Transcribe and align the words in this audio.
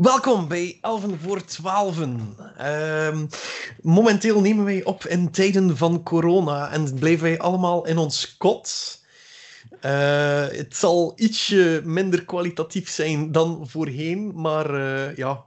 Welkom 0.00 0.48
bij 0.48 0.78
Elven 0.80 1.18
voor 1.18 1.44
Twaalfen. 1.44 2.36
Ehm, 2.56 3.26
momenteel 3.82 4.40
nemen 4.40 4.64
wij 4.64 4.84
op 4.84 5.04
in 5.04 5.30
tijden 5.30 5.76
van 5.76 6.02
corona 6.02 6.70
en 6.70 6.94
blijven 6.94 7.22
wij 7.22 7.38
allemaal 7.38 7.86
in 7.86 7.98
ons 7.98 8.36
kot. 8.36 8.98
Uh, 9.84 10.48
het 10.48 10.76
zal 10.76 11.12
ietsje 11.16 11.80
minder 11.84 12.24
kwalitatief 12.24 12.88
zijn 12.88 13.32
dan 13.32 13.68
voorheen, 13.68 14.32
maar 14.34 14.74
uh, 14.74 15.16
ja, 15.16 15.44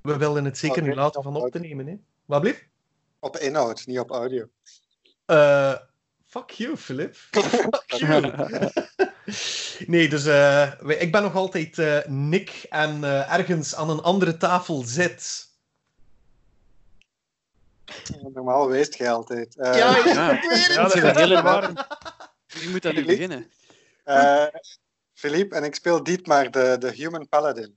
we 0.00 0.16
willen 0.16 0.44
het 0.44 0.58
zeker 0.58 0.82
niet 0.82 0.94
laten 0.94 1.22
van 1.22 1.36
op 1.36 1.50
te 1.50 1.58
nemen. 1.58 1.86
Hè? 1.86 1.94
Wat 2.24 2.40
blijft? 2.40 2.64
Op 3.20 3.36
inhoud, 3.36 3.86
niet 3.86 3.98
op 3.98 4.10
audio. 4.10 4.48
Uh, 5.26 5.74
fuck 6.26 6.50
you, 6.50 6.76
Philip. 6.76 7.14
fuck 7.30 7.84
you. 7.86 8.32
nee, 9.86 10.08
dus 10.08 10.26
uh, 10.26 10.72
ik 10.86 11.12
ben 11.12 11.22
nog 11.22 11.34
altijd 11.34 11.78
uh, 11.78 12.04
Nick 12.06 12.66
en 12.70 12.98
uh, 13.00 13.32
ergens 13.32 13.74
aan 13.74 13.90
een 13.90 14.02
andere 14.02 14.36
tafel 14.36 14.82
zit. 14.86 15.52
Normaal 18.32 18.68
weest 18.68 18.94
jij 18.94 19.12
altijd. 19.12 19.54
ja, 19.54 19.76
ja, 19.76 19.96
ja. 20.04 20.30
ik 20.30 20.42
weet 20.42 20.66
het. 20.66 20.74
Ja, 20.74 20.82
dat 20.82 20.94
is 20.94 21.02
een 21.02 21.16
hele 21.16 21.42
warm. 21.42 21.76
Wie 22.46 22.70
moet 22.70 22.82
dat 22.82 22.94
nu 22.94 23.04
beginnen? 23.04 23.50
Philippe 25.14 25.54
en 25.54 25.64
ik 25.64 25.74
speel 25.74 26.02
Dietmar, 26.02 26.50
de, 26.50 26.76
de 26.78 26.90
Human 26.90 27.28
Paladin. 27.28 27.76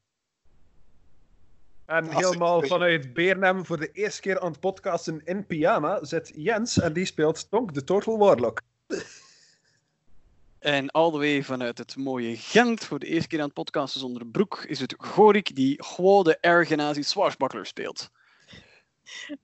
En 1.88 2.10
helemaal 2.10 2.62
vanuit 2.62 3.14
Beernem 3.14 3.66
voor 3.66 3.80
de 3.80 3.92
eerste 3.92 4.22
keer 4.22 4.40
aan 4.40 4.52
het 4.52 4.60
podcasten 4.60 5.22
in 5.26 5.46
pyjama 5.46 6.06
zit 6.06 6.32
Jens 6.36 6.80
en 6.80 6.94
die 6.94 7.06
speelt 7.06 7.50
Tonk, 7.50 7.74
de 7.74 7.84
Total 7.84 8.18
Warlock. 8.18 8.62
En 10.68 10.92
all 10.92 11.12
the 11.12 11.18
way 11.18 11.44
vanuit 11.44 11.78
het 11.78 11.96
mooie 11.96 12.38
Gent, 12.38 12.86
voor 12.86 13.00
de 13.00 13.06
eerste 13.06 13.28
keer 13.28 13.40
aan 13.40 13.46
het 13.46 13.54
podcasten 13.54 14.00
zonder 14.00 14.26
broek, 14.26 14.64
is 14.68 14.80
het 14.80 14.96
Gorik 14.98 15.56
die 15.56 15.84
gewoon 15.84 16.24
de 16.24 16.38
ergenazi 16.42 17.04
swashbuckler 17.04 17.66
speelt. 17.66 18.10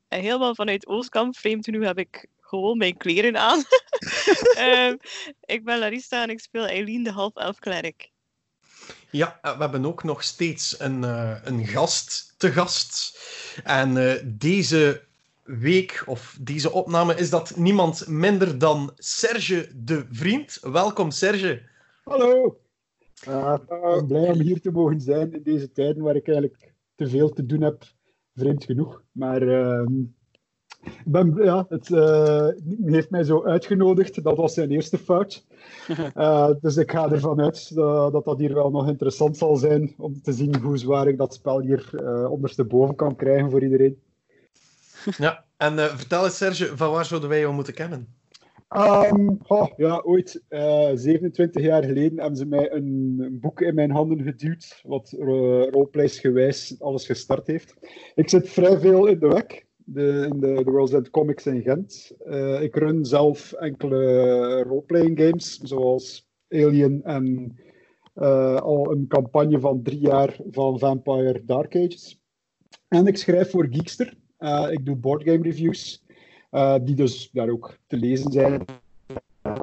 En 0.07 0.21
helemaal 0.21 0.55
vanuit 0.55 0.87
Oostkamp, 0.87 1.37
vreemd 1.37 1.65
genoeg, 1.65 1.83
heb 1.83 1.97
ik 1.97 2.27
gewoon 2.39 2.77
mijn 2.77 2.97
kleren 2.97 3.37
aan. 3.37 3.63
Ehm, 4.55 4.95
ik 5.45 5.63
ben 5.63 5.79
Larissa 5.79 6.23
en 6.23 6.29
ik 6.29 6.39
speel 6.39 6.65
Eileen, 6.65 7.03
de 7.03 7.11
half-elf 7.11 7.59
klerk. 7.59 8.11
Ja, 9.09 9.39
eh, 9.41 9.55
we 9.55 9.61
hebben 9.61 9.85
ook 9.85 10.03
nog 10.03 10.23
steeds 10.23 10.79
een, 10.79 11.03
eh, 11.03 11.35
een 11.43 11.67
gast 11.67 12.33
te 12.37 12.51
gast. 12.51 13.19
En 13.63 13.97
eh, 13.97 14.23
deze 14.25 15.03
week, 15.43 16.03
of 16.05 16.37
deze 16.41 16.71
opname, 16.71 17.15
is 17.15 17.29
dat 17.29 17.55
niemand 17.57 18.07
minder 18.07 18.57
dan 18.57 18.91
Serge 18.95 19.69
de 19.75 20.05
Vriend. 20.09 20.57
Welkom, 20.61 21.11
Serge. 21.11 21.61
Hallo. 22.03 22.57
Ja, 23.13 23.53
ik 23.55 23.67
ben 23.67 24.07
blij 24.07 24.29
om 24.29 24.39
hier 24.39 24.61
te 24.61 24.71
mogen 24.71 25.01
zijn 25.01 25.33
in 25.33 25.43
deze 25.43 25.71
tijden 25.71 26.03
waar 26.03 26.15
ik 26.15 26.27
eigenlijk 26.27 26.73
te 26.95 27.07
veel 27.07 27.29
te 27.29 27.45
doen 27.45 27.61
heb, 27.61 27.83
vreemd 28.35 28.63
genoeg. 28.63 29.03
Maar 29.11 29.41
ehm, 29.41 29.93
ik 30.83 31.03
ben, 31.05 31.35
ja, 31.43 31.65
het 31.69 31.91
eh, 31.91 32.47
heeft 32.85 33.09
mij 33.09 33.23
zo 33.23 33.43
uitgenodigd. 33.43 34.23
Dat 34.23 34.37
was 34.37 34.53
zijn 34.53 34.71
eerste 34.71 34.97
fout. 34.97 35.45
Eh, 36.13 36.49
dus 36.61 36.77
ik 36.77 36.91
ga 36.91 37.11
ervan 37.11 37.41
uit 37.41 37.75
dat, 37.75 38.11
dat 38.11 38.25
dat 38.25 38.39
hier 38.39 38.53
wel 38.53 38.69
nog 38.69 38.87
interessant 38.87 39.37
zal 39.37 39.55
zijn 39.55 39.93
om 39.97 40.21
te 40.21 40.33
zien 40.33 40.55
hoe 40.55 40.77
zwaar 40.77 41.07
ik 41.07 41.17
dat 41.17 41.33
spel 41.33 41.61
hier 41.61 41.89
eh, 41.95 42.31
ondersteboven 42.31 42.95
kan 42.95 43.15
krijgen 43.15 43.51
voor 43.51 43.63
iedereen. 43.63 44.01
Ja, 45.17 45.45
en 45.57 45.79
eh, 45.79 45.95
vertel 45.95 46.23
eens, 46.23 46.37
Serge, 46.37 46.77
van 46.77 46.91
waar 46.91 47.05
zouden 47.05 47.29
wij 47.29 47.39
jou 47.39 47.53
moeten 47.53 47.73
kennen? 47.73 48.07
Oh, 48.69 49.67
ja, 49.77 50.01
ooit, 50.05 50.43
eh 50.47 50.89
27 50.93 51.61
jaar 51.61 51.83
geleden, 51.83 52.19
hebben 52.19 52.37
ze 52.37 52.45
mij 52.45 52.71
een, 52.71 53.37
boek 53.41 53.61
in 53.61 53.75
mijn 53.75 53.91
handen 53.91 54.21
geduwd, 54.23 54.81
wat 54.83 55.15
uh, 55.19 55.25
roleplays-gewijs 55.69 56.75
alles 56.79 57.05
gestart 57.05 57.47
heeft. 57.47 57.75
Ik 58.15 58.29
zit 58.29 58.49
vrij 58.49 58.79
veel 58.79 59.05
in 59.05 59.19
de 59.19 59.27
WEC, 59.27 59.65
de, 59.85 60.27
in 60.31 60.39
de, 60.39 60.63
de 60.63 60.71
World's 60.71 60.93
End 60.93 61.09
Comics 61.09 61.45
in 61.45 61.61
Gent. 61.61 62.11
Eh, 62.25 62.61
ik 62.61 62.75
run 62.75 63.05
zelf 63.05 63.51
enkele 63.51 64.63
roleplaying 64.63 65.19
games, 65.19 65.57
zoals 65.57 66.29
Alien 66.49 67.03
en 67.03 67.55
eh, 68.13 68.55
al 68.55 68.91
een 68.91 69.07
campagne 69.07 69.59
van 69.59 69.83
drie 69.83 69.99
jaar 69.99 70.37
van 70.51 70.79
Vampire 70.79 71.45
Dark 71.45 71.75
Ages. 71.75 72.21
En 72.87 73.07
ik 73.07 73.17
schrijf 73.17 73.49
voor 73.49 73.67
Geekster. 73.69 74.17
Eh, 74.43 74.71
ik 74.71 74.85
doe 74.85 74.95
boardgame 74.95 75.43
reviews. 75.43 76.03
Uh, 76.51 76.75
die 76.81 76.95
dus 76.95 77.29
daar 77.31 77.49
ook 77.49 77.77
te 77.87 77.97
lezen 77.97 78.31
zijn. 78.31 78.65
Uh, 79.43 79.61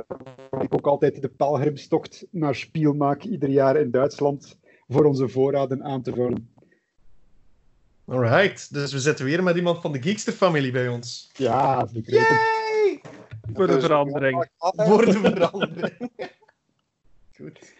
ik 0.60 0.74
ook 0.74 0.86
altijd 0.86 1.22
de 1.22 1.28
pelgrimstocht 1.28 2.26
naar 2.30 2.54
Spiel 2.54 2.92
maak, 2.92 3.22
ieder 3.22 3.48
jaar 3.48 3.76
in 3.76 3.90
Duitsland, 3.90 4.58
voor 4.88 5.04
onze 5.04 5.28
voorraden 5.28 5.84
aan 5.84 6.02
te 6.02 6.12
vullen. 6.12 6.54
Alright, 8.04 8.72
dus 8.72 8.92
we 8.92 8.98
zitten 8.98 9.24
weer 9.24 9.42
met 9.42 9.56
iemand 9.56 9.80
van 9.80 9.92
de 9.92 10.02
Geekster-familie 10.02 10.72
bij 10.72 10.88
ons. 10.88 11.30
Ja, 11.32 11.84
begrepen. 11.92 12.36
Yay! 12.36 13.00
Voor 13.52 13.66
de 13.66 13.80
verandering. 13.80 14.48
Voor 14.88 15.04
de 15.04 15.12
verandering. 15.12 16.10
Goed. 17.36 17.74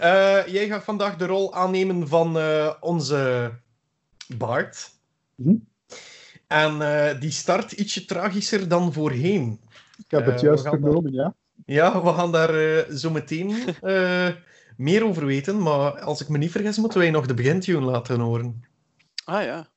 Uh, 0.00 0.46
jij 0.46 0.66
gaat 0.66 0.84
vandaag 0.84 1.16
de 1.16 1.26
rol 1.26 1.54
aannemen 1.54 2.08
van 2.08 2.36
uh, 2.36 2.74
onze 2.80 3.52
Bart. 4.36 4.90
Hm? 5.34 5.54
En 6.54 6.74
uh, 6.74 7.20
die 7.20 7.30
start 7.30 7.72
ietsje 7.72 8.04
tragischer 8.04 8.68
dan 8.68 8.92
voorheen. 8.92 9.60
Ik 9.96 10.10
heb 10.10 10.26
het 10.26 10.40
juist 10.40 10.68
vernomen, 10.68 11.12
ja. 11.12 11.34
Ja, 11.66 12.02
we 12.02 12.12
gaan 12.12 12.32
daar 12.32 12.86
zo 12.96 13.10
meteen 13.10 13.54
meer 14.76 15.04
over 15.04 15.26
weten. 15.26 15.62
Maar 15.62 16.00
als 16.00 16.20
ik 16.20 16.28
me 16.28 16.38
niet 16.38 16.50
vergis, 16.50 16.78
moeten 16.78 16.98
wij 16.98 17.10
nog 17.10 17.26
de 17.26 17.34
begintune 17.34 17.80
laten 17.80 18.20
horen. 18.20 18.64
Ah 19.24 19.42
ja. 19.42 19.68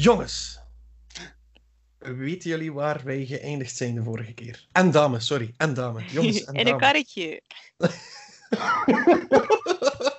Jongens, 0.00 0.58
weten 1.98 2.50
jullie 2.50 2.72
waar 2.72 3.04
wij 3.04 3.26
geëindigd 3.26 3.76
zijn 3.76 3.94
de 3.94 4.02
vorige 4.02 4.32
keer? 4.32 4.68
En 4.72 4.90
dame, 4.90 5.20
sorry. 5.20 5.54
En 5.56 5.74
dame. 5.74 6.04
Jongens 6.04 6.44
en 6.44 6.54
In 6.54 6.64
dame. 6.64 6.70
een 6.70 6.78
karretje. 6.78 7.42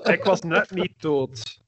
ik 0.15 0.23
was 0.23 0.41
net 0.41 0.71
niet 0.71 1.01
dood. 1.01 1.61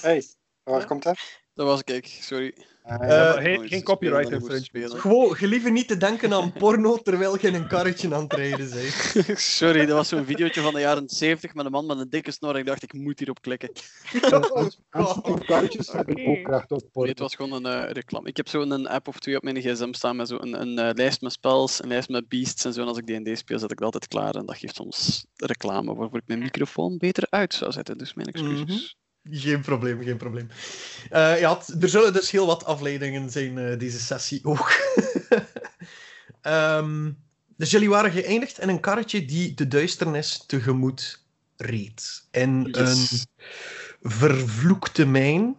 Hey, 0.00 0.24
waar 0.62 0.80
ja. 0.80 0.86
komt 0.86 1.02
dat? 1.02 1.18
Dat 1.54 1.66
was 1.66 1.82
ik, 1.82 2.06
sorry. 2.06 2.66
Uh, 2.86 3.32
geen, 3.32 3.68
geen 3.68 3.82
copyright 3.82 4.30
infringement. 4.30 4.94
Gewoon, 4.94 5.36
gelieve 5.36 5.70
niet 5.70 5.88
te 5.88 5.96
denken 5.96 6.32
aan 6.32 6.52
porno 6.52 6.96
terwijl 6.96 7.38
je 7.40 7.46
in 7.46 7.54
een 7.54 7.66
karretje 7.66 8.14
aan 8.14 8.22
het 8.22 8.32
rijden 8.32 8.70
bent. 8.70 9.40
sorry, 9.58 9.86
dat 9.86 9.96
was 9.96 10.08
zo'n 10.08 10.24
videootje 10.24 10.60
van 10.60 10.74
de 10.74 10.80
jaren 10.80 11.08
70 11.08 11.54
met 11.54 11.64
een 11.64 11.70
man 11.70 11.86
met 11.86 11.98
een 11.98 12.10
dikke 12.10 12.30
snor. 12.30 12.58
Ik 12.58 12.66
dacht, 12.66 12.82
ik 12.82 12.92
moet 12.92 13.18
hierop 13.18 13.40
klikken. 13.40 13.70
Oh, 14.90 15.40
karretjes 15.46 15.92
hebben 15.92 16.26
ook 16.26 16.48
recht 16.48 16.70
op 16.70 16.82
porno. 16.92 17.10
Het 17.10 17.18
was 17.18 17.34
gewoon 17.34 17.64
een 17.64 17.84
uh, 17.84 17.90
reclame. 17.90 18.28
Ik 18.28 18.36
heb 18.36 18.48
zo'n 18.48 18.86
app 18.86 19.08
of 19.08 19.18
twee 19.18 19.36
op 19.36 19.42
mijn 19.42 19.60
gsm 19.60 19.92
staan 19.92 20.16
met 20.16 20.28
zo'n 20.28 20.42
een, 20.42 20.60
een 20.60 20.88
uh, 20.88 20.94
lijst 20.94 21.20
met 21.20 21.32
spells, 21.32 21.82
een 21.82 21.88
lijst 21.88 22.08
met 22.08 22.28
beasts 22.28 22.64
en 22.64 22.72
zo. 22.72 22.80
En 22.80 22.86
als 22.86 22.98
ik 22.98 23.06
D&D 23.06 23.38
speel, 23.38 23.58
zet 23.58 23.70
ik 23.70 23.76
dat 23.76 23.84
altijd 23.84 24.08
klaar. 24.08 24.34
En 24.34 24.46
dat 24.46 24.56
geeft 24.56 24.74
soms 24.74 25.26
reclame 25.36 25.94
waarvoor 25.94 26.18
ik 26.18 26.26
mijn 26.26 26.38
microfoon 26.38 26.98
beter 26.98 27.26
uit 27.30 27.54
zou 27.54 27.72
zetten. 27.72 27.98
Dus 27.98 28.14
mijn 28.14 28.28
excuses. 28.28 28.60
Mm 28.60 28.66
-hmm. 28.66 29.00
Geen 29.30 29.60
probleem, 29.60 30.02
geen 30.02 30.16
probleem. 30.16 30.48
Uh, 31.12 31.40
ja, 31.40 31.62
er 31.80 31.88
zullen 31.88 32.12
dus 32.12 32.30
heel 32.30 32.46
wat 32.46 32.64
afleidingen 32.64 33.30
zijn 33.30 33.56
uh, 33.56 33.78
deze 33.78 34.00
sessie 34.00 34.44
ook. 34.44 34.72
um, 36.42 37.18
dus 37.56 37.70
jullie 37.70 37.88
waren 37.88 38.10
geëindigd 38.10 38.58
in 38.58 38.68
een 38.68 38.80
karretje 38.80 39.24
die 39.24 39.54
de 39.54 39.68
duisternis 39.68 40.44
tegemoet 40.46 41.24
reed. 41.56 42.26
In 42.30 42.68
yes. 42.70 43.10
een 43.10 43.26
vervloekte 44.10 45.06
mijn. 45.06 45.56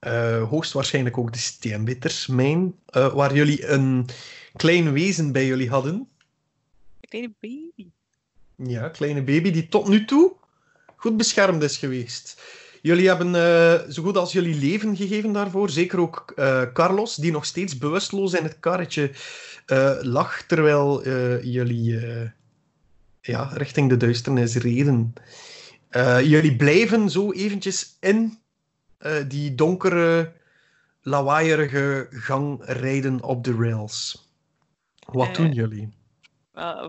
Uh, 0.00 0.48
hoogstwaarschijnlijk 0.48 1.18
ook 1.18 1.32
de 1.32 1.38
steenbittersmijn. 1.38 2.74
waar 2.92 3.34
jullie 3.34 3.66
een 3.66 4.08
klein 4.56 4.92
wezen 4.92 5.32
bij 5.32 5.46
jullie 5.46 5.68
hadden. 5.68 5.94
Een 7.00 7.08
kleine 7.08 7.34
baby. 7.40 7.90
Ja, 8.56 8.88
kleine 8.88 9.22
baby 9.22 9.50
die 9.50 9.68
tot 9.68 9.88
nu 9.88 10.04
toe 10.04 10.36
goed 11.06 11.16
beschermd 11.16 11.62
is 11.62 11.76
geweest. 11.76 12.42
Jullie 12.82 13.08
hebben 13.08 13.34
uh, 13.34 13.90
zo 13.90 14.02
goed 14.02 14.16
als 14.16 14.32
jullie 14.32 14.54
leven 14.54 14.96
gegeven 14.96 15.32
daarvoor. 15.32 15.70
Zeker 15.70 16.00
ook 16.00 16.32
uh, 16.36 16.62
Carlos, 16.72 17.14
die 17.14 17.32
nog 17.32 17.44
steeds 17.44 17.78
bewusteloos 17.78 18.32
in 18.32 18.42
het 18.42 18.60
karretje 18.60 19.10
uh, 19.66 19.96
lag, 20.00 20.42
terwijl 20.42 21.08
jullie 21.42 22.00
ja, 23.20 23.50
richting 23.52 23.88
de 23.88 23.96
duisternis 23.96 24.54
reden. 24.54 25.12
jullie 26.22 26.56
blijven 26.56 27.10
zo 27.10 27.32
eventjes 27.32 27.96
in 28.00 28.38
die 29.28 29.54
donkere, 29.54 30.32
lawaaierige 31.02 32.06
gang 32.10 32.60
rijden 32.64 33.22
op 33.22 33.44
de 33.44 33.54
rails. 33.54 34.28
Wat 35.12 35.28
Eh, 35.28 35.34
doen 35.34 35.52
jullie? 35.52 35.88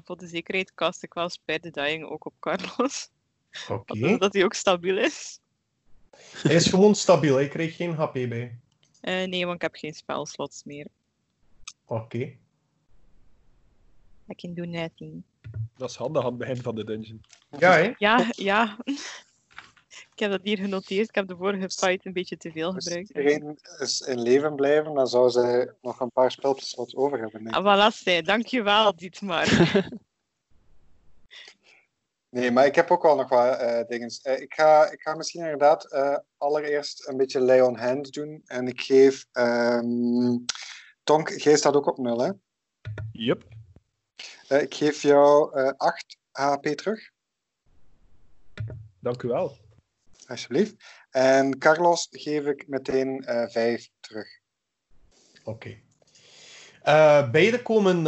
Voor 0.03 0.17
de 0.17 0.27
zekerheid 0.27 0.73
cast 0.73 1.03
ik 1.03 1.13
wel 1.13 1.29
Spare 1.29 1.59
the 1.59 1.71
Dying 1.71 2.03
ook 2.03 2.25
op 2.25 2.33
Carlos. 2.39 3.09
Oké. 3.69 3.97
Zodat 3.97 4.33
hij 4.33 4.43
ook 4.43 4.53
stabiel 4.53 4.97
is. 4.97 5.39
Hij 6.17 6.55
is 6.55 6.65
gewoon 6.67 6.95
stabiel, 6.95 7.35
hij 7.35 7.47
kreeg 7.47 7.75
geen 7.75 7.93
HP 7.93 8.13
bij. 8.13 8.59
Eh, 9.01 9.27
nee, 9.27 9.43
want 9.45 9.55
ik 9.55 9.61
heb 9.61 9.75
geen 9.75 9.93
spelslots 9.93 10.63
meer. 10.63 10.87
Oké. 11.85 12.17
I 14.29 14.35
can 14.35 14.53
do 14.53 14.65
nothing. 14.65 15.23
Dat 15.77 15.89
is 15.89 15.95
handig 15.95 16.21
aan 16.23 16.29
het 16.29 16.37
begin 16.37 16.57
van 16.57 16.75
de 16.75 16.83
dungeon. 16.83 17.21
Ja, 17.59 17.71
hè? 17.71 17.93
Ja, 17.97 18.25
ja. 18.35 18.77
ik 20.13 20.19
heb 20.19 20.31
dat 20.31 20.41
hier 20.43 20.57
genoteerd. 20.57 21.09
Ik 21.09 21.15
heb 21.15 21.27
de 21.27 21.35
vorige 21.35 21.69
fight 21.69 22.05
een 22.05 22.13
beetje 22.13 22.37
te 22.37 22.51
veel 22.51 22.73
Als 22.73 22.83
gebruikt. 22.83 23.09
iedereen 23.09 23.59
is 23.79 23.99
in 24.01 24.21
leven 24.21 24.55
blijven, 24.55 24.93
dan 24.93 25.07
zou 25.07 25.29
zij 25.29 25.71
nog 25.81 25.99
een 25.99 26.11
paar 26.11 26.31
spelpenslots 26.31 26.95
over 26.95 27.19
hebben. 27.19 27.47
ik. 27.47 27.53
Ah, 27.55 27.91
voilà, 27.91 27.95
zij. 27.95 28.21
Dankjewel, 28.21 28.95
Dietmar. 28.95 29.47
Nee, 32.29 32.51
maar 32.51 32.65
ik 32.65 32.75
heb 32.75 32.91
ook 32.91 33.03
wel 33.03 33.15
nog 33.15 33.29
wat 33.29 33.57
eh 33.57 33.87
dingen. 33.87 34.09
Eh, 34.21 34.41
ik, 34.41 34.53
ga, 34.53 34.91
ik 34.91 35.01
ga 35.01 35.15
misschien 35.15 35.41
inderdaad 35.41 35.91
eh, 35.91 36.17
allereerst 36.37 37.07
een 37.07 37.17
beetje 37.17 37.39
lay 37.39 37.59
on 37.59 37.77
hand 37.77 38.13
doen. 38.13 38.41
En 38.45 38.67
ik 38.67 38.81
geef... 38.81 39.25
ehm 39.31 40.37
Tonk, 41.03 41.29
jij 41.29 41.57
staat 41.57 41.75
ook 41.75 41.87
op 41.87 41.97
nul, 41.97 42.19
hè? 42.21 42.31
Eh, 44.47 44.61
ik 44.61 44.73
geef 44.73 45.01
jou 45.01 45.59
eh 45.59 45.71
8 45.77 46.17
HP 46.31 46.65
terug, 46.65 47.09
Dank 48.99 49.23
u 49.23 49.27
wel. 49.27 49.57
alsjeblieft. 50.27 50.75
En 51.09 51.57
Carlos 51.57 52.07
geef 52.11 52.45
ik 52.45 52.67
meteen 52.67 53.25
eh 53.25 53.47
5 53.47 53.89
terug. 53.99 54.27
Oké. 55.43 55.77
Eh, 56.81 57.31
beiden 57.31 57.61
komen 57.63 58.03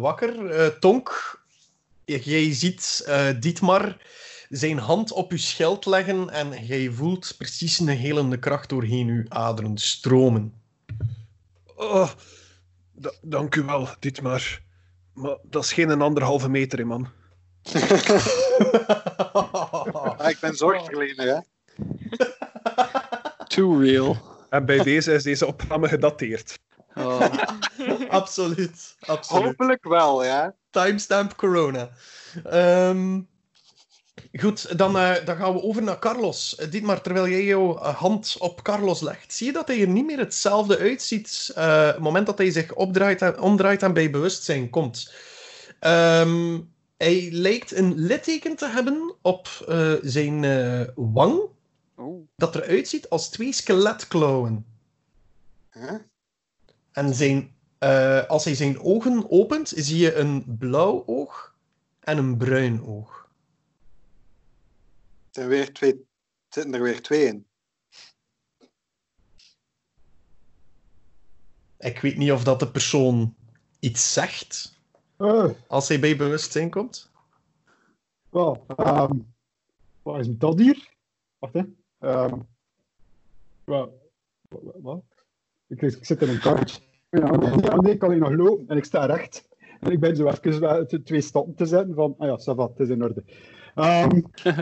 wakker. 0.00 0.78
Tonk, 0.80 1.37
jij 2.16 2.52
ziet 2.54 3.02
eh, 3.06 3.28
Dietmar 3.40 3.96
zijn 4.48 4.78
hand 4.78 5.12
op 5.12 5.30
uw 5.30 5.38
schild 5.38 5.86
leggen 5.86 6.30
en 6.30 6.64
jij 6.66 6.90
voelt 6.90 7.34
precies 7.38 7.78
een 7.78 7.88
helende 7.88 8.38
kracht 8.38 8.68
doorheen 8.68 9.08
uw 9.08 9.24
aderen 9.28 9.78
stromen. 9.78 10.52
Oh, 11.76 12.10
da- 12.92 13.12
dank 13.22 13.54
u 13.54 13.62
wel, 13.62 13.88
Dietmar. 13.98 14.60
Maar 15.14 15.36
dat 15.42 15.64
is 15.64 15.72
geen 15.72 15.88
een 15.88 16.02
anderhalve 16.02 16.48
meter, 16.48 16.78
hè, 16.78 16.84
man. 16.84 17.08
Ah, 19.92 20.30
ik 20.30 20.38
ben 20.40 20.54
zorgverlener, 20.54 21.26
hè? 21.26 21.40
Too 23.46 23.78
real. 23.80 24.16
En 24.50 24.64
bij 24.66 24.82
deze 24.82 25.12
is 25.12 25.22
deze 25.22 25.46
opname 25.46 25.88
gedateerd. 25.88 26.58
Oh. 26.98 27.20
absoluut, 28.08 28.96
absoluut. 29.00 29.44
Hopelijk 29.44 29.84
wel, 29.84 30.24
ja. 30.24 30.54
Timestamp 30.70 31.36
corona. 31.36 31.90
Ehm, 32.44 33.20
goed, 34.32 34.78
dan, 34.78 34.98
eh, 34.98 35.24
dan 35.24 35.36
gaan 35.36 35.52
we 35.52 35.62
over 35.62 35.82
naar 35.82 35.98
Carlos. 35.98 36.56
Uh, 36.60 36.70
Dietmar, 36.70 37.00
terwijl 37.00 37.28
jij 37.28 37.44
jouw 37.44 37.78
eh, 37.78 37.94
hand 37.94 38.36
op 38.38 38.62
Carlos 38.62 39.00
legt, 39.00 39.32
zie 39.32 39.46
je 39.46 39.52
dat 39.52 39.68
hij 39.68 39.80
er 39.80 39.88
niet 39.88 40.06
meer 40.06 40.18
hetzelfde 40.18 40.78
uitziet 40.78 41.52
eh, 41.54 41.86
het 41.86 41.98
moment 41.98 42.26
dat 42.26 42.38
hij 42.38 42.50
zich 42.50 42.74
opdraait 42.74 43.22
en, 43.22 43.40
omdraait 43.40 43.82
en 43.82 43.92
bij 43.92 44.10
bewustzijn 44.10 44.70
komt. 44.70 45.12
Ehm, 45.80 46.58
hij 46.96 47.28
lijkt 47.32 47.76
een 47.76 47.94
litteken 47.96 48.56
te 48.56 48.68
hebben 48.68 49.14
op 49.22 49.48
eh, 49.68 49.92
zijn 50.02 50.44
eh, 50.44 50.80
wang, 50.94 51.40
Oh. 51.96 52.28
dat 52.36 52.54
eruit 52.54 52.88
ziet 52.88 53.08
als 53.08 53.28
twee 53.28 53.52
skeletklauwen. 53.52 54.66
Huh? 55.72 55.94
En 56.98 57.14
zijn, 57.14 57.54
eh, 57.78 58.26
als 58.26 58.44
hij 58.44 58.54
zijn 58.54 58.80
ogen 58.80 59.30
opent, 59.30 59.68
zie 59.68 59.98
je 59.98 60.14
een 60.14 60.56
blauw 60.58 61.06
oog 61.06 61.56
en 62.00 62.18
een 62.18 62.36
bruin 62.36 62.82
oog. 62.82 63.30
Er 65.32 65.48
weer 65.48 65.72
twee, 65.72 66.06
zitten 66.48 66.74
er 66.74 66.82
weer 66.82 67.02
twee 67.02 67.24
in. 67.26 67.46
Ik 71.78 72.00
weet 72.00 72.16
niet 72.16 72.32
of 72.32 72.44
dat 72.44 72.60
de 72.60 72.70
persoon 72.70 73.34
iets 73.78 74.12
zegt 74.12 74.76
Eh, 75.16 75.50
als 75.66 75.88
hij 75.88 76.00
bij 76.00 76.16
bewustzijn 76.16 76.70
komt. 76.70 77.10
wel, 78.30 78.64
ehm, 78.76 79.18
wat 80.02 80.18
is 80.20 80.28
dat 80.30 80.58
hier? 80.58 80.94
Wacht, 81.38 81.54
hè. 81.54 81.62
Ehm, 81.98 82.40
wel, 83.64 84.08
ik 85.66 85.96
zit 86.00 86.22
in 86.22 86.28
een 86.28 86.40
kartje. 86.40 86.86
Ja, 87.10 87.30
ene 87.76 87.96
kan 87.96 88.12
ik 88.12 88.18
nog 88.18 88.32
lopen 88.32 88.68
en 88.68 88.76
ik 88.76 88.84
sta 88.84 89.06
recht. 89.06 89.48
En 89.80 89.92
ik 89.92 90.00
ben 90.00 90.16
zo 90.16 90.28
even 90.28 91.04
twee 91.04 91.20
stappen 91.20 91.54
te 91.54 91.66
zetten 91.66 91.94
van, 91.94 92.14
ah 92.18 92.28
ja, 92.28 92.38
ça 92.38 92.56
va, 92.56 92.68
het 92.68 92.80
is 92.80 92.88
in 92.88 93.02
orde. 93.02 93.24
Ehm, 93.74 94.20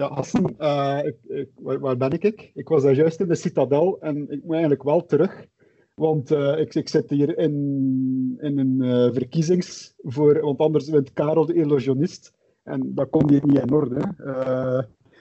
ja, 0.00 0.14
Hassan, 0.14 0.54
eh, 0.58 1.00
ik, 1.04 1.16
ik, 1.22 1.48
waar, 1.54 1.96
ben 1.96 2.10
ik? 2.10 2.24
Ik 2.24 2.50
Ik 2.54 2.68
was 2.68 2.82
daar 2.82 2.94
juist 2.94 3.20
in 3.20 3.28
de 3.28 3.34
citadel 3.34 4.00
en 4.00 4.30
ik 4.30 4.42
moet 4.42 4.52
eigenlijk 4.52 4.82
wel 4.82 5.04
terug. 5.04 5.46
Want 5.94 6.30
eh, 6.30 6.58
ik, 6.58 6.74
ik 6.74 6.88
zit 6.88 7.10
hier 7.10 7.38
in, 7.38 8.36
in 8.40 8.58
een 8.58 8.82
eh, 8.82 9.12
verkiezings 9.12 9.94
voor, 9.96 10.40
want 10.40 10.58
anders 10.58 10.88
wint 10.88 11.12
Karel 11.12 11.46
de 11.46 11.54
illusionist. 11.54 12.32
En 12.62 12.94
dat 12.94 13.10
komt 13.10 13.30
hier 13.30 13.46
niet 13.46 13.58
in 13.58 13.72
orde. 13.72 14.00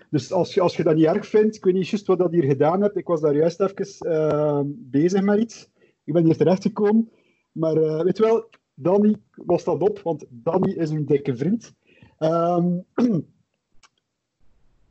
Dus 0.09 0.31
als 0.31 0.53
je, 0.53 0.61
als 0.61 0.75
je 0.75 0.83
dat 0.83 0.95
niet 0.95 1.05
erg 1.05 1.27
vindt, 1.27 1.55
ik 1.55 1.63
weet 1.63 1.73
niet 1.73 1.87
juist 1.87 2.07
wat 2.07 2.17
dat 2.17 2.31
hier 2.31 2.43
gedaan 2.43 2.81
hebt. 2.81 2.97
Ik 2.97 3.07
was 3.07 3.21
daar 3.21 3.35
juist 3.35 3.59
even 3.59 4.07
eh, 4.11 4.61
bezig 4.65 5.21
met 5.21 5.39
iets. 5.39 5.69
Ik 6.03 6.13
ben 6.13 6.25
hier 6.25 6.37
terechtgekomen. 6.37 7.11
Maar 7.51 7.77
eh, 7.77 8.03
weet 8.03 8.17
je 8.17 8.23
wel, 8.23 8.49
Danny 8.73 9.15
was 9.31 9.63
dat 9.63 9.81
op, 9.81 9.99
want 9.99 10.25
Danny 10.29 10.71
is 10.71 10.89
een 10.89 11.05
dikke 11.05 11.35
vriend. 11.35 11.73
Ehm 12.17 12.77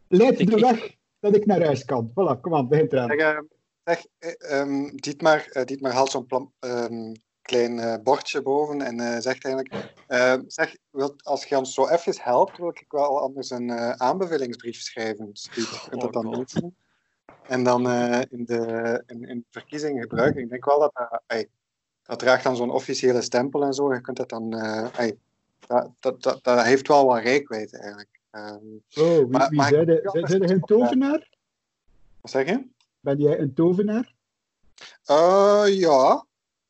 leid 0.09 0.51
de 0.51 0.61
weg 0.61 0.97
dat 1.21 1.37
ik 1.37 1.47
naar 1.47 1.65
huis 1.65 1.85
kan. 1.85 2.11
Voilà, 2.11 2.41
kom 2.41 2.55
aan, 2.55 2.69
begin 2.69 2.87
eraan. 2.87 3.09
Zeg, 3.85 4.07
zeg 4.19 4.35
ehm, 4.39 4.89
Dietmar, 4.95 5.47
eh, 5.53 5.65
Dietmar 5.65 5.93
haalt 5.93 6.11
zo'n 6.11 6.27
plan- 6.27 6.53
ehm, 6.59 7.13
klein 7.49 7.79
eh, 7.79 7.95
bordje 8.03 8.43
boven 8.43 8.83
en 8.83 9.01
eh, 9.01 9.21
zegt 9.21 9.45
eigenlijk: 9.45 9.93
eh, 10.07 10.35
zeg, 10.47 10.77
wilt, 10.91 11.25
als 11.25 11.45
je 11.45 11.57
ons 11.59 11.75
zo 11.75 11.89
even 11.89 12.15
helpt, 12.19 12.57
wil 12.59 12.69
ik 12.69 12.85
wel 12.89 13.21
anders 13.21 13.51
een 13.51 13.71
eh, 13.71 13.91
aanbevelingsbrief 13.91 14.81
schrijven. 14.81 15.31
Dus 15.33 15.49
je 15.55 15.69
kunt 15.89 16.01
dat 16.03 16.17
Oh, 16.17 16.23
dan 16.23 16.35
God. 16.35 16.53
lezen. 16.55 16.77
En 17.47 17.65
dan 17.65 17.89
eh, 17.91 18.21
in, 18.29 18.45
de, 18.45 19.03
in, 19.07 19.25
in 19.29 19.45
verkiezingen 19.51 20.03
gebruiken. 20.03 20.43
Ik 20.43 20.51
denk 20.51 20.65
wel 20.65 20.79
dat 20.81 20.91
dat, 20.95 21.23
ey, 21.27 21.49
dat 22.03 22.19
draagt 22.19 22.45
dan 22.45 22.57
zo'n 22.57 22.71
officiële 22.71 23.23
stempel 23.23 23.63
en 23.63 23.73
zo. 23.75 23.95
Je 23.95 24.01
kunt 24.01 24.17
dat 24.17 24.29
dan. 24.29 24.53
eh, 24.59 24.99
ey, 24.99 25.19
dat, 25.67 25.91
dat, 26.01 26.23
dat, 26.23 26.45
dat 26.45 26.63
heeft 26.63 26.89
wel 26.89 27.07
wat 27.07 27.23
rijkwijde 27.23 27.79
eigenlijk. 27.79 28.21
Ehm, 28.31 28.55
Oh, 28.55 29.17
wie, 29.19 29.27
Maar- 29.27 29.49
wie 29.49 29.59
maar- 29.59 29.71
dat 29.87 30.15
is 30.15 30.31
jij 30.31 30.41
een 30.41 30.61
tovenaar? 30.61 31.29
wat 32.21 32.31
zeg 32.31 32.47
je? 32.49 32.67
Ben 33.01 33.19
jij 33.19 33.39
een 33.39 33.55
tovenaar? 33.55 34.15
Eh, 35.05 35.65
ja. 35.67 36.27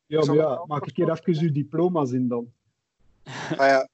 Ja, 0.08 0.24
maar 0.24 0.34
ik 0.34 0.40
ja, 0.40 0.64
maak 0.66 0.86
een 0.86 0.92
keer 0.92 1.10
even 1.10 1.42
uw 1.42 1.52
diploma 1.52 2.04
zien 2.04 2.28
dan. 2.28 2.52
Maar 3.56 3.68
ja, 3.68 3.88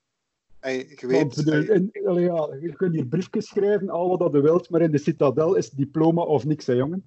ey, 0.61 0.77
ik 0.77 1.01
weet. 1.01 1.45
Want 1.45 1.69
in, 1.69 1.91
ja, 2.21 2.49
je 2.61 2.73
kunt 2.77 2.95
hier 2.95 3.07
briefjes 3.07 3.49
schrijven, 3.49 3.91
al 3.91 4.09
wat 4.09 4.19
dat 4.19 4.33
je 4.33 4.41
wilt, 4.41 4.71
maar 4.71 4.81
in 4.81 4.91
de 4.91 4.99
citadel 4.99 5.55
is 5.55 5.71
diploma 5.71 6.23
of 6.23 6.45
niks, 6.45 6.67
hè, 6.67 6.73
jongen. 6.73 7.05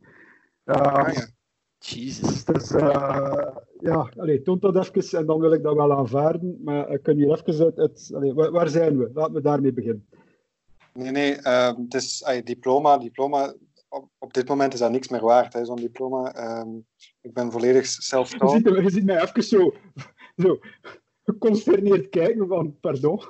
Uh, 0.66 0.76
ah, 0.76 1.14
ja. 1.14 1.28
Jesus. 1.80 2.46
Dus 2.46 2.72
eh, 2.72 3.48
ja, 3.80 4.12
allee, 4.18 4.42
toont 4.42 4.62
dat 4.62 4.96
even 4.96 5.20
en 5.20 5.26
dan 5.26 5.40
wil 5.40 5.54
ik 5.54 5.64
dat 5.64 5.76
wel 5.76 5.94
aanvaarden. 5.94 6.60
Maar 6.64 6.90
ik 6.90 7.04
kan 7.04 7.16
hier 7.16 7.32
even 7.32 7.66
uit. 7.66 7.80
uit 7.80 8.12
allee, 8.14 8.34
waar, 8.34 8.52
waar 8.52 8.70
zijn 8.70 8.98
we? 8.98 9.10
Laten 9.14 9.34
we 9.34 9.42
daarmee 9.42 9.74
beginnen. 9.74 10.08
Nee, 10.94 11.12
nee, 11.12 11.36
ehm, 11.36 11.82
het 11.82 11.94
is 11.94 12.26
diploma. 12.44 12.98
Diploma 12.98 13.54
op, 13.90 14.10
op 14.18 14.34
dit 14.34 14.48
moment 14.48 14.74
is 14.74 14.80
dat 14.80 14.92
niks 14.92 15.08
meer 15.08 15.22
waard, 15.22 15.54
hè, 15.54 15.66
zo'n 15.66 15.76
diploma. 15.76 16.34
Ehm, 16.34 16.70
ik 17.22 17.34
ben 17.34 17.52
volledig 17.52 17.96
Je 17.96 18.02
zelfstandig. 18.02 18.84
je 18.84 18.90
ziet 18.90 19.06
mij 19.06 19.22
even 19.22 19.44
zo, 19.44 19.74
zo 20.44 20.60
geconsterneerd 21.24 22.10
kijken 22.10 22.48
van, 22.48 22.80
pardon. 22.80 23.22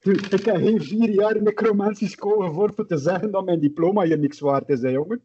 Ik 0.00 0.24
heb 0.24 0.40
geen 0.40 0.82
vier 0.82 1.10
jaar 1.10 1.42
necromantie 1.42 2.08
school 2.08 2.52
voor 2.52 2.86
te 2.86 2.96
zeggen 2.96 3.30
dat 3.30 3.44
mijn 3.44 3.60
diploma 3.60 4.02
hier 4.02 4.18
niks 4.18 4.40
waard 4.40 4.68
is, 4.68 4.80
hè, 4.82 4.88
jongen. 4.88 5.22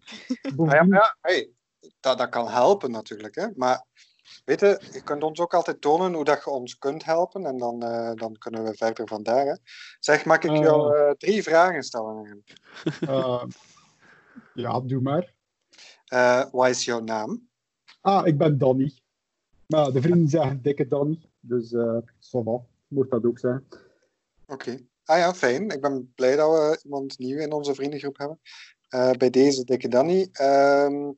Ah, 0.57 0.71
ja, 0.71 0.85
ja, 0.89 1.17
hey, 1.21 1.51
dat, 1.99 2.17
dat 2.17 2.29
kan 2.29 2.47
helpen 2.47 2.91
natuurlijk. 2.91 3.35
Hè. 3.35 3.47
Maar 3.55 3.85
weet 4.45 4.59
je, 4.59 4.81
je 4.91 5.03
kunt 5.03 5.23
ons 5.23 5.39
ook 5.39 5.53
altijd 5.53 5.81
tonen 5.81 6.13
hoe 6.13 6.23
dat 6.23 6.43
je 6.43 6.49
ons 6.49 6.77
kunt 6.77 7.05
helpen. 7.05 7.45
En 7.45 7.57
dan, 7.57 7.83
eh, 7.83 8.13
dan 8.13 8.37
kunnen 8.37 8.63
we 8.63 8.73
verder 8.73 9.07
van 9.07 9.23
daar. 9.23 9.45
Hè. 9.45 9.55
Zeg, 9.99 10.25
mag 10.25 10.37
ik 10.37 10.57
jou 10.57 10.97
eh, 10.97 11.11
drie 11.11 11.43
vragen 11.43 11.83
stellen? 11.83 12.43
Eh, 12.99 13.43
ja, 14.53 14.79
doe 14.79 15.01
maar. 15.01 15.33
Wat 16.51 16.69
is 16.69 16.85
jouw 16.85 16.99
naam? 16.99 17.47
Ah, 18.01 18.27
ik 18.27 18.37
ben 18.37 18.57
Danny. 18.57 18.93
Maar 19.65 19.91
de 19.91 20.01
vrienden 20.01 20.27
zeggen 20.27 20.61
dikke 20.61 20.87
Danny. 20.87 21.29
Dus, 21.39 21.73
ça 22.19 22.43
va. 22.43 22.61
Moet 22.87 23.09
dat 23.09 23.25
ook 23.25 23.39
zijn. 23.39 23.67
Oké. 24.47 24.79
Ah 25.03 25.17
ja, 25.17 25.33
fijn. 25.33 25.69
Ik 25.69 25.81
ben 25.81 26.11
blij 26.15 26.35
dat 26.35 26.51
we 26.51 26.79
iemand 26.83 27.19
nieuw 27.19 27.37
in 27.37 27.51
onze 27.51 27.75
vriendengroep 27.75 28.17
hebben. 28.17 28.39
Bij 29.17 29.29
deze 29.29 29.63
dikke 29.63 29.87
Danny. 29.87 30.29
Ehm, 30.31 31.11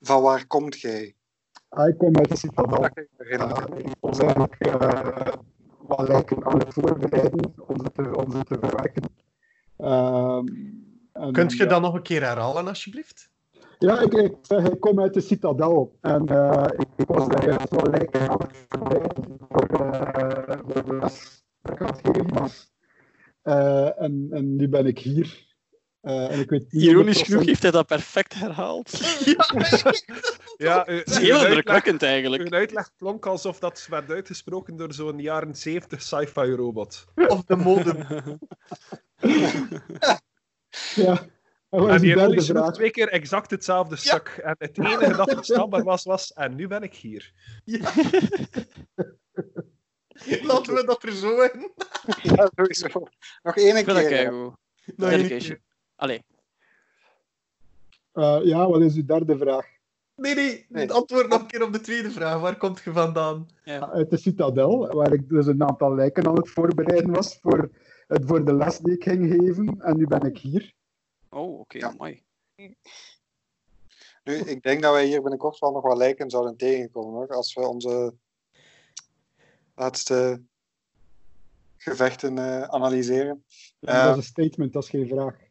van 0.00 0.22
waar 0.22 0.46
komt 0.46 0.80
jij? 0.80 1.14
Ik 1.70 1.98
kom 1.98 2.16
uit 2.16 2.28
de 2.28 2.36
Citadel. 2.36 2.80
Dat 2.80 2.92
kan 2.92 3.04
ik 3.04 3.08
me 3.16 3.24
herinneren. 3.24 3.72
Uh, 3.72 3.78
ik 3.78 3.96
was 4.00 4.18
eigenlijk 4.18 4.54
eh, 4.54 5.32
wat 5.86 6.08
lijken 6.08 6.44
aan 6.44 6.58
het 6.58 6.72
voorbereiden 6.72 7.52
om 7.66 7.76
ze 7.76 7.92
te, 7.92 8.16
om 8.16 8.30
ze 8.30 8.44
te 8.44 8.58
verwerken. 8.60 9.02
Ehm, 9.76 10.46
en, 11.12 11.32
Kunt 11.32 11.52
je 11.52 11.62
ja. 11.62 11.68
dat 11.68 11.80
nog 11.80 11.94
een 11.94 12.02
keer 12.02 12.22
herhalen, 12.22 12.68
alsjeblieft? 12.68 13.30
Ja, 13.78 14.00
ik, 14.00 14.12
ik 14.12 14.34
zeg, 14.42 14.68
ik 14.68 14.80
kom 14.80 15.00
uit 15.00 15.14
de 15.14 15.20
Citadel. 15.20 15.98
En 16.00 16.26
eh, 16.26 16.66
ik, 16.76 16.88
ik 16.96 17.06
was 17.06 17.28
daar 17.28 17.44
juist 17.44 17.70
wel 17.70 17.90
lijken 17.90 18.28
aan 18.28 18.40
het 18.40 18.64
voorbereiden 18.68 19.38
voor, 19.48 19.80
eh, 19.80 20.84
de 20.84 20.96
les 21.00 21.44
dat 21.62 21.72
ik 21.72 21.80
aan 21.80 21.86
het 21.86 22.00
geven 22.02 22.34
was. 22.34 22.72
Eh, 23.42 24.02
en, 24.02 24.28
en 24.30 24.56
nu 24.56 24.68
ben 24.68 24.86
ik 24.86 24.98
hier. 24.98 25.48
Eh, 26.00 26.32
en 26.32 26.40
ik 26.40 26.50
weet 26.50 26.72
niet 26.72 26.82
Ironisch 26.82 27.18
100% 27.18 27.20
genoeg 27.26 27.44
heeft 27.44 27.62
hij 27.62 27.70
dat 27.70 27.86
perfect 27.86 28.34
herhaald. 28.34 28.90
Ja, 30.56 30.86
is 31.04 31.16
heel 31.16 31.46
indrukwekkend 31.46 32.02
eigenlijk. 32.02 32.42
Uw 32.42 32.50
uitleg 32.50 32.90
klonk 32.96 33.26
alsof 33.26 33.58
dat 33.58 33.86
werd 33.90 34.10
uitgesproken 34.10 34.76
door 34.76 34.92
zo'n 34.92 35.18
jaren 35.18 35.54
70 35.54 36.02
sci-fi 36.02 36.54
robot. 36.54 37.04
Of 37.28 37.44
de 37.44 37.56
modem. 37.56 38.06
Ja. 40.94 41.12
Is 41.70 41.86
En 41.86 42.00
die 42.00 42.10
Ironisch 42.10 42.46
genoeg 42.46 42.72
twee 42.72 42.90
keer 42.90 43.08
exact 43.08 43.50
hetzelfde 43.50 43.96
stuk. 43.96 44.40
En 44.42 44.54
het 44.58 44.78
enige 44.78 45.16
dat 45.16 45.30
verstaanbaar 45.30 45.82
was, 45.84 46.04
was... 46.04 46.32
En 46.32 46.54
nu 46.54 46.66
ben 46.66 46.82
ik 46.82 46.94
hier. 46.94 47.32
Laten 50.42 50.74
we 50.74 50.84
dat 50.84 51.02
er 51.02 51.12
zo 51.12 51.40
in. 51.40 51.72
Ja, 52.22 52.50
sowieso. 52.54 53.06
Nog 53.42 53.56
één 53.56 53.76
Ik 53.76 53.84
vind 53.84 53.96
dat 53.96 54.06
keer. 55.26 55.60
Allee. 56.00 56.24
Eh, 58.12 58.40
ja, 58.42 58.68
wat 58.68 58.80
is 58.80 58.94
uw 58.96 59.04
derde 59.04 59.38
vraag? 59.38 59.66
Nee, 60.16 60.34
nee, 60.34 60.66
Nee. 60.68 60.82
het 60.82 60.92
antwoord 60.92 61.28
nog 61.28 61.40
een 61.40 61.46
keer 61.46 61.62
op 61.62 61.72
de 61.72 61.80
tweede 61.80 62.10
vraag. 62.10 62.40
Waar 62.40 62.56
komt 62.56 62.80
je 62.84 62.92
vandaan? 62.92 63.48
Uit 63.64 64.10
de 64.10 64.16
Citadel, 64.16 64.86
waar 64.94 65.12
ik 65.12 65.28
dus 65.28 65.46
een 65.46 65.62
aantal 65.62 65.94
lijken 65.94 66.26
aan 66.26 66.36
het 66.36 66.48
voorbereiden 66.50 67.10
was 67.10 67.38
voor, 67.40 67.70
het, 68.06 68.24
voor 68.26 68.44
de 68.44 68.54
les 68.54 68.78
die 68.78 68.94
ik 68.94 69.02
ging 69.02 69.30
geven. 69.32 69.80
En 69.80 69.96
nu 69.96 70.06
ben 70.06 70.20
ik 70.22 70.38
hier. 70.38 70.74
Oh, 71.30 71.60
oké, 71.60 71.78
Ja. 71.78 71.94
mooi. 71.98 72.22
Nu, 74.24 74.34
ik 74.34 74.62
denk 74.62 74.82
dat 74.82 74.92
wij 74.92 75.06
hier 75.06 75.20
binnenkort 75.20 75.58
wel 75.58 75.72
nog 75.72 75.82
wel 75.82 75.96
lijken 75.96 76.30
zouden 76.30 76.56
tegenkomen, 76.56 77.12
hoor. 77.12 77.28
Als 77.28 77.54
we 77.54 77.60
onze 77.68 78.14
laatste 79.74 80.42
gevechten 81.76 82.38
eh, 82.38 82.62
analyseren. 82.62 83.44
Ja, 83.78 83.88
Eh. 83.92 84.02
dat 84.04 84.10
is 84.10 84.16
een 84.16 84.22
statement, 84.22 84.72
dat 84.72 84.82
is 84.82 84.88
geen 84.90 85.08
vraag. 85.08 85.48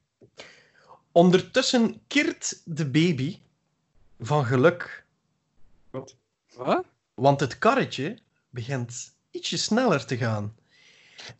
Ondertussen 1.11 2.01
kirt 2.07 2.61
de 2.65 2.89
baby 2.89 3.39
van 4.19 4.45
geluk. 4.45 5.05
Wat? 5.89 6.15
Want 7.13 7.39
het 7.39 7.57
karretje 7.59 8.19
begint 8.49 9.15
ietsje 9.31 9.57
sneller 9.57 10.05
te 10.05 10.17
gaan. 10.17 10.55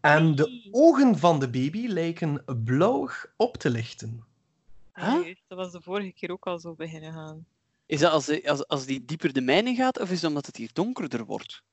En 0.02 0.36
de 0.36 0.68
ogen 0.72 1.18
van 1.20 1.40
de 1.40 1.50
baby 1.50 1.88
lijken 1.88 2.44
blauwig 2.64 3.34
op 3.36 3.58
te 3.58 3.70
lichten. 3.70 4.24
Huh? 4.94 5.14
Nee, 5.22 5.38
dat 5.48 5.58
was 5.58 5.72
de 5.72 5.82
vorige 5.82 6.12
keer 6.12 6.32
ook 6.32 6.48
al 6.48 6.60
zo 6.60 6.74
beginnen 6.74 7.14
gaan. 7.14 7.46
Is 7.86 8.00
dat 8.00 8.12
als, 8.12 8.26
die- 8.26 8.50
als, 8.50 8.68
als 8.68 8.86
die 8.86 9.06
dieper 9.06 9.34
de 9.34 9.42
mijnen 9.42 9.76
gaat, 9.76 10.00
of 10.00 10.12
is 10.12 10.20
dat 10.20 10.30
omdat 10.30 10.46
het 10.46 10.56
hier 10.56 10.70
donkerder 10.74 11.26
wordt? 11.26 11.64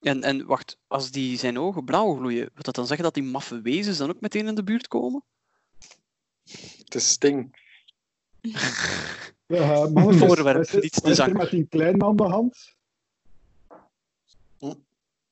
En, 0.00 0.22
en 0.22 0.46
wacht, 0.46 0.78
als 0.86 1.10
die 1.10 1.38
zijn 1.38 1.58
ogen 1.58 1.84
blauw 1.84 2.14
gloeien, 2.16 2.50
wil 2.54 2.62
dat 2.62 2.74
dan 2.74 2.86
zeggen 2.86 3.04
dat 3.04 3.14
die 3.14 3.22
maffe 3.22 3.60
wezens 3.60 3.98
dan 3.98 4.10
ook 4.10 4.20
meteen 4.20 4.46
in 4.46 4.54
de 4.54 4.62
buurt 4.64 4.88
komen? 4.88 5.22
Het 6.78 6.94
is 6.94 7.08
Sting. 7.08 7.58
Ja, 9.46 9.88
Voorwerp, 9.92 10.56
wat 10.56 10.68
er- 10.68 10.74
wat 10.74 10.82
is 10.82 11.02
er 11.02 11.14
zak. 11.14 11.32
met 11.32 11.50
die 11.50 11.66
klein 11.66 12.02
aan 12.02 12.16
de 12.16 12.22
hand? 12.22 12.76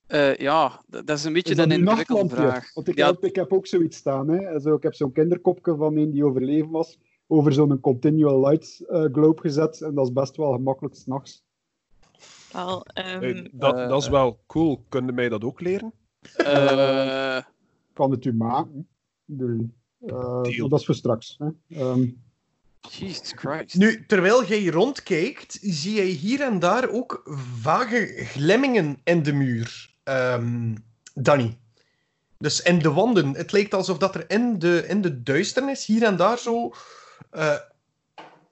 Eh, 0.07 0.37
ja, 0.37 0.83
dat 0.87 1.07
dat 1.07 1.19
is 1.19 1.25
een 1.25 1.33
beetje 1.33 1.53
Is 1.55 1.59
een 1.61 1.71
ingewikkelde 1.71 2.29
vraag. 2.35 2.75
Want 2.75 2.89
ik, 2.89 2.97
Ja, 2.97 3.07
heb, 3.07 3.25
ik 3.25 3.35
heb 3.35 3.53
ook 3.53 3.67
zoiets 3.67 3.97
staan. 3.97 4.29
Hè. 4.29 4.61
Zo, 4.61 4.75
ik 4.75 4.83
heb 4.83 4.95
zo'n 4.95 5.13
kinderkopje 5.13 5.77
van 5.77 5.97
een 5.97 6.11
die 6.11 6.25
overleven 6.25 6.71
was, 6.71 6.99
over 7.27 7.53
zo'n 7.53 7.81
continual 7.81 8.49
light 8.49 8.81
eh, 8.89 9.05
globe 9.13 9.41
gezet. 9.41 9.81
En 9.81 9.95
dat 9.95 10.07
is 10.07 10.13
best 10.13 10.37
wel 10.37 10.53
gemakkelijk 10.53 10.95
s'nachts. 10.95 11.43
Wel, 12.53 12.85
ehm, 12.87 13.21
Hey, 13.21 13.49
dat, 13.53 13.77
eh, 13.77 13.89
dat 13.89 14.03
is 14.03 14.09
wel 14.09 14.41
cool. 14.47 14.85
Kun 14.89 15.07
je 15.07 15.13
mij 15.13 15.29
dat 15.29 15.45
ook 15.45 15.61
leren? 15.61 15.93
eh, 16.37 17.37
Ik 17.37 17.95
kan 17.95 18.11
het 18.11 18.25
u 18.25 18.35
maken. 18.35 18.89
Eh, 19.29 19.37
Deal. 20.43 20.43
maar 20.59 20.69
dat 20.69 20.79
is 20.81 20.87
voor 20.87 20.95
straks. 20.95 21.39
Hè. 21.39 21.49
Ehm, 21.81 22.07
Jesus 22.81 23.33
Christ. 23.37 23.75
Nu, 23.77 24.07
terwijl 24.07 24.45
jij 24.45 24.67
rondkijkt, 24.67 25.59
zie 25.61 25.95
jij 25.95 26.05
hier 26.07 26.41
en 26.41 26.59
daar 26.59 26.89
ook 26.89 27.23
vage 27.61 28.07
glimmingen 28.17 29.01
in 29.05 29.23
de 29.23 29.33
muur, 29.33 29.95
ehm, 30.03 30.75
Danny. 31.15 31.59
Dus 32.39 32.61
in 32.63 32.79
de 32.79 32.93
wanden. 32.93 33.35
Het 33.35 33.53
lijkt 33.53 33.75
alsof 33.75 33.99
dat 33.99 34.15
er 34.15 34.31
in 34.31 34.59
de, 34.59 34.85
in 34.89 35.01
de 35.01 35.23
duisternis 35.23 35.87
hier 35.87 36.03
en 36.03 36.17
daar 36.17 36.39
zo 36.39 36.73
eh, 37.31 37.57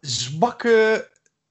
zwakke 0.01 1.09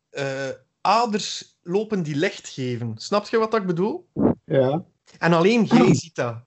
eh, 0.09 0.49
aders 0.85 1.57
lopen 1.61 2.03
die 2.03 2.15
licht 2.15 2.47
geven. 2.47 2.97
Snap 2.97 3.27
je 3.27 3.37
wat 3.37 3.55
ik 3.55 3.65
bedoel? 3.65 4.07
ja. 4.45 4.85
En 5.19 5.33
alleen 5.33 5.63
jij 5.63 5.93
ziet 5.93 6.15
dat. 6.15 6.43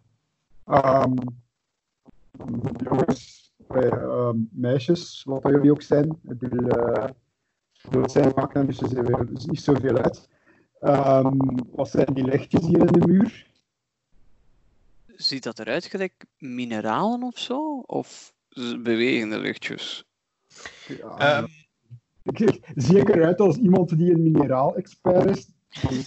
Jongens, 2.85 3.53
eh, 3.69 3.93
ehm, 3.93 4.37
meisjes, 4.51 5.23
wat 5.25 5.43
jullie 5.43 5.71
ook 5.71 5.83
zijn. 5.83 6.19
Ik 6.29 6.39
bedoel, 6.39 6.69
eh, 6.69 7.09
dat 7.91 8.13
zijn 8.13 8.33
dus 8.67 8.81
er 8.81 9.33
is 9.33 9.45
niet 9.45 9.61
zoveel 9.61 9.97
uit. 9.97 10.29
Ehm, 10.81 11.37
wat 11.71 11.91
zijn 11.91 12.15
die 12.15 12.25
lichtjes 12.25 12.67
hier 12.67 12.81
in 12.81 13.01
de 13.01 13.07
muur? 13.07 13.47
Ziet 15.07 15.43
dat 15.43 15.59
eruit 15.59 15.85
gelijk 15.85 16.25
mineralen 16.39 17.23
of 17.23 17.39
zo? 17.39 17.79
Of 17.79 18.35
bewegende 18.83 19.39
lichtjes? 19.39 20.05
Ja, 20.89 21.17
Ehm, 21.19 21.47
ik- 22.41 22.71
zie 22.75 22.99
ik 22.99 23.09
eruit 23.09 23.41
als 23.41 23.57
iemand 23.57 23.99
die 23.99 24.13
een 24.13 24.23
mineraal-expert 24.23 25.37
is? 25.37 25.49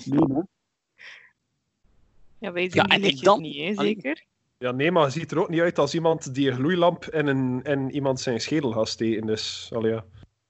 Nee, 0.05 0.19
hè? 0.33 0.41
ja, 2.37 2.51
wij 2.51 2.69
zien 2.69 2.85
Ja, 2.87 2.95
en 2.95 3.03
ik 3.03 3.23
dan- 3.23 3.41
niet, 3.41 3.57
hè, 3.57 3.73
zeker? 3.83 4.23
Ja, 4.57 4.71
nee, 4.71 4.91
maar 4.91 5.05
je 5.05 5.11
ziet 5.11 5.31
er 5.31 5.39
ook 5.39 5.49
niet 5.49 5.59
uit 5.59 5.79
als 5.79 5.93
iemand 5.95 6.33
die 6.35 6.49
een 6.49 6.55
gloeilamp 6.55 7.05
in, 7.05 7.27
een, 7.27 7.61
in 7.61 7.91
iemand 7.91 8.19
zijn 8.19 8.39
schedel 8.41 8.71
gaat 8.71 8.87
steken. 8.87 9.25
Dus, 9.25 9.69
allee, 9.73 9.91
ja. 9.91 10.05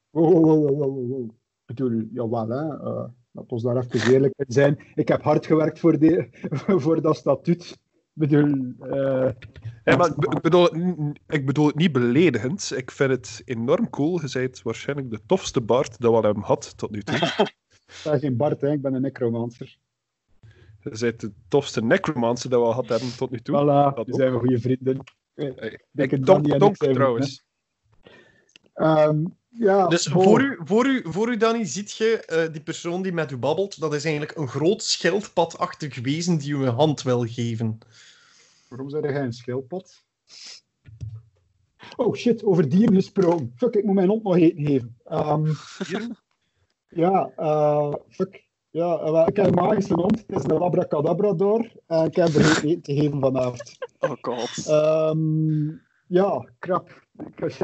Wow, 0.10 0.34
wow, 0.34 0.44
wow, 0.46 0.70
wow, 0.70 0.80
wow, 0.80 1.10
wow. 1.10 1.24
Ik 1.26 1.32
bedoel, 1.66 2.04
jawel, 2.14 2.48
hè. 2.50 2.64
Uh, 2.66 3.04
dat 3.32 3.46
ons 3.48 3.64
daar 3.64 3.78
even 3.78 4.12
eerlijk 4.14 4.34
zijn. 4.48 4.80
Ik 4.96 5.08
heb 5.08 5.22
hard 5.22 5.46
gewerkt 5.46 5.80
voor, 5.80 6.00
die, 6.00 6.30
voor 6.84 7.02
dat 7.02 7.16
statuut. 7.18 7.78
Ik 8.22 8.30
bedoel, 8.30 8.74
eh, 8.80 9.32
Ja, 9.84 9.96
maar 9.96 10.08
ik 10.10 10.16
be- 10.16 10.36
ik 10.36 10.42
bedoel, 10.42 10.76
ik 11.28 11.46
bedoel 11.46 11.68
het 11.68 11.76
niet 11.76 11.92
beledigend. 11.92 12.72
Ik 12.76 12.92
vind 12.92 13.10
het 13.12 13.42
enorm 13.46 13.90
cool. 13.90 14.22
Je 14.22 14.30
bent 14.34 14.62
waarschijnlijk 14.62 15.10
de 15.10 15.20
tofste 15.26 15.62
Bart 15.62 16.00
dat 16.00 16.12
we 16.12 16.26
hebben 16.26 16.44
gehad 16.44 16.78
tot 16.78 16.92
nu 16.92 17.02
toe. 17.02 17.16
ik 17.88 18.02
ben 18.04 18.20
geen 18.20 18.38
Bart, 18.38 18.62
hè. 18.62 18.72
ik 18.72 18.82
ben 18.82 18.94
een 18.94 19.02
necromancer. 19.02 19.78
Je 20.82 20.98
bent 21.00 21.20
de 21.20 21.32
tofste 21.48 21.84
necromancer 21.84 22.50
dat 22.50 22.62
we 22.62 22.68
gehad 22.68 22.90
hebben 22.90 23.16
tot 23.18 23.32
nu 23.32 23.40
toe. 23.40 23.56
Voilà, 23.62 23.96
dat 23.96 24.08
we 24.08 24.14
zijn 24.14 24.32
we 24.34 24.40
goede 24.40 24.60
vrienden. 24.60 25.04
Hey, 25.34 25.80
ik 25.96 26.10
Danny 26.10 26.24
donk, 26.26 26.48
en 26.48 26.60
donk 26.60 26.72
ik 26.76 26.84
zijn 26.84 26.94
trouwens. 26.94 27.44
Ehm, 28.82 29.26
ja, 29.50 29.88
Dus 29.88 30.08
voor 30.08 30.42
u, 30.42 30.60
voor, 30.64 30.86
u, 30.86 31.02
voor 31.04 31.30
u, 31.30 31.38
Danny, 31.38 31.66
ziet 31.66 31.92
je 31.92 32.26
eh, 32.26 32.52
die 32.52 32.62
persoon 32.62 33.02
die 33.02 33.12
met 33.12 33.32
u 33.32 33.38
babbelt. 33.38 33.80
Dat 33.80 33.94
is 33.94 34.04
eigenlijk 34.04 34.38
een 34.38 34.48
groot 34.48 34.84
schildpadachtig 34.84 36.00
wezen 36.00 36.38
die 36.38 36.54
u 36.54 36.66
een 36.66 36.74
hand 36.74 37.02
wil 37.02 37.26
geven. 37.26 37.78
Waarom 38.68 38.90
zei 38.90 39.08
jij 39.08 39.22
een 39.22 39.34
schildpad? 39.34 40.04
Oh 41.96 42.16
shit, 42.16 42.44
over 42.44 42.70
dieren 42.70 42.96
gesproken. 42.96 43.54
Fuck, 43.56 43.76
ik 43.76 43.84
moet 43.84 43.96
mijn 43.96 44.08
hond 44.08 44.24
nog 44.24 44.38
eten 44.38 44.66
geven. 44.66 44.98
Ehm, 45.04 45.52
ja, 46.88 47.32
eh, 47.36 47.94
fuck. 48.10 48.50
Ja, 48.70 48.98
eh, 49.00 49.24
ik 49.28 49.36
heb 49.36 49.46
een 49.46 49.54
magische 49.54 49.94
hond. 49.94 50.24
Het 50.28 50.38
is 50.38 50.44
een 50.44 50.58
Labracadabrador. 50.58 51.72
En 51.88 52.06
ik 52.06 52.16
heb 52.16 52.30
vergeten 52.30 52.70
eten 52.70 52.82
te 52.82 52.94
geven 52.94 53.20
vanavond. 53.20 53.78
Oh 54.00 54.12
god. 54.22 54.68
Ehm, 54.68 55.68
ja, 56.08 56.50
krap. 56.60 57.01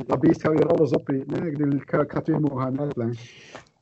Dat 0.06 0.20
beest 0.20 0.42
gaat 0.42 0.51
weer 0.54 0.68
alles 0.68 0.94
opeten. 0.94 1.34
Hè. 1.34 1.48
Ik, 1.48 1.58
bedoel, 1.58 1.80
ik, 1.82 1.89
ga, 1.89 2.01
ik 2.01 2.12
ga 2.12 2.18
het 2.18 2.27
weer 2.27 2.39
mogen 2.39 2.62
gaan 2.62 2.80
uitleggen. 2.80 3.18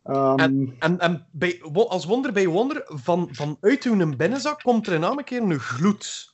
Ehm, 0.04 0.68
En, 0.80 1.00
en 1.00 1.28
bij, 1.32 1.60
wo- 1.72 1.88
als 1.88 2.06
wonder 2.06 2.32
bij 2.34 2.48
wonder, 2.48 2.82
van, 2.86 3.30
vanuit 3.32 3.84
uw 3.84 4.16
binnenzak 4.16 4.62
komt 4.62 4.88
er 4.88 5.00
namelijk 5.00 5.30
een 5.30 5.40
keer 5.48 5.52
een 5.52 5.60
gloed. 5.60 6.32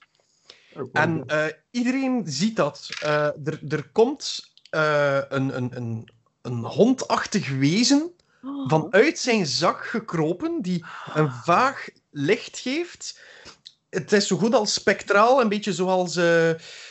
oh, 0.76 0.90
En 0.92 1.26
eh, 1.26 1.46
iedereen 1.72 2.22
ziet 2.26 2.56
dat. 2.56 2.90
Eh, 3.02 3.26
er, 3.26 3.62
er 3.70 3.90
komt 3.92 4.54
eh, 4.70 5.20
een, 5.30 5.58
een, 5.58 5.76
een, 5.76 6.10
een 6.42 6.64
hondachtig 6.66 7.50
wezen 7.58 8.12
Oh. 8.44 8.70
vanuit 8.70 9.20
zijn 9.20 9.46
zak 9.46 9.86
gekropen, 9.86 10.62
die 10.62 10.86
een 11.14 11.32
vaag 11.32 11.88
licht 12.12 12.58
geeft. 12.58 13.22
Het 13.92 14.12
is 14.12 14.28
zo 14.28 14.38
goed 14.38 14.54
als 14.54 14.74
spectraal, 14.74 15.42
een 15.42 15.50
beetje 15.50 15.74
zoals 15.74 16.16
eh, 16.16 16.24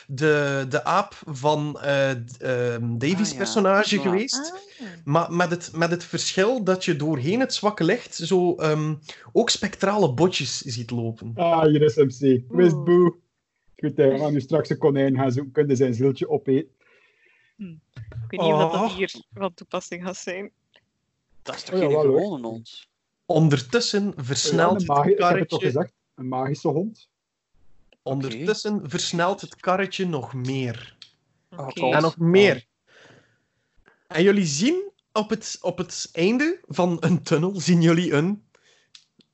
de, 0.07 0.67
de 0.69 0.85
aap 0.85 1.15
van 1.27 1.81
eh, 1.81 2.11
d- 2.11 2.37
ehm, 2.43 2.99
Davies' 2.99 3.27
Ah, 3.27 3.33
ja. 3.33 3.37
personage 3.37 3.97
Ja. 3.97 4.03
geweest. 4.03 4.53
Ah. 4.81 4.87
Maar 5.05 5.33
met 5.33 5.51
het, 5.51 5.71
met 5.75 5.91
het 5.91 6.05
verschil 6.05 6.65
dat 6.65 6.85
je 6.85 6.97
doorheen 6.97 7.41
het 7.41 7.55
zwakke 7.55 7.85
licht 7.85 8.15
zo 8.15 8.55
ehm, 8.55 8.95
ook 9.33 9.51
spectrale 9.51 10.13
botjes 10.13 10.59
ziet 10.59 10.91
lopen. 10.91 11.33
Ah, 11.35 11.63
hier 11.63 11.83
is 11.83 11.95
MC. 11.97 12.43
Wist 12.49 12.85
boe. 12.85 13.15
Goed, 13.77 13.97
hè, 13.97 14.09
we 14.09 14.19
gaan 14.19 14.33
nu 14.33 14.41
straks 14.41 14.69
een 14.69 14.79
konijn 14.79 15.17
gaan 15.17 15.33
zoeken. 15.33 15.53
Kunnen 15.53 15.77
zijn 15.77 15.95
zieltje 15.95 16.29
opeten. 16.29 16.71
Ik 17.59 17.77
weet 18.29 18.41
niet 18.41 18.53
of 18.53 18.73
dat 18.73 18.81
Oh. 18.81 18.95
hier 18.97 19.15
van 19.35 19.55
toepassing 19.55 20.05
gaat 20.05 20.17
zijn. 20.17 20.51
Dat 21.43 21.55
is 21.55 21.63
toch 21.63 21.75
Oh 21.75 21.81
ja, 21.81 21.87
geen 21.87 22.01
gewone 22.01 22.47
hond? 22.47 22.87
Ondertussen 23.27 24.13
versnelt 24.17 24.73
het 24.73 24.83
ik 24.83 24.89
heb 24.89 25.05
het 25.05 25.17
toch 25.19 25.29
karretje, 25.29 25.59
gezegd. 25.61 25.93
Een 26.21 26.29
magische 26.29 26.69
hond. 26.69 27.09
ondertussen 28.03 28.91
versnelt 28.91 29.41
het 29.41 29.57
karretje 29.57 30.07
nog 30.07 30.35
meer. 30.35 30.97
Oh, 31.51 31.59
Oké. 31.59 31.81
God. 31.81 31.95
En 31.95 32.03
nog 32.03 32.17
meer. 32.17 32.67
En 34.07 34.23
jullie 34.23 34.45
zien 34.45 34.91
op 35.13 35.31
het, 35.31 35.59
op 35.61 35.79
het 35.79 36.09
einde 36.13 36.61
van 36.67 36.97
een 37.01 37.23
tunnel, 37.23 37.61
zien 37.61 37.83
jullie 37.83 38.13
een 38.13 38.45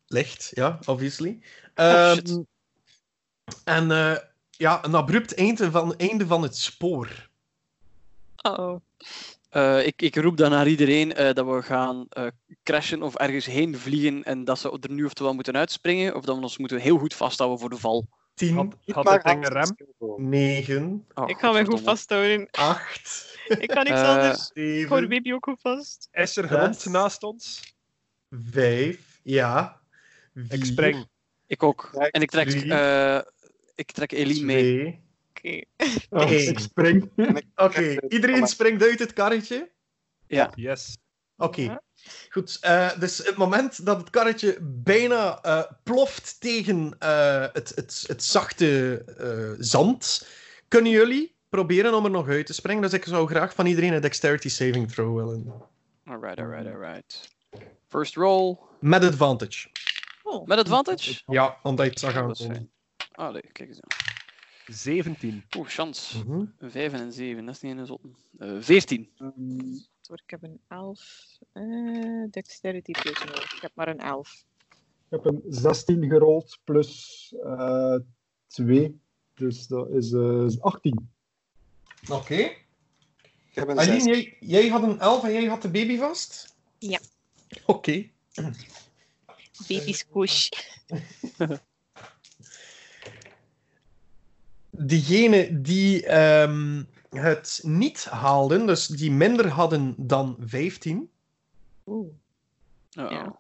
licht, 0.06 0.50
ja, 0.54 0.78
obviously. 0.84 1.38
Ehm, 1.74 2.14
shit. 2.14 2.40
en 3.64 3.90
eh, 3.90 4.16
ja, 4.50 4.84
een 4.84 4.94
abrupt 4.94 5.34
einde 5.34 5.70
van, 5.70 5.96
einde 5.96 6.26
van 6.26 6.42
het 6.42 6.56
spoor. 6.56 7.28
Uh-oh. 8.42 8.80
Eh, 9.56 9.86
ik, 9.86 10.02
ik 10.02 10.16
roep 10.16 10.36
dan 10.36 10.50
naar 10.50 10.68
iedereen 10.68 11.14
eh, 11.14 11.34
dat 11.34 11.46
we 11.46 11.62
gaan 11.62 12.06
eh, 12.08 12.26
crashen 12.62 13.02
of 13.02 13.14
ergens 13.14 13.46
heen 13.46 13.76
vliegen 13.78 14.24
en 14.24 14.44
dat 14.44 14.58
ze 14.58 14.78
er 14.80 14.90
nu 14.90 15.04
oftewel 15.04 15.34
moeten 15.34 15.56
uitspringen 15.56 16.14
of 16.14 16.24
dat 16.24 16.36
we 16.36 16.42
ons 16.42 16.58
moeten 16.58 16.78
heel 16.78 16.98
goed 16.98 17.14
vasthouden 17.14 17.58
voor 17.58 17.70
de 17.70 17.76
val. 17.76 18.08
10, 18.34 18.54
Had, 18.54 18.76
had 18.86 19.06
een 19.06 19.20
hangt 19.22 19.48
rem? 19.48 19.64
stil. 19.64 20.14
9, 20.18 21.06
Oh, 21.14 21.28
ik 21.28 21.38
ga 21.38 21.52
mij 21.52 21.64
goed 21.64 21.80
vasthouden. 21.80 22.48
8, 22.50 23.38
Ik 23.58 23.68
kan 23.68 23.84
niks 23.84 24.00
anders. 24.00 24.50
Ik 24.52 24.86
7, 24.88 25.08
baby 25.08 25.32
ook 25.32 25.44
goed 25.44 25.60
vast. 25.60 26.08
Is 26.12 26.36
er 26.36 26.48
Zes. 26.48 26.58
grond 26.58 26.84
naast 26.84 27.22
ons? 27.22 27.74
5, 28.30 29.20
ja. 29.22 29.80
Ik 30.48 30.64
spring. 30.64 31.08
Ik 31.46 31.62
ook. 31.62 31.90
En 32.10 32.22
ik 32.22 32.30
trek, 32.30 32.48
eh, 32.48 33.20
ik 33.74 33.92
trek 33.92 34.12
Eline 34.12 34.44
mee. 34.44 35.04
2. 35.46 35.68
Oké. 36.10 36.34
Eén. 36.34 36.48
ik 36.48 36.58
spring. 36.58 37.10
Oké, 37.56 37.96
iedereen 38.08 38.46
springt 38.46 38.82
uit 38.82 38.98
het 38.98 39.12
karretje. 39.12 39.70
Yes. 40.54 40.96
Oké, 41.36 41.60
Ja. 41.60 41.82
goed. 42.30 42.58
eh, 42.60 42.98
dus 42.98 43.18
het 43.18 43.36
moment 43.36 43.86
dat 43.86 43.96
het 43.98 44.10
karretje 44.10 44.58
bijna 44.62 45.40
eh, 45.42 45.62
ploft 45.82 46.40
tegen 46.40 46.96
eh, 46.98 47.46
het, 47.52 47.72
het, 47.74 48.04
het 48.06 48.22
zachte 48.24 49.02
eh, 49.18 49.64
zand, 49.64 50.26
kunnen 50.68 50.92
jullie 50.92 51.34
proberen 51.48 51.94
om 51.94 52.04
er 52.04 52.10
nog 52.10 52.28
uit 52.28 52.46
te 52.46 52.52
springen. 52.52 52.82
Dus 52.82 52.92
ik 52.92 53.04
zou 53.04 53.28
graag 53.28 53.54
van 53.54 53.66
iedereen 53.66 53.92
een 53.92 54.00
dexterity 54.00 54.48
saving 54.48 54.92
throw 54.92 55.16
willen. 55.16 55.52
Alright, 56.04 56.38
alright, 56.38 56.66
alright. 56.74 57.34
First 57.88 58.14
roll. 58.14 58.56
Met 58.80 59.04
advantage. 59.04 59.68
Oh. 60.22 60.46
Met 60.46 60.58
advantage? 60.58 61.22
Ja, 61.26 61.56
omdat 61.62 61.84
je 61.84 61.90
het 61.90 62.00
zag 62.00 62.14
aankomen. 62.14 62.36
fijn. 62.36 62.70
Allee, 63.12 63.42
kijk 63.52 63.68
eens 63.68 63.80
aan. 63.80 64.05
17. 64.70 65.44
Oeh, 65.56 65.68
chance. 65.68 66.18
Mhm. 66.24 66.44
Een 66.58 66.70
5 66.70 66.92
en 66.92 67.00
een 67.00 67.12
7, 67.12 67.44
dat 67.44 67.54
is 67.54 67.60
niet 67.60 67.76
een 67.76 67.86
zotte. 67.86 68.08
Eh 68.38 68.56
14. 68.60 69.10
Ehm, 69.16 69.32
Hoor, 70.06 70.20
Ik 70.24 70.30
heb 70.30 70.42
een 70.42 70.60
11. 70.68 71.38
eh 71.52 72.24
dexterity 72.30 72.92
plus 72.92 73.24
0. 73.24 73.34
Ik 73.36 73.58
heb 73.60 73.70
maar 73.74 73.88
een 73.88 74.00
11. 74.00 74.44
Ik 75.10 75.22
heb 75.22 75.24
een 75.24 75.42
16 75.48 76.04
gerold 76.08 76.58
plus 76.64 77.34
eh 77.44 77.96
2. 78.46 79.00
Dus 79.34 79.66
dat 79.66 79.90
is 79.90 80.12
eh 80.12 80.46
18. 80.60 81.10
Oké. 82.10 82.34
Ik 82.36 83.62
heb 83.62 83.68
een 83.68 83.78
Aileen, 83.78 84.00
zes. 84.00 84.14
jij, 84.14 84.36
jij 84.40 84.68
had 84.68 84.82
een 84.82 84.98
11 85.00 85.24
en 85.24 85.32
jij 85.32 85.44
had 85.46 85.62
de 85.62 85.70
baby 85.70 85.96
vast? 85.98 86.54
Ja. 86.78 87.00
Oké. 87.66 88.10
Baby 89.68 89.92
squish. 89.92 90.48
Diegenen 94.78 95.62
die 95.62 96.06
ehm, 96.06 96.82
het 97.10 97.60
niet 97.62 98.04
haalden, 98.04 98.66
dus 98.66 98.86
die 98.86 99.10
minder 99.10 99.48
hadden 99.48 99.94
dan 99.96 100.36
15, 100.40 101.10
Oeh. 101.86 102.08
Uh-oh. 102.98 103.10
Ja. 103.10 103.36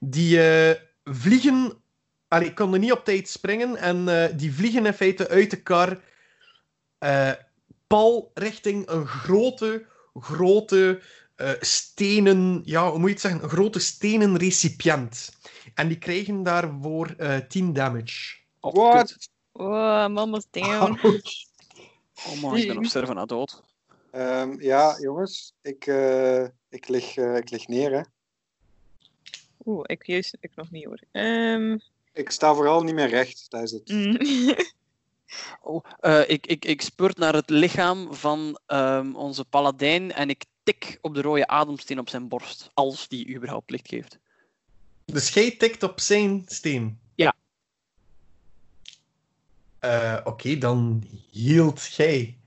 die 0.00 0.42
eh, 0.42 0.80
vliegen. 1.04 1.72
Allee, 2.28 2.52
konden 2.54 2.80
niet 2.80 2.92
op 2.92 3.04
tijd 3.04 3.28
springen 3.28 3.76
en 3.76 4.08
eh, 4.08 4.36
die 4.38 4.54
vliegen 4.54 4.86
in 4.86 4.92
feite 4.92 5.28
uit 5.28 5.50
de 5.50 5.62
kar. 5.62 6.00
eh, 6.98 7.32
pal 7.86 8.30
richting 8.34 8.88
een 8.88 9.06
grote, 9.06 9.86
grote 10.14 11.00
eh, 11.36 11.50
stenen. 11.60 12.62
Ja, 12.64 12.88
hoe 12.90 12.98
moet 12.98 13.06
je 13.08 13.12
het 13.12 13.20
zeggen? 13.22 13.42
Een 13.42 13.48
grote 13.48 13.78
stenen 13.78 14.36
recipiënt. 14.36 15.38
En 15.74 15.88
die 15.88 15.98
krijgen 15.98 16.42
daarvoor 16.42 17.14
eh 17.16 17.36
10 17.48 17.72
damage. 17.72 18.36
Oh, 18.60 19.02
Oh, 19.56 20.06
mama's 20.08 20.46
down. 20.50 20.98
Oh 22.26 22.40
man, 22.42 22.56
ik 22.56 22.66
ben 22.68 22.76
op 22.76 22.84
sterven 22.84 23.14
na 23.14 23.24
dood. 23.26 23.62
Ehm, 24.10 24.60
ja, 24.60 24.96
jongens, 25.00 25.52
ik, 25.62 25.86
eh, 25.86 26.42
ik, 26.68 26.88
lig, 26.88 27.16
eh, 27.16 27.36
ik 27.36 27.50
lig 27.50 27.68
neer. 27.68 27.92
Hè. 27.92 28.00
Oeh, 29.64 29.82
ik 29.86 30.06
juist 30.06 30.36
ik 30.40 30.50
nog 30.54 30.70
niet 30.70 30.84
hoor. 30.84 30.98
Ehm, 31.12 31.76
Ik 32.12 32.30
sta 32.30 32.54
vooral 32.54 32.82
niet 32.82 32.94
meer 32.94 33.08
recht, 33.08 33.46
dat 33.48 33.62
is 33.62 33.70
het. 33.70 33.88
mm. 33.88 34.16
Oh, 35.62 35.84
eh, 36.00 36.28
ik, 36.28 36.46
ik, 36.46 36.64
ik 36.64 36.82
spurt 36.82 37.16
naar 37.18 37.34
het 37.34 37.50
lichaam 37.50 38.14
van 38.14 38.58
ehm, 38.66 39.14
onze 39.14 39.44
paladijn 39.44 40.12
en 40.12 40.28
ik 40.30 40.44
tik 40.62 40.98
op 41.00 41.14
de 41.14 41.20
rode 41.22 41.46
ademsteen 41.46 41.98
op 41.98 42.08
zijn 42.08 42.28
borst. 42.28 42.70
Als 42.74 43.08
die 43.08 43.34
überhaupt 43.34 43.70
licht 43.70 43.88
geeft. 43.88 44.18
Dus 45.04 45.28
jij 45.28 45.50
tikt 45.50 45.82
op 45.82 46.00
zijn 46.00 46.42
steen. 46.46 46.98
Eh, 49.86 50.16
Oké, 50.24 50.58
dan 50.58 51.02
hield 51.30 51.94
jij. 51.94 52.38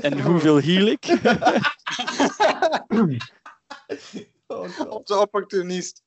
En 0.00 0.20
hoeveel 0.20 0.56
heal 0.60 0.86
ik? 0.86 1.04
Oh, 4.46 4.68
God. 4.68 4.88
Op 4.88 5.06
de 5.06 5.18
opportunist. 5.20 6.02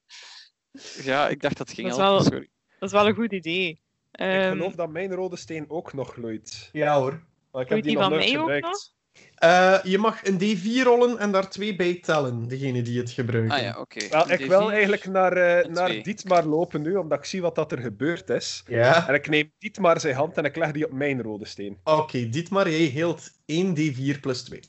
ja, 1.03 1.27
ik 1.27 1.41
dacht 1.41 1.57
dat 1.57 1.67
het 1.67 1.75
ging 1.77 1.87
Dat 1.89 1.97
is 1.97 2.03
helpen, 2.03 2.23
wel- 2.23 2.31
Sorry. 2.33 2.49
Dat 2.79 2.89
is 2.89 2.95
wel 2.95 3.07
een 3.07 3.15
goed 3.15 3.31
idee. 3.33 3.69
Ik 3.69 3.79
Ehm, 4.11 4.51
geloof 4.51 4.73
dat 4.75 4.89
mijn 4.89 5.13
rode 5.13 5.35
steen 5.37 5.69
ook 5.69 5.93
nog 5.93 6.13
gloeit. 6.13 6.69
Ja 6.71 6.99
hoor. 6.99 7.23
Maar 7.51 7.61
ik 7.61 7.69
heb 7.69 7.77
die 7.77 7.87
die 7.87 7.93
nog 7.93 8.03
van 8.03 8.11
nooit 8.11 8.25
mij 8.31 8.39
ook 8.39 8.51
gebruikt. 8.51 8.95
Eh, 9.35 9.79
je 9.83 9.97
mag 9.97 10.25
een 10.25 10.39
D4 10.39 10.83
rollen 10.83 11.17
en 11.17 11.31
daar 11.31 11.49
twee 11.49 11.75
bij 11.75 11.99
tellen, 11.99 12.47
degene 12.47 12.81
die 12.81 12.99
het 12.99 13.11
gebruiken. 13.11 13.55
Ah 13.55 13.61
ja, 13.61 13.79
oké. 13.79 14.07
Wel, 14.07 14.31
ik 14.31 14.45
wil 14.45 14.67
D4. 14.67 14.71
eigenlijk 14.71 15.07
naar, 15.07 15.33
eh 15.33 15.65
en 15.65 15.71
naar 15.71 15.87
twee. 15.87 16.03
Dietmar 16.03 16.45
lopen 16.45 16.81
nu, 16.81 16.95
omdat 16.95 17.17
ik 17.19 17.25
zie 17.25 17.41
wat 17.41 17.55
dat 17.55 17.71
er 17.71 17.77
gebeurd 17.77 18.29
is. 18.29 18.63
Ja. 18.67 19.07
En 19.07 19.13
ik 19.13 19.29
neem 19.29 19.51
Dietmar 19.57 19.99
zijn 19.99 20.15
hand 20.15 20.37
en 20.37 20.43
ik 20.45 20.55
leg 20.55 20.71
die 20.71 20.85
op 20.85 20.91
mijn 20.91 21.21
rode 21.21 21.45
steen. 21.45 21.79
Oké, 21.83 22.29
Dietmar, 22.29 22.69
jij 22.69 22.85
heelt 22.85 23.31
1 23.45 23.75
D4 23.77 24.19
plus 24.19 24.43
2. 24.43 24.59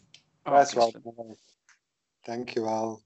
Ah, 0.43 0.57
Dat 0.57 0.67
is 0.67 0.75
wel 0.75 0.93
mooi. 1.17 1.35
Dankjewel. 2.21 3.03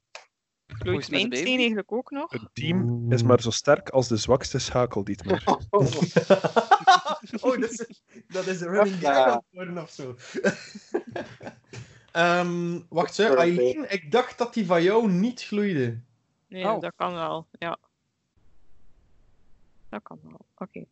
Het 0.66 1.10
mijn 1.10 1.36
steen 1.36 1.58
eigenlijk 1.58 1.92
ook 1.92 2.10
nog? 2.10 2.32
Een 2.32 2.48
team 2.52 3.12
is 3.12 3.22
maar 3.22 3.40
zo 3.40 3.50
sterk 3.50 3.88
als 3.88 4.08
de 4.08 4.16
zwakste 4.16 4.58
schakel, 4.58 5.04
Dietmar. 5.04 5.42
oh, 5.70 5.86
dat 7.60 7.70
is, 7.70 7.86
dat 8.28 8.46
is 8.46 8.60
een 8.60 8.68
running 8.68 9.00
Ja. 9.00 9.14
gag 9.14 9.26
aan 9.26 9.32
het 9.32 9.44
worden 9.50 9.82
of 9.82 9.90
zo. 9.90 10.16
Ehm, 12.12 12.80
wacht, 12.88 13.16
hè. 13.16 13.36
Aileen, 13.36 13.92
ik 13.92 14.10
dacht 14.10 14.38
dat 14.38 14.54
die 14.54 14.66
van 14.66 14.82
jou 14.82 15.10
niet 15.10 15.42
gloeide. 15.42 15.98
Nee, 16.48 16.64
Oh. 16.64 16.80
dat 16.80 16.92
kan 16.96 17.12
wel. 17.14 17.46
Ja. 17.58 17.78
Dat 19.88 20.02
kan 20.02 20.18
wel. 20.22 20.40
Oké. 20.58 20.84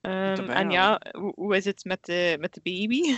Ehm, 0.00 0.50
en 0.50 0.70
ja, 0.70 1.00
hoe, 1.12 1.32
hoe 1.36 1.56
is 1.56 1.64
het 1.64 1.84
met 1.84 2.04
de, 2.04 2.36
met 2.40 2.54
de 2.54 2.60
baby? 2.62 3.16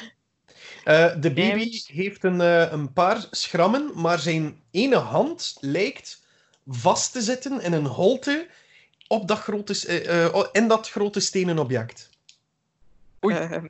Eh, 0.84 1.12
de 1.20 1.32
baby 1.32 1.48
Damage. 1.50 1.92
heeft 1.92 2.24
een, 2.24 2.40
eh, 2.40 2.72
een 2.72 2.92
paar 2.92 3.26
schrammen, 3.30 3.90
maar 4.00 4.18
zijn 4.18 4.62
ene 4.70 4.96
hand 4.96 5.56
lijkt 5.60 6.26
vast 6.66 7.12
te 7.12 7.20
zitten 7.20 7.60
in 7.60 7.72
een 7.72 7.86
holte 7.86 8.46
op 9.08 9.28
dat 9.28 9.38
grote, 9.38 9.86
eh, 9.86 10.24
eh, 10.26 10.46
in 10.52 10.68
dat 10.68 10.90
grote 10.90 11.20
stenen 11.20 11.58
object. 11.58 12.07
Oei. 13.24 13.34
Ehm, 13.36 13.66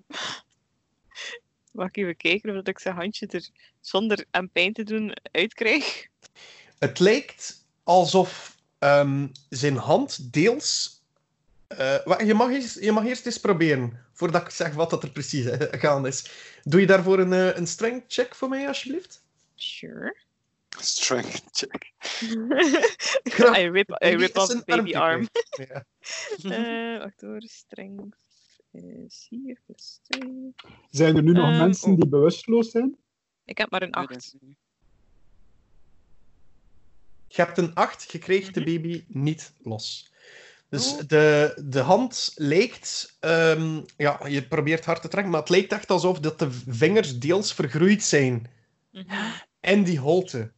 mag 1.73 1.89
ik 1.89 1.97
even 1.97 2.17
kijken 2.17 2.49
of 2.51 2.57
dat 2.57 2.69
ik 2.69 2.79
zijn 2.79 2.95
handje 2.95 3.27
er 3.27 3.49
zonder 3.81 4.25
aan 4.31 4.51
pijn 4.51 4.73
te 4.73 4.83
doen 4.85 5.13
uitkrijg? 5.33 6.07
Het 6.79 6.99
lijkt 6.99 7.67
alsof 7.85 8.57
ehm, 8.79 9.27
zijn 9.49 9.77
hand 9.77 10.33
deels. 10.33 10.97
eh, 11.69 11.97
wa- 12.05 12.21
je, 12.21 12.35
mag 12.35 12.51
eerst, 12.51 12.81
je 12.81 12.93
mag 12.93 13.05
eerst 13.05 13.27
eens 13.27 13.41
proberen, 13.41 14.05
voordat 14.13 14.43
ik 14.43 14.51
zeg 14.51 14.75
wat 14.75 14.91
dat 14.91 15.03
er 15.03 15.11
precies 15.11 15.45
eh, 15.47 15.81
gaande 15.81 16.09
is. 16.09 16.31
Doe 16.63 16.81
je 16.81 16.87
daarvoor 16.87 17.19
een, 17.19 17.33
eh, 17.33 17.57
een 17.57 17.67
strength 17.67 18.13
check 18.13 18.35
voor 18.35 18.49
mij, 18.49 18.67
alsjeblieft? 18.69 19.25
Sure. 19.55 20.17
Strength 20.81 21.43
check. 21.53 21.93
I 23.57 23.69
rip, 23.71 23.91
I 24.05 24.15
rip 24.17 24.37
off 24.37 24.65
baby 24.65 24.95
arm. 24.97 25.29
Ja. 25.51 25.85
Eh, 26.51 26.99
wacht 26.99 27.21
hoor, 27.21 27.41
streng 27.45 28.15
is 28.85 29.27
hier 29.31 29.59
plus 29.67 30.01
2. 30.03 30.55
Zijn 30.91 31.17
er 31.17 31.23
nu 31.23 31.33
nog 31.33 31.45
Ehm, 31.49 31.59
mensen 31.59 31.91
oh. 31.91 31.97
die 31.99 32.09
bewusteloos 32.09 32.71
zijn? 32.71 32.97
Ik 33.45 33.59
heb 33.59 33.71
maar 33.71 33.83
een 33.83 33.93
8. 33.93 34.35
Je 37.29 37.43
hebt 37.43 37.59
een 37.59 37.75
8, 37.75 38.13
je 38.13 38.19
kreeg 38.19 38.51
de 38.51 38.61
Mhm. 38.61 38.69
baby 38.71 39.05
niet 39.09 39.53
los. 39.63 40.13
Dus 40.69 40.93
Oh. 40.93 41.01
de, 41.07 41.63
de 41.65 41.81
hand 41.81 42.33
lijkt... 42.35 43.17
ehm, 43.21 43.81
ja, 43.97 44.27
je 44.27 44.49
probeert 44.49 44.85
hard 44.85 45.03
te 45.03 45.09
trekken, 45.09 45.33
maar 45.33 45.41
het 45.41 45.51
lijkt 45.51 45.73
echt 45.73 45.91
alsof 45.91 46.21
dat 46.21 46.39
de 46.39 46.51
vingers 46.53 47.19
deels 47.19 47.53
vergroeid 47.55 48.03
zijn. 48.03 48.47
Mhm. 48.93 49.05
En 49.61 49.85
die 49.85 49.99
holte. 49.99 50.53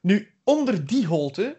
Nu, 0.00 0.30
onder 0.44 0.86
die 0.86 1.06
holte 1.06 1.56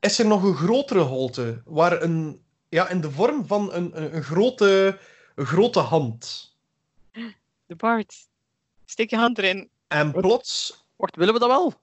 is 0.00 0.18
er 0.18 0.26
nog 0.26 0.42
een 0.42 0.54
grotere 0.56 1.00
holte, 1.00 1.62
waar 1.64 2.02
een... 2.02 2.42
Ja, 2.68 2.88
in 2.88 3.00
de 3.00 3.10
vorm 3.10 3.46
van 3.46 3.72
een, 3.72 4.02
een, 4.02 4.16
een 4.16 4.22
grote, 4.22 4.98
een 5.34 5.46
grote 5.46 5.78
hand. 5.80 6.52
De 7.66 7.76
Bart. 7.76 8.28
Steek 8.84 9.10
je 9.10 9.16
hand 9.16 9.38
erin. 9.38 9.70
En 9.88 10.12
plots, 10.12 10.84
Wacht, 10.96 11.16
willen 11.16 11.34
we 11.34 11.40
dat 11.40 11.48
wel? 11.48 11.74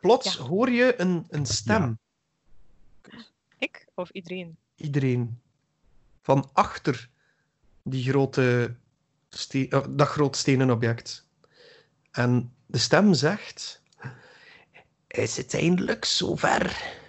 plots 0.00 0.34
Ja. 0.34 0.42
hoor 0.42 0.70
je 0.70 1.00
een, 1.00 1.26
een 1.28 1.46
stem. 1.46 1.98
Ik 3.58 3.86
of 3.94 4.10
iedereen? 4.10 4.56
iedereen 4.76 5.40
van 6.22 6.50
achter 6.52 7.08
die 7.82 8.08
grote 8.08 8.76
eh, 9.50 9.84
dat 9.88 10.08
groot 10.08 10.36
stenen 10.36 10.70
object. 10.70 11.26
En 12.10 12.54
de 12.66 12.78
stem 12.78 13.14
zegt: 13.14 13.82
Is 15.06 15.36
het 15.36 15.54
eindelijk 15.54 16.04
zover? 16.04 17.00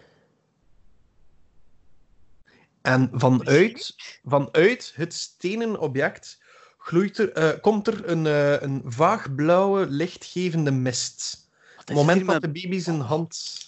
En 2.83 3.09
vanuit, 3.13 3.95
vanuit 4.23 4.93
het 4.95 5.13
stenen 5.13 5.79
object 5.79 6.41
gloeit 6.77 7.17
er, 7.17 7.31
eh, 7.31 7.61
komt 7.61 7.87
er 7.87 8.09
een, 8.09 8.25
eh, 8.25 8.61
een 8.61 8.81
vaag 8.85 9.35
blauwe, 9.35 9.85
lichtgevende 9.89 10.71
mist. 10.71 11.47
Op 11.79 11.87
het 11.87 11.97
moment 11.97 12.25
dat 12.25 12.41
met, 12.41 12.41
de 12.41 12.61
baby 12.61 12.79
zijn 12.79 12.99
hand 12.99 13.61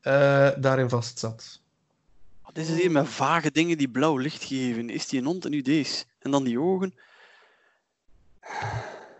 eh, 0.00 0.50
daarin 0.56 0.88
vastzat. 0.88 1.60
wat 2.42 2.58
is 2.58 2.68
het 2.68 2.80
hier 2.80 2.90
met 2.90 3.08
vage 3.08 3.50
dingen 3.50 3.78
die 3.78 3.88
blauw 3.88 4.16
licht 4.16 4.44
geven? 4.44 4.90
Is 4.90 5.08
die 5.08 5.20
een 5.20 5.26
hond 5.26 5.44
en 5.44 5.50
nu 5.50 5.62
deze? 5.62 6.04
En 6.18 6.30
dan 6.30 6.44
die 6.44 6.60
ogen? 6.60 6.94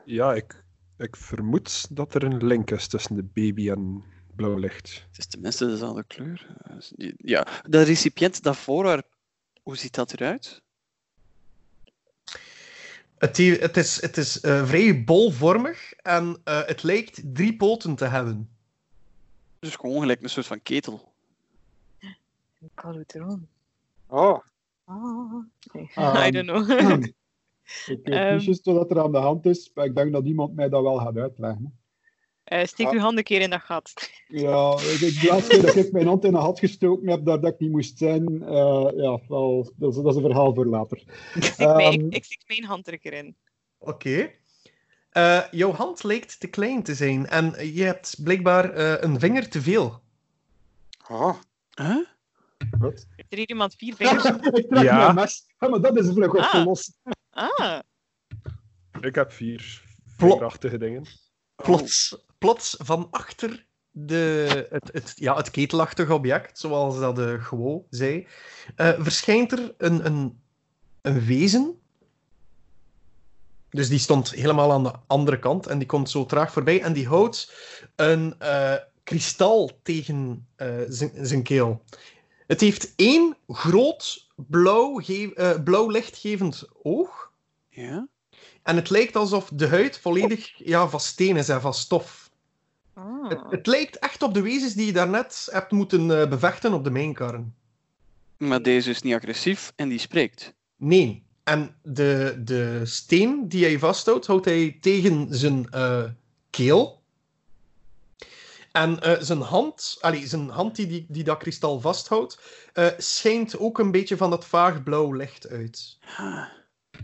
Ja, 0.05 0.35
ik, 0.35 0.65
ik 0.99 1.17
vermoed 1.17 1.97
dat 1.97 2.15
er 2.15 2.23
een 2.23 2.47
link 2.47 2.71
is 2.71 2.87
tussen 2.87 3.17
de 3.17 3.23
baby 3.23 3.71
en 3.71 4.05
blauw 4.37 4.57
licht. 4.57 5.05
Het 5.09 5.19
is 5.19 5.27
tenminste 5.27 5.67
dezelfde 5.67 6.05
kleur. 6.05 6.47
Ja, 7.17 7.47
de 7.69 7.83
recipiënt 7.83 8.43
dat 8.43 8.57
voorwerp, 8.57 9.14
hoe 9.65 9.77
ziet 9.77 9.95
dat 9.95 10.13
eruit? 10.13 10.63
Het, 13.19 13.37
he- 13.37 13.57
het 13.61 13.77
is, 13.77 14.01
het 14.01 14.17
is 14.17 14.41
eh, 14.41 14.67
vrij 14.67 15.05
bolvormig 15.05 15.93
en 15.93 16.41
eh, 16.45 16.67
het 16.67 16.83
lijkt 16.83 17.23
drie 17.35 17.57
poten 17.57 17.95
te 17.95 18.05
hebben. 18.05 18.49
Dus 19.59 19.77
gewoon 19.77 20.01
gelijk 20.01 20.23
een 20.23 20.29
soort 20.31 20.47
van 20.47 20.63
ketel. 20.63 21.13
Een 22.61 22.71
calutron. 22.75 23.49
Oh, 24.07 24.39
Ah. 24.87 25.33
Nee, 25.73 25.91
Ehm, 25.95 26.17
I 26.27 26.31
don't 26.31 26.47
know. 26.67 26.71
Ik 26.71 27.15
weet 27.87 28.03
Ehm. 28.05 28.35
niet 28.35 28.45
juist 28.45 28.65
wat 28.65 28.91
er 28.91 29.01
aan 29.03 29.13
de 29.13 29.19
hand 29.19 29.47
is, 29.47 29.71
maar 29.75 29.85
ik 29.85 29.95
denk 29.95 30.13
dat 30.13 30.25
iemand 30.25 30.55
mij 30.55 30.69
dat 30.69 30.83
wel 30.83 30.99
gaat 30.99 31.17
uitleggen. 31.17 31.79
Eh, 32.45 32.65
steek 32.65 32.87
Ah. 32.87 32.93
uw 32.93 32.99
hand 32.99 33.19
een 33.19 33.25
keer 33.25 33.41
in 33.41 33.51
dat 33.51 33.61
gat. 33.61 33.93
Ja, 34.29 34.73
ik, 34.79 35.01
ik, 35.01 35.21
de 35.21 35.27
laatste 35.31 35.51
keer 35.51 35.63
dat 35.63 35.77
ik 35.77 35.93
mijn 35.93 36.07
hand 36.07 36.25
in 36.25 36.35
een 36.35 36.41
had 36.41 36.59
gestoken 36.59 37.09
heb, 37.09 37.25
daar 37.25 37.41
dat 37.41 37.53
ik 37.53 37.59
niet 37.59 37.71
moest 37.71 37.99
zijn, 37.99 38.43
eh, 38.43 38.89
ja, 38.95 39.19
wel, 39.29 39.73
dat, 39.77 39.91
is, 39.91 40.03
dat 40.03 40.07
is 40.07 40.15
een 40.17 40.23
verhaal 40.23 40.55
voor 40.55 40.67
later. 40.67 41.03
Ik 41.35 41.43
steek, 41.45 41.67
mij- 41.69 41.85
Ehm. 41.85 41.93
ik, 42.07 42.15
ik 42.15 42.25
steek 42.25 42.43
mijn 42.47 42.65
hand 42.65 42.87
er 42.87 42.93
een 42.93 42.99
keer 43.01 43.13
in. 43.13 43.37
Oké. 43.79 44.31
Eh, 45.11 45.41
jouw 45.51 45.73
hand 45.73 46.03
lijkt 46.03 46.41
te 46.41 46.47
klein 46.47 46.83
te 46.83 46.95
zijn 46.95 47.27
en 47.27 47.75
je 47.75 47.83
hebt 47.83 48.17
blijkbaar 48.23 48.71
eh, 48.73 48.95
een 49.03 49.19
vinger 49.21 49.49
te 49.49 49.61
veel. 49.63 50.01
oh. 51.09 51.35
Huh? 51.75 51.97
Wat? 52.79 53.07
Heeft 53.17 53.33
er 53.33 53.39
hier 53.39 53.49
iemand 53.49 53.75
vier 53.75 53.95
vingers? 53.95 54.25
ik 54.61 54.69
trek 54.69 54.83
Ja. 54.83 54.97
mijn 54.97 55.15
mes. 55.15 55.47
Ja, 55.59 55.69
maar 55.69 55.81
dat 55.81 55.97
is 55.99 56.07
vlug 56.13 56.37
Ah. 56.37 56.45
opgelost. 56.45 56.93
Ah, 57.31 57.79
Ik 59.01 59.15
heb 59.15 59.33
vier 59.33 59.83
Plot. 60.17 60.31
vingerachtige 60.31 60.79
dingen. 60.79 61.07
Plots, 61.57 62.17
plots 62.45 62.77
van 62.79 63.09
achter 63.11 63.67
de, 63.91 64.67
het, 64.71 64.91
het, 64.93 65.13
ja, 65.17 65.37
het 65.37 65.51
ketelachtige 65.51 66.15
object, 66.15 66.59
zoals 66.59 66.99
dat 66.99 67.17
de 67.17 67.39
Gewo 67.41 67.87
zei, 67.91 68.27
eh, 68.77 68.93
verschijnt 68.99 69.53
er 69.53 69.75
een, 69.79 70.07
een, 70.07 70.41
een 71.03 71.25
wezen. 71.25 71.79
Dus 73.71 73.89
die 73.89 73.99
stond 73.99 74.31
helemaal 74.31 74.73
aan 74.73 74.83
de 74.83 74.93
andere 75.07 75.39
kant 75.39 75.67
en 75.67 75.79
die 75.79 75.87
komt 75.87 76.11
zo 76.11 76.27
traag 76.27 76.53
voorbij 76.53 76.83
en 76.83 76.93
die 76.93 77.07
houdt 77.07 77.53
een 77.97 78.35
eh, 78.39 78.75
kristal 79.05 79.71
tegen 79.83 80.47
eh, 80.57 80.69
zijn 81.23 81.43
keel. 81.43 81.83
Het 82.47 82.61
heeft 82.61 82.93
één 82.97 83.37
groot 83.49 84.29
blauw, 84.35 85.01
eh, 85.01 85.63
blauw 85.63 85.89
lichtgevend 85.89 86.65
oog. 86.83 87.33
Ja? 87.69 88.09
En 88.63 88.77
het 88.77 88.91
lijkt 88.91 89.17
alsof 89.17 89.51
de 89.55 89.69
huid 89.69 89.99
volledig 89.99 90.53
ja, 90.57 90.89
van 90.89 91.01
steen 91.01 91.37
is 91.37 91.49
en 91.49 91.61
van 91.61 91.75
stof. 91.75 92.24
Het, 92.95 93.39
ah. 93.39 93.51
het 93.51 93.67
lijkt 93.67 93.99
echt 93.99 94.23
op 94.23 94.35
de 94.35 94.43
wezens 94.43 94.75
die 94.75 94.87
je 94.87 94.93
daarnet 94.93 95.49
hebt 95.51 95.71
moeten 95.71 96.21
eh, 96.21 96.29
bevechten 96.29 96.73
op 96.73 96.85
de 96.85 96.91
mijnkarren. 96.91 97.55
Maar 98.37 98.63
deze 98.63 98.91
is 98.91 99.03
niet 99.03 99.15
agressief 99.15 99.73
en 99.77 99.89
die 99.89 99.99
spreekt. 99.99 100.55
Nee. 100.77 101.23
En 101.45 101.77
de, 101.83 102.41
de 102.45 102.81
steen 102.85 103.49
die 103.49 103.65
hij 103.65 103.79
vasthoudt, 103.79 104.27
houdt 104.27 104.45
hij 104.45 104.79
tegen 104.81 105.27
zijn 105.31 105.71
eh, 105.71 106.05
keel. 106.51 107.03
En 108.73 109.01
eh, 109.01 109.21
zijn 109.21 109.41
hand, 109.41 109.97
allee, 110.01 110.27
zijn 110.27 110.49
hand 110.49 110.77
die, 110.77 110.87
die, 110.87 111.07
die 111.09 111.25
dat 111.25 111.39
kristal 111.39 111.81
vasthoudt, 111.81 112.41
eh, 112.73 112.87
schijnt 112.97 113.59
ook 113.59 113.79
een 113.79 113.91
beetje 113.91 114.17
van 114.17 114.31
dat 114.31 114.45
vaag 114.45 114.83
blauw 114.83 115.13
licht 115.13 115.49
uit. 115.49 115.99
Ah. 116.17 116.47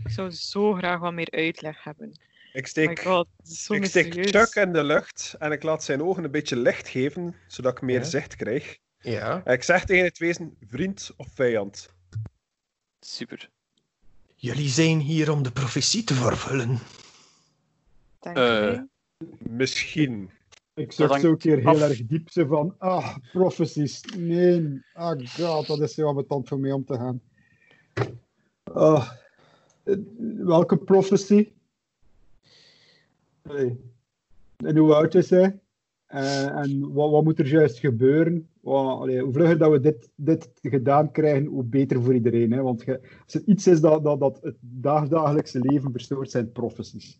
Ik 0.03 0.11
zou 0.11 0.31
zo 0.31 0.73
graag 0.73 0.99
wat 0.99 1.13
meer 1.13 1.31
uitleg 1.31 1.83
hebben. 1.83 2.19
Ik 2.53 2.63
Oh 2.63 2.69
steek, 2.69 2.99
god, 3.01 3.27
zo 3.43 3.73
ik 3.73 3.85
steek. 3.85 4.13
Chuck 4.13 4.55
in 4.55 4.73
de 4.73 4.83
lucht 4.83 5.35
en 5.39 5.51
ik 5.51 5.63
laat 5.63 5.83
zijn 5.83 6.01
ogen 6.03 6.23
een 6.23 6.31
beetje 6.31 6.55
licht 6.55 6.87
geven, 6.87 7.35
zodat 7.47 7.71
ik 7.71 7.81
meer 7.81 7.99
Ja. 7.99 8.03
zicht 8.05 8.35
krijg. 8.35 8.77
Ja. 8.99 9.41
En 9.45 9.53
ik 9.53 9.63
zeg 9.63 9.85
tegen 9.85 10.05
het 10.05 10.17
wezen, 10.17 10.57
vriend 10.67 11.11
of 11.17 11.27
vijand. 11.33 11.89
Super. 12.99 13.49
Jullie 14.35 14.69
zijn 14.69 14.99
hier 14.99 15.31
om 15.31 15.43
de 15.43 15.51
profetie 15.51 16.03
te 16.03 16.13
vervullen. 16.13 16.79
Dank 18.19 18.37
je. 18.37 18.87
Ik 19.17 19.49
Misschien. 19.49 20.29
Zag 20.75 21.07
hangt 21.09 21.23
zo 21.23 21.29
een 21.31 21.37
keer 21.37 21.57
heel 21.57 21.67
af. 21.67 21.79
erg 21.89 22.05
diep 22.05 22.29
zo 22.29 22.45
van, 22.45 22.75
ah, 22.77 23.15
prophecies. 23.31 24.01
Nee, 24.17 24.81
ah 24.93 25.27
god, 25.27 25.67
dat 25.67 25.79
is 25.81 25.93
zo 25.93 26.07
ambetant 26.07 26.47
voor 26.47 26.59
mij 26.59 26.71
om 26.71 26.85
te 26.85 26.93
gaan. 26.95 27.21
Eh, 28.73 29.09
welke 30.37 30.77
prophecy? 30.77 31.51
Hey. 33.41 33.77
En 34.57 34.77
hoe 34.77 34.93
oud 34.93 35.15
is 35.15 35.29
hij? 35.29 35.59
Eh, 36.05 36.45
en 36.45 36.93
wat, 36.93 37.11
wat 37.11 37.23
moet 37.23 37.39
er 37.39 37.47
juist 37.47 37.79
gebeuren? 37.79 38.49
Wat, 38.59 38.99
allee, 38.99 39.21
hoe 39.21 39.33
vlugger 39.33 39.57
dat 39.57 39.71
we 39.71 39.79
dit, 39.79 40.09
dit 40.15 40.49
gedaan 40.61 41.11
krijgen, 41.11 41.45
hoe 41.45 41.63
beter 41.63 42.03
voor 42.03 42.13
iedereen. 42.13 42.51
Hè? 42.51 42.61
Want 42.61 42.83
ge- 42.83 43.01
als 43.25 43.33
er 43.33 43.41
iets 43.45 43.67
is 43.67 43.81
dat, 43.81 44.03
dat, 44.03 44.19
dat 44.19 44.39
het 44.41 44.55
dagdagelijkse 44.59 45.59
leven 45.59 45.91
verstoort, 45.91 46.31
zijn 46.31 46.51
prophecies. 46.51 47.19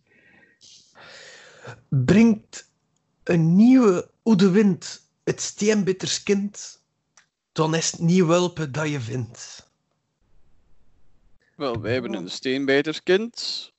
Brengt 1.88 2.70
een 3.22 3.56
nieuwe 3.56 4.10
oude 4.22 4.50
wind 4.50 5.10
het 5.24 5.40
steenbitters 5.40 6.22
kind, 6.22 6.82
dan 7.52 7.74
is 7.74 7.90
het 7.90 8.00
niet 8.00 8.24
welpen 8.24 8.72
dat 8.72 8.88
je 8.88 9.00
vindt. 9.00 9.70
Wel, 11.56 11.80
wij 11.80 11.92
hebben 11.92 12.14
een 12.14 12.30
steenbijterskind. 12.30 13.72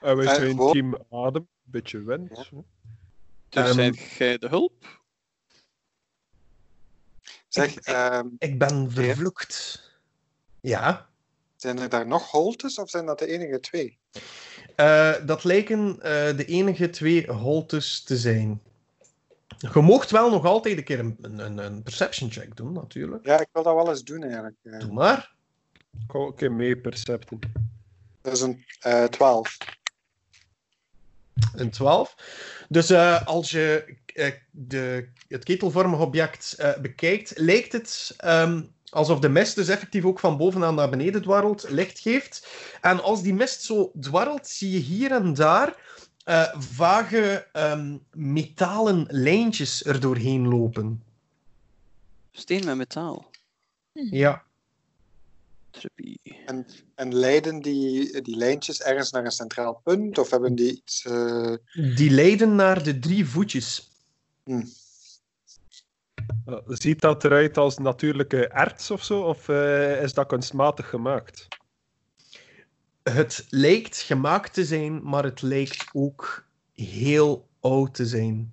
En 0.00 0.16
wij 0.16 0.26
Eh, 0.26 0.34
zijn 0.34 0.50
gewoon- 0.50 0.72
team 0.72 0.96
adem, 1.10 1.48
beetje 1.62 2.02
wind. 2.02 2.28
Ja. 2.50 2.62
Dus 3.48 3.62
Ehm. 3.64 3.72
zijt 3.74 3.98
jij 4.00 4.38
de 4.38 4.48
hulp? 4.48 5.02
Zeg, 7.48 7.70
Ik- 7.70 7.76
ik- 7.78 7.84
ehm, 7.86 8.26
Ik 8.38 8.58
ben 8.58 8.90
vervloekt. 8.90 9.82
Ja, 10.60 11.08
zijn 11.56 11.78
er 11.78 11.88
daar 11.88 12.06
nog 12.06 12.30
holtes 12.30 12.78
of 12.78 12.90
zijn 12.90 13.06
dat 13.06 13.18
de 13.18 13.26
enige 13.26 13.60
twee? 13.60 13.98
eh, 14.76 15.26
dat 15.26 15.44
lijken 15.44 16.00
eh, 16.02 16.36
de 16.36 16.44
enige 16.44 16.90
twee 16.90 17.30
holtes 17.32 18.02
te 18.02 18.16
zijn. 18.16 18.62
Je 19.72 19.80
mocht 19.80 20.10
wel 20.10 20.30
nog 20.30 20.44
altijd 20.44 20.76
een 20.78 20.84
keer 20.84 20.98
een, 20.98 21.16
een, 21.20 21.58
een 21.58 21.82
perception 21.82 22.30
check 22.30 22.56
doen, 22.56 22.72
natuurlijk. 22.72 23.26
Ja, 23.26 23.40
ik 23.40 23.48
wil 23.52 23.62
dat 23.62 23.74
wel 23.74 23.88
eens 23.88 24.04
doen 24.04 24.22
eigenlijk. 24.22 24.56
Doe 24.62 24.92
maar. 24.92 25.34
Ik 26.08 26.14
ook 26.14 26.40
een 26.40 26.56
mee 26.56 26.76
percepten. 26.76 27.38
Dat 28.24 28.32
is 28.32 28.40
een 28.40 28.64
eh 28.80 29.04
12. 29.04 29.58
Een 31.54 31.70
12. 31.70 32.14
Dus 32.68 32.90
eh, 32.90 33.26
als 33.26 33.50
je 33.50 33.96
eh, 34.06 34.32
de, 34.50 35.08
het 35.28 35.44
ketelvormige 35.44 36.02
object 36.02 36.54
eh, 36.58 36.76
bekijkt, 36.76 37.32
lijkt 37.36 37.72
het 37.72 38.14
ehm, 38.16 38.62
alsof 38.88 39.18
de 39.18 39.28
mist 39.28 39.54
dus 39.54 39.68
effectief 39.68 40.04
ook 40.04 40.20
van 40.20 40.36
bovenaan 40.36 40.74
naar 40.74 40.90
beneden 40.90 41.22
dwarrelt, 41.22 41.70
licht 41.70 41.98
geeft. 41.98 42.48
En 42.80 43.02
als 43.02 43.22
die 43.22 43.34
mist 43.34 43.62
zo 43.62 43.92
dwarrelt, 44.00 44.46
zie 44.46 44.70
je 44.70 44.78
hier 44.78 45.12
en 45.12 45.34
daar 45.34 45.76
eh, 46.24 46.54
vage 46.56 47.46
ehm, 47.52 47.96
metalen 48.12 49.06
lijntjes 49.08 49.84
er 49.84 50.00
doorheen 50.00 50.48
lopen. 50.48 51.02
Steen 52.32 52.64
met 52.64 52.76
metaal. 52.76 53.30
Ja. 53.92 54.42
Trippy. 55.78 56.14
En, 56.46 56.66
en 56.94 57.14
leiden 57.14 57.60
die, 57.60 58.20
die 58.22 58.36
lijntjes 58.36 58.82
ergens 58.82 59.10
naar 59.10 59.24
een 59.24 59.30
centraal 59.30 59.80
punt? 59.84 60.18
Of 60.18 60.30
hebben 60.30 60.54
die 60.54 60.72
iets... 60.72 61.04
eh, 61.04 61.54
Die 61.96 62.10
leiden 62.10 62.54
naar 62.54 62.82
de 62.82 62.98
drie 62.98 63.26
voetjes. 63.26 63.90
hm. 64.44 64.62
Eh, 66.46 66.58
Ziet 66.66 67.00
dat 67.00 67.24
eruit 67.24 67.56
als 67.58 67.78
natuurlijke 67.78 68.48
erts 68.48 68.90
of 68.90 69.04
zo? 69.04 69.20
Of 69.22 69.48
eh, 69.48 70.02
is 70.02 70.12
dat 70.14 70.26
kunstmatig 70.26 70.88
gemaakt? 70.88 71.48
Het 73.02 73.46
lijkt 73.48 73.96
gemaakt 73.98 74.54
te 74.54 74.64
zijn, 74.64 75.02
maar 75.02 75.24
het 75.24 75.42
lijkt 75.42 75.84
ook 75.92 76.46
heel 76.72 77.48
oud 77.60 77.94
te 77.94 78.06
zijn. 78.06 78.52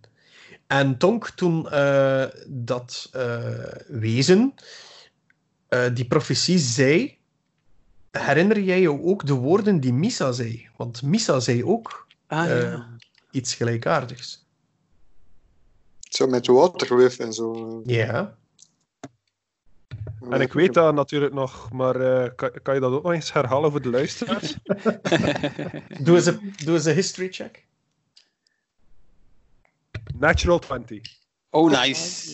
En 0.68 0.98
Tonk, 0.98 1.30
toen 1.30 1.70
eh, 1.70 2.26
dat 2.48 3.10
eh, 3.12 3.66
wezen 3.88 4.54
eh, 5.72 5.94
die 5.94 6.06
profetie 6.06 6.58
zei, 6.58 7.18
herinner 8.12 8.60
jij 8.60 8.82
je 8.82 9.02
ook 9.02 9.26
de 9.26 9.34
woorden 9.34 9.80
die 9.80 9.94
Misa 9.94 10.32
zei? 10.32 10.70
Want 10.78 11.02
Misa 11.02 11.40
zei 11.40 11.64
ook 11.64 12.08
Ah 12.28 12.50
Eh, 12.50 12.80
iets 13.32 13.56
gelijkaardigs. 13.56 14.46
Zo 16.00 16.28
met 16.28 16.48
waterwif 16.48 17.20
en 17.20 17.34
zo. 17.34 17.82
Ja. 17.86 18.38
En 20.30 20.42
ik 20.42 20.54
weet 20.54 20.74
dat 20.74 20.94
natuurlijk 20.94 21.34
nog, 21.34 21.72
maar 21.72 21.96
eh, 21.96 22.30
kan, 22.36 22.52
kan 22.62 22.74
je 22.74 22.80
dat 22.80 22.92
ook 22.92 23.04
nog 23.04 23.14
eens 23.14 23.34
herhalen 23.34 23.72
voor 23.72 23.82
de 23.82 23.90
luisteraars? 23.90 24.56
Doe 26.06 26.16
eens 26.16 26.26
een, 26.26 26.54
doe 26.64 26.76
eens 26.76 26.86
een 26.86 26.96
history 26.96 27.32
check. 27.32 27.66
Natural 30.18 30.60
20. 30.60 31.02
Oh, 31.50 31.72
nice. 31.82 32.34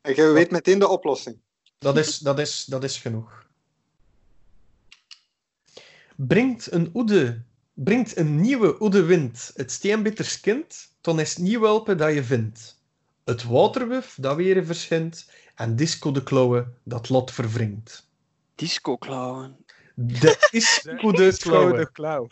En 0.00 0.14
je 0.14 0.30
weet 0.32 0.50
meteen 0.50 0.78
de 0.78 0.88
oplossing. 0.88 1.38
Dat 1.84 1.96
is, 1.96 2.18
dat 2.18 2.38
is, 2.38 2.64
dat 2.64 2.84
is 2.84 2.98
genoeg. 2.98 3.46
Brengt 6.16 6.72
een 6.72 6.90
oede, 6.94 7.42
brengt 7.74 8.16
een 8.16 8.40
nieuwe 8.40 8.82
oede 8.82 9.02
wind 9.02 9.50
het 9.54 9.72
steenbitters 9.72 10.40
kind, 10.40 10.88
dan 11.00 11.20
is 11.20 11.30
het 11.30 11.38
niet 11.38 11.58
welpen 11.58 11.98
dat 11.98 12.14
je 12.14 12.24
vindt. 12.24 12.82
Het 13.24 13.44
waterwuf 13.44 14.16
dat 14.20 14.36
weer 14.36 14.64
verschijnt, 14.64 15.30
en 15.54 15.76
disco 15.76 16.12
de 16.12 16.22
klauwen 16.22 16.76
dat 16.82 17.08
lot 17.08 17.30
verwringt. 17.30 18.08
Disco 18.54 18.96
klauwen. 18.96 19.56
De 19.94 20.48
disco 20.50 21.12
de 21.12 21.36
klauwen. 21.38 21.92
klauw. 21.92 22.28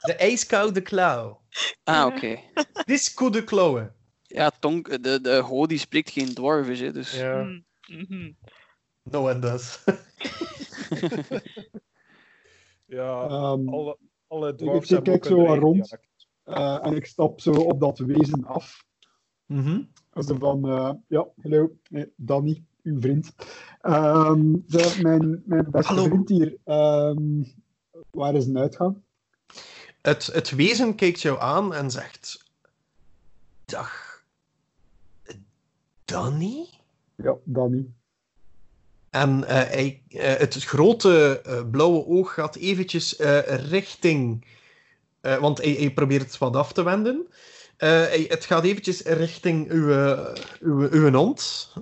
De 0.00 0.14
ijskoude 0.14 0.82
klauw. 0.82 1.40
Ah, 1.84 2.06
oké. 2.06 2.38
Disco 2.84 3.30
de 3.30 3.44
klauwen. 3.44 3.94
Ja, 4.22 4.50
Tonk, 4.50 5.02
de, 5.02 5.20
de 5.20 5.36
Ho 5.36 5.66
die 5.66 5.78
spreekt 5.78 6.10
geen 6.10 6.34
dwarvish, 6.34 6.80
hè, 6.80 6.92
dus... 6.92 7.12
Ja, 7.12 7.42
Mm, 7.42 7.66
mhm. 7.88 8.32
no 9.02 9.22
one 9.28 9.38
does. 9.38 9.84
Ja, 12.86 13.22
Ehm, 13.22 13.68
alle, 13.68 13.98
alle 14.26 14.48
ik 14.50 14.56
dwarfs 14.58 14.88
kijk 14.88 15.04
hebben 15.06 15.14
ook 15.14 15.24
zo 15.24 15.54
rond. 15.54 15.96
eh, 16.44 16.86
en 16.86 16.96
ik 16.96 17.06
stap 17.06 17.40
zo 17.40 17.50
op 17.52 17.80
dat 17.80 17.98
wezen 17.98 18.44
af. 18.44 18.84
Mhm. 19.46 19.82
Zo 20.14 20.36
van, 20.38 20.68
eh, 20.68 20.92
ja, 21.08 21.26
hallo, 21.42 21.76
eh, 21.90 22.02
Danny, 22.16 22.64
uw 22.82 23.00
vriend. 23.00 23.34
Ehm, 23.80 24.52
de, 24.66 24.98
mijn, 25.02 25.42
mijn 25.46 25.70
beste 25.70 25.92
Hallo. 25.92 26.08
vriend 26.08 26.28
hier, 26.28 26.56
ehm, 26.64 27.42
waar 28.10 28.34
is 28.34 28.46
een 28.46 28.58
uitgang? 28.58 29.02
Het, 30.02 30.26
het 30.26 30.50
wezen 30.50 30.94
kijkt 30.94 31.20
jou 31.20 31.40
aan 31.40 31.74
en 31.74 31.90
zegt: 31.90 32.44
Dag, 33.64 34.22
Danny? 36.04 36.66
Ja, 37.22 37.36
Danny. 37.44 37.86
En 39.10 39.44
eh, 39.44 39.54
hij, 39.54 40.02
eh, 40.08 40.34
het 40.36 40.54
grote 40.64 41.40
eh, 41.44 41.70
blauwe 41.70 42.06
oog 42.06 42.34
gaat 42.34 42.56
eventjes 42.56 43.16
eh, 43.16 43.38
richting... 43.70 44.46
eh, 45.20 45.36
want 45.40 45.58
hij, 45.58 45.70
hij 45.72 45.90
probeert 45.92 46.22
het 46.22 46.38
wat 46.38 46.56
af 46.56 46.72
te 46.72 46.82
wenden. 46.82 47.26
Eh, 47.76 47.88
hij- 47.88 48.24
het 48.28 48.44
gaat 48.44 48.64
eventjes 48.64 49.02
richting 49.02 49.70
uw, 49.70 50.16
uw, 50.60 50.88
uw 50.90 51.12
hond. 51.12 51.72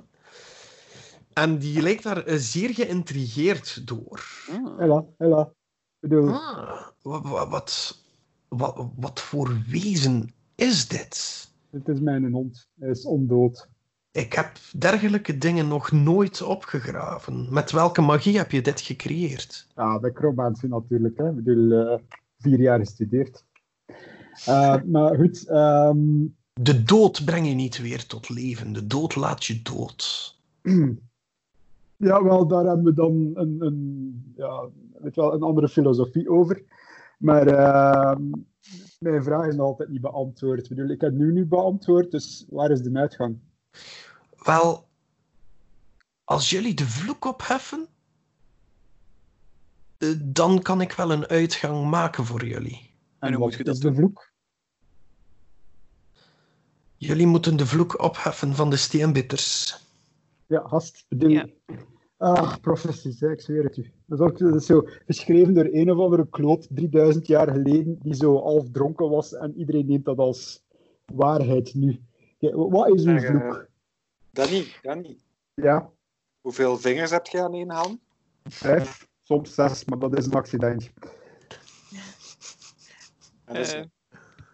En 1.33 1.59
die 1.59 1.83
lijkt 1.83 2.03
daar 2.03 2.22
zeer 2.27 2.75
geïntrigeerd 2.75 3.87
door. 3.87 4.25
Ah. 4.51 4.79
Hela, 4.79 5.05
hela. 5.18 5.53
Bedoel, 5.99 6.29
Ah, 6.29 6.87
wa- 7.03 7.20
wa- 7.20 7.49
wat, 7.49 8.03
wat, 8.49 8.88
wat 8.96 9.20
voor 9.20 9.57
wezen 9.68 10.35
is 10.55 10.88
dit? 10.88 11.44
het 11.70 11.88
is 11.88 12.01
mijn 12.01 12.33
hond. 12.33 12.68
Hij 12.79 12.90
is 12.90 13.05
ondood. 13.05 13.68
Ik 14.16 14.33
heb 14.33 14.50
dergelijke 14.79 15.38
dingen 15.38 15.68
nog 15.68 15.92
nooit 15.92 16.42
opgegraven. 16.42 17.46
Met 17.50 17.70
welke 17.70 18.00
magie 18.00 18.37
heb 18.37 18.50
je 18.50 18.62
dit 18.62 18.81
gecreëerd? 18.81 19.66
Ja, 19.74 19.98
de 19.98 20.11
chromantie 20.14 20.68
natuurlijk. 20.68 21.16
Hè. 21.16 21.29
Ik 21.29 21.35
bedoel, 21.35 21.72
eh, 21.72 21.98
vier 22.38 22.61
jaar 22.61 22.79
gestudeerd. 22.79 23.44
Eh, 24.46 24.83
maar 24.83 25.16
goed, 25.16 25.46
ehm, 25.46 25.98
De 26.52 26.83
dood 26.83 27.24
breng 27.24 27.48
je 27.48 27.55
niet 27.55 27.81
weer 27.81 28.07
tot 28.07 28.29
leven. 28.29 28.72
De 28.72 28.87
dood 28.87 29.16
laat 29.16 29.44
je 29.44 29.62
dood. 29.62 30.37
ja, 32.09 32.22
wel, 32.22 32.46
daar 32.46 32.64
hebben 32.64 32.85
we 32.85 32.94
dan 32.94 33.31
een, 33.35 33.57
een, 33.59 34.33
ja, 34.37 34.68
weet 34.98 35.16
wel, 35.16 35.35
een 35.35 35.42
andere 35.42 35.68
filosofie 35.68 36.31
over. 36.31 36.62
Maar 37.18 37.46
ehm, 37.46 38.22
mijn 38.98 39.22
vraag 39.22 39.46
is 39.46 39.57
nog 39.57 39.66
altijd 39.66 39.88
niet 39.88 40.00
beantwoord. 40.00 40.62
Ik 40.62 40.68
bedoel, 40.68 40.88
ik 40.88 41.00
heb 41.00 41.11
het 41.11 41.18
nu 41.18 41.33
niet 41.33 41.48
beantwoord, 41.48 42.11
dus 42.11 42.46
waar 42.48 42.70
is 42.70 42.83
de 42.83 42.98
uitgang? 42.98 43.38
Wel, 44.46 44.88
als 46.24 46.50
jullie 46.50 46.74
de 46.74 46.87
vloek 46.87 47.24
opheffen, 47.24 47.87
eh, 49.98 50.09
dan 50.22 50.62
kan 50.62 50.80
ik 50.80 50.92
wel 50.92 51.12
een 51.12 51.26
uitgang 51.26 51.90
maken 51.90 52.24
voor 52.24 52.46
jullie. 52.46 52.90
En 53.18 53.32
hoe 53.32 53.44
moet 53.44 53.54
je 53.54 53.64
dat 53.64 53.74
is 53.74 53.80
de 53.80 53.94
vloek? 53.94 54.32
Jullie 56.96 57.26
moeten 57.26 57.56
de 57.56 57.66
vloek 57.66 58.02
opheffen 58.02 58.54
van 58.54 58.70
de 58.70 58.76
steenbitters. 58.76 59.78
Ja, 60.46 60.82
Ja. 61.09 61.46
Ah, 62.16 62.56
professies, 62.61 63.20
hè, 63.20 63.30
ik 63.30 63.40
zweer 63.40 63.64
het 63.64 63.76
u. 63.76 63.92
Dat 64.06 64.18
is, 64.18 64.24
ook, 64.24 64.38
dat 64.38 64.54
is 64.54 64.66
zo 64.66 64.82
geschreven 65.06 65.54
door 65.54 65.68
een 65.72 65.90
of 65.90 65.98
andere 65.98 66.28
kloot 66.28 66.66
3000 66.70 67.26
jaar 67.26 67.50
geleden, 67.50 67.98
die 68.02 68.14
zo 68.14 68.42
half 68.42 68.70
dronken 68.70 69.09
was 69.11 69.35
en 69.35 69.59
iedereen 69.59 69.87
neemt 69.87 70.04
dat 70.04 70.18
als 70.18 70.64
waarheid 71.12 71.74
nu. 71.74 72.00
Kijk, 72.38 72.54
wat 72.54 72.94
is 72.94 73.04
uw 73.04 73.16
eh, 73.16 73.24
vloek? 73.24 73.68
Danny, 74.37 74.66
Danny, 74.83 75.16
Ja, 75.55 75.90
hoeveel 76.40 76.79
vingers 76.79 77.11
heb 77.11 77.27
je 77.27 77.42
aan 77.42 77.55
één 77.55 77.70
hand? 77.70 78.01
vijf, 78.44 79.07
soms 79.22 79.55
zes, 79.55 79.85
maar 79.85 79.99
dat 79.99 80.18
is 80.18 80.27
een 80.27 80.33
accidentje. 80.33 80.90
Is- 83.53 83.72
Eh, 83.72 83.83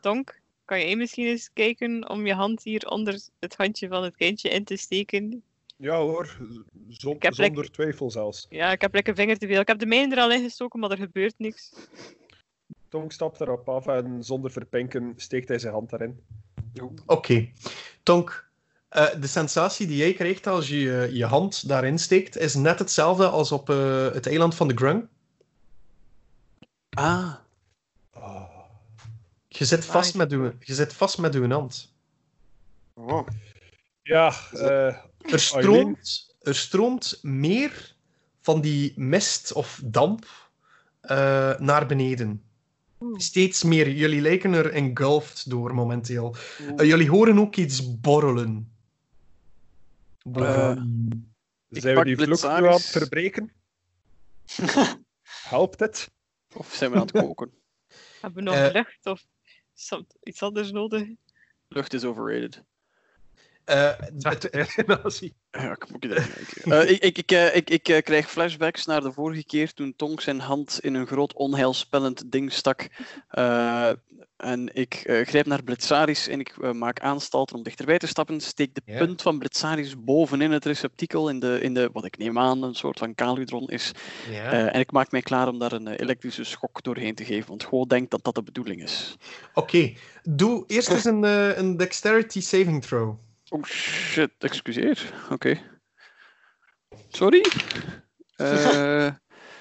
Tonk, 0.00 0.40
kan 0.64 0.78
jij 0.80 0.96
misschien 0.96 1.26
eens 1.26 1.50
kijken 1.52 2.08
om 2.10 2.26
je 2.26 2.34
hand 2.34 2.62
hier 2.62 2.86
onder 2.88 3.20
het 3.38 3.56
handje 3.56 3.88
van 3.88 4.02
het 4.04 4.16
kindje 4.16 4.48
in 4.48 4.64
te 4.64 4.76
steken? 4.76 5.42
Ja 5.76 5.96
hoor, 5.96 6.36
zon- 6.88 7.16
zonder 7.20 7.70
twijfel 7.70 8.10
zelfs. 8.10 8.46
Ja, 8.50 8.72
ik 8.72 8.80
heb 8.80 8.94
lekker 8.94 9.14
vinger 9.14 9.38
te 9.38 9.46
veel. 9.46 9.60
Ik 9.60 9.68
heb 9.68 9.78
de 9.78 9.86
mijne 9.86 10.14
er 10.16 10.22
al 10.22 10.32
in 10.32 10.42
gestoken, 10.42 10.80
maar 10.80 10.90
er 10.90 10.96
gebeurt 10.96 11.38
niks. 11.38 11.72
Tonk 12.88 13.12
stapt 13.12 13.40
erop 13.40 13.68
af 13.68 13.86
en 13.86 14.24
zonder 14.24 14.50
verpinken 14.50 15.12
steekt 15.16 15.48
hij 15.48 15.58
zijn 15.58 15.72
hand 15.72 15.90
daarin. 15.90 16.24
Oké. 17.06 17.50
Tonk, 18.02 18.50
eh, 18.92 19.20
de 19.20 19.26
sensatie 19.26 19.86
die 19.86 19.96
jij 19.96 20.12
krijgt 20.12 20.46
als 20.46 20.68
je 20.68 20.78
je, 20.78 21.08
je 21.12 21.24
hand 21.24 21.68
daarin 21.68 21.98
steekt, 21.98 22.36
is 22.36 22.54
net 22.54 22.78
hetzelfde 22.78 23.28
als 23.28 23.52
op 23.52 23.70
eh, 23.70 24.12
het 24.12 24.26
eiland 24.26 24.54
van 24.54 24.68
de 24.68 24.76
Grung. 24.76 25.06
Ah. 26.90 27.34
Ah. 28.12 28.42
Je 29.48 29.64
zit 29.64 29.84
vast 29.84 30.14
met 30.14 30.32
uw, 30.32 30.52
je 30.60 30.74
zit 30.74 30.92
vast 30.92 31.18
met 31.18 31.34
uw 31.34 31.48
hand. 31.48 31.94
Oh, 32.94 33.26
Ja, 34.02 34.34
eh, 34.52 34.96
Er 35.18 35.40
stroomt, 35.40 36.34
er 36.40 36.54
stroomt 36.54 37.18
meer 37.22 37.94
van 38.40 38.60
die 38.60 38.92
mist 38.96 39.52
of 39.52 39.80
damp 39.84 40.26
eh, 41.00 41.58
naar 41.58 41.86
beneden. 41.86 42.42
Steeds 43.14 43.62
meer. 43.62 43.90
Jullie 43.90 44.20
lijken 44.20 44.52
er 44.52 44.72
engulfd 44.72 45.50
door 45.50 45.74
momenteel. 45.74 46.36
Eh, 46.76 46.86
jullie 46.86 47.10
horen 47.10 47.38
ook 47.38 47.56
iets 47.56 48.00
borrelen. 48.00 48.72
Eh, 50.22 50.76
zijn 51.68 51.96
we 51.96 52.04
die 52.04 52.16
vloek 52.16 52.42
nu 52.42 52.48
aan 52.48 52.64
het 52.64 52.82
verbreken? 52.84 53.52
Helpt 55.48 55.80
het? 55.80 56.10
Of 56.54 56.74
zijn 56.74 56.90
we 56.90 56.96
aan 56.96 57.02
het 57.02 57.10
koken? 57.12 57.52
Hebben 58.20 58.44
we 58.44 58.50
nog 58.50 58.58
Eh. 58.58 58.72
lucht 58.72 59.06
of 59.06 59.24
iets 60.22 60.42
anders 60.42 60.70
nodig? 60.70 61.08
Lucht 61.68 61.92
is 61.94 62.04
overrated. 62.04 62.56
Eh, 62.56 62.62
Zet 62.62 62.62
het, 62.62 62.62
de 62.62 63.40
nazi. 63.40 63.50
Ja, 63.50 63.51
ik. 66.46 66.56
Eh, 66.64 66.90
ik, 66.90 67.02
ik, 67.02 67.18
ik, 67.18 67.32
eh, 67.32 67.56
ik, 67.56 67.70
ik 67.70 67.88
eh, 67.88 68.02
krijg 68.02 68.30
flashbacks 68.30 68.86
naar 68.86 69.00
de 69.00 69.12
vorige 69.12 69.44
keer 69.44 69.72
toen 69.72 69.94
Tonk 69.96 70.20
zijn 70.20 70.40
hand 70.40 70.78
in 70.80 70.94
een 70.94 71.06
groot 71.06 71.32
onheilspellend 71.32 72.32
ding 72.32 72.52
stak. 72.52 72.88
Eh, 73.28 73.90
en 74.42 74.74
ik 74.74 74.94
eh, 74.94 75.26
grijp 75.26 75.46
naar 75.46 75.62
Blitzaris 75.62 76.28
en 76.28 76.40
ik 76.40 76.72
maak 76.72 77.00
aanstalten 77.00 77.56
om 77.56 77.62
dichterbij 77.62 77.98
te 77.98 78.06
stappen. 78.06 78.40
Steek 78.40 78.74
de 78.74 78.82
punt 78.98 79.22
van 79.22 79.38
Blitzaris 79.38 80.04
bovenin 80.04 80.50
het 80.50 80.64
receptakel 80.64 81.28
in 81.28 81.40
de, 81.40 81.60
in 81.60 81.74
de, 81.74 81.90
wat 81.92 82.04
ik 82.04 82.18
neem 82.18 82.38
aan, 82.38 82.62
een 82.62 82.74
soort 82.74 82.98
van 82.98 83.14
kaludron 83.14 83.68
is. 83.68 83.92
Eh, 84.30 84.74
en 84.74 84.80
ik 84.80 84.92
maak 84.92 85.10
mij 85.10 85.22
klaar 85.22 85.48
om 85.48 85.58
daar 85.58 85.72
een 85.72 85.88
elektrische 85.88 86.44
schok 86.44 86.82
doorheen 86.82 87.14
te 87.14 87.24
geven. 87.24 87.48
Want 87.48 87.64
gewoon 87.64 87.88
denk 87.88 88.10
dat 88.10 88.24
dat 88.24 88.34
de 88.34 88.42
bedoeling 88.42 88.82
is. 88.82 89.16
Oké, 89.54 89.92
doe 90.22 90.64
eerst 90.66 90.90
eens 90.90 91.04
een, 91.04 91.24
eh, 91.24 91.56
een 91.56 91.76
dexterity 91.76 92.40
saving 92.40 92.84
throw. 92.84 93.18
Oh 93.52 93.64
shit, 93.64 94.30
excuseer. 94.38 95.12
Oké. 95.30 95.60
Sorry? 97.08 97.44
Eh, 98.36 99.08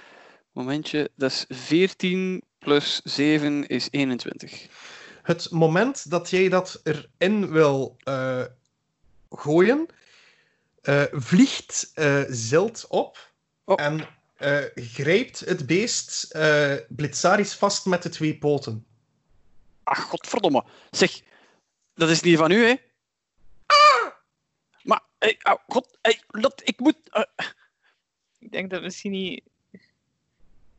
momentje, 0.53 1.11
dat 1.15 1.31
is 1.31 1.45
14 1.49 2.43
plus 2.59 3.01
7 3.03 3.67
is 3.67 3.87
21. 3.89 4.67
Het 5.21 5.51
moment 5.51 6.09
dat 6.09 6.29
jij 6.29 6.49
dat 6.49 6.81
erin 6.83 7.51
wil 7.51 7.97
eh, 8.03 8.45
gooien, 9.29 9.85
eh, 10.81 11.03
vliegt 11.11 11.91
Zilt 12.27 12.85
op 12.87 13.29
Oh. 13.65 13.81
en 13.81 14.07
grijpt 14.75 15.39
het 15.39 15.65
beest 15.65 16.27
Blitzaris 16.89 17.53
vast 17.53 17.85
met 17.85 18.03
de 18.03 18.09
twee 18.09 18.37
poten. 18.37 18.85
Ach, 19.83 20.01
godverdomme. 20.01 20.63
Zeg, 20.91 21.21
dat 21.93 22.09
is 22.09 22.21
niet 22.21 22.37
van 22.37 22.51
u, 22.51 22.65
hè? 22.65 22.75
Hey, 25.21 25.37
au, 25.41 25.57
god, 25.67 25.97
hey, 26.01 26.21
dat, 26.27 26.61
ik 26.65 26.79
moet... 26.79 26.97
eh, 27.09 27.23
Ik 28.39 28.51
denk 28.51 28.69
dat 28.69 28.81
misschien 28.81 29.11
niet. 29.11 29.43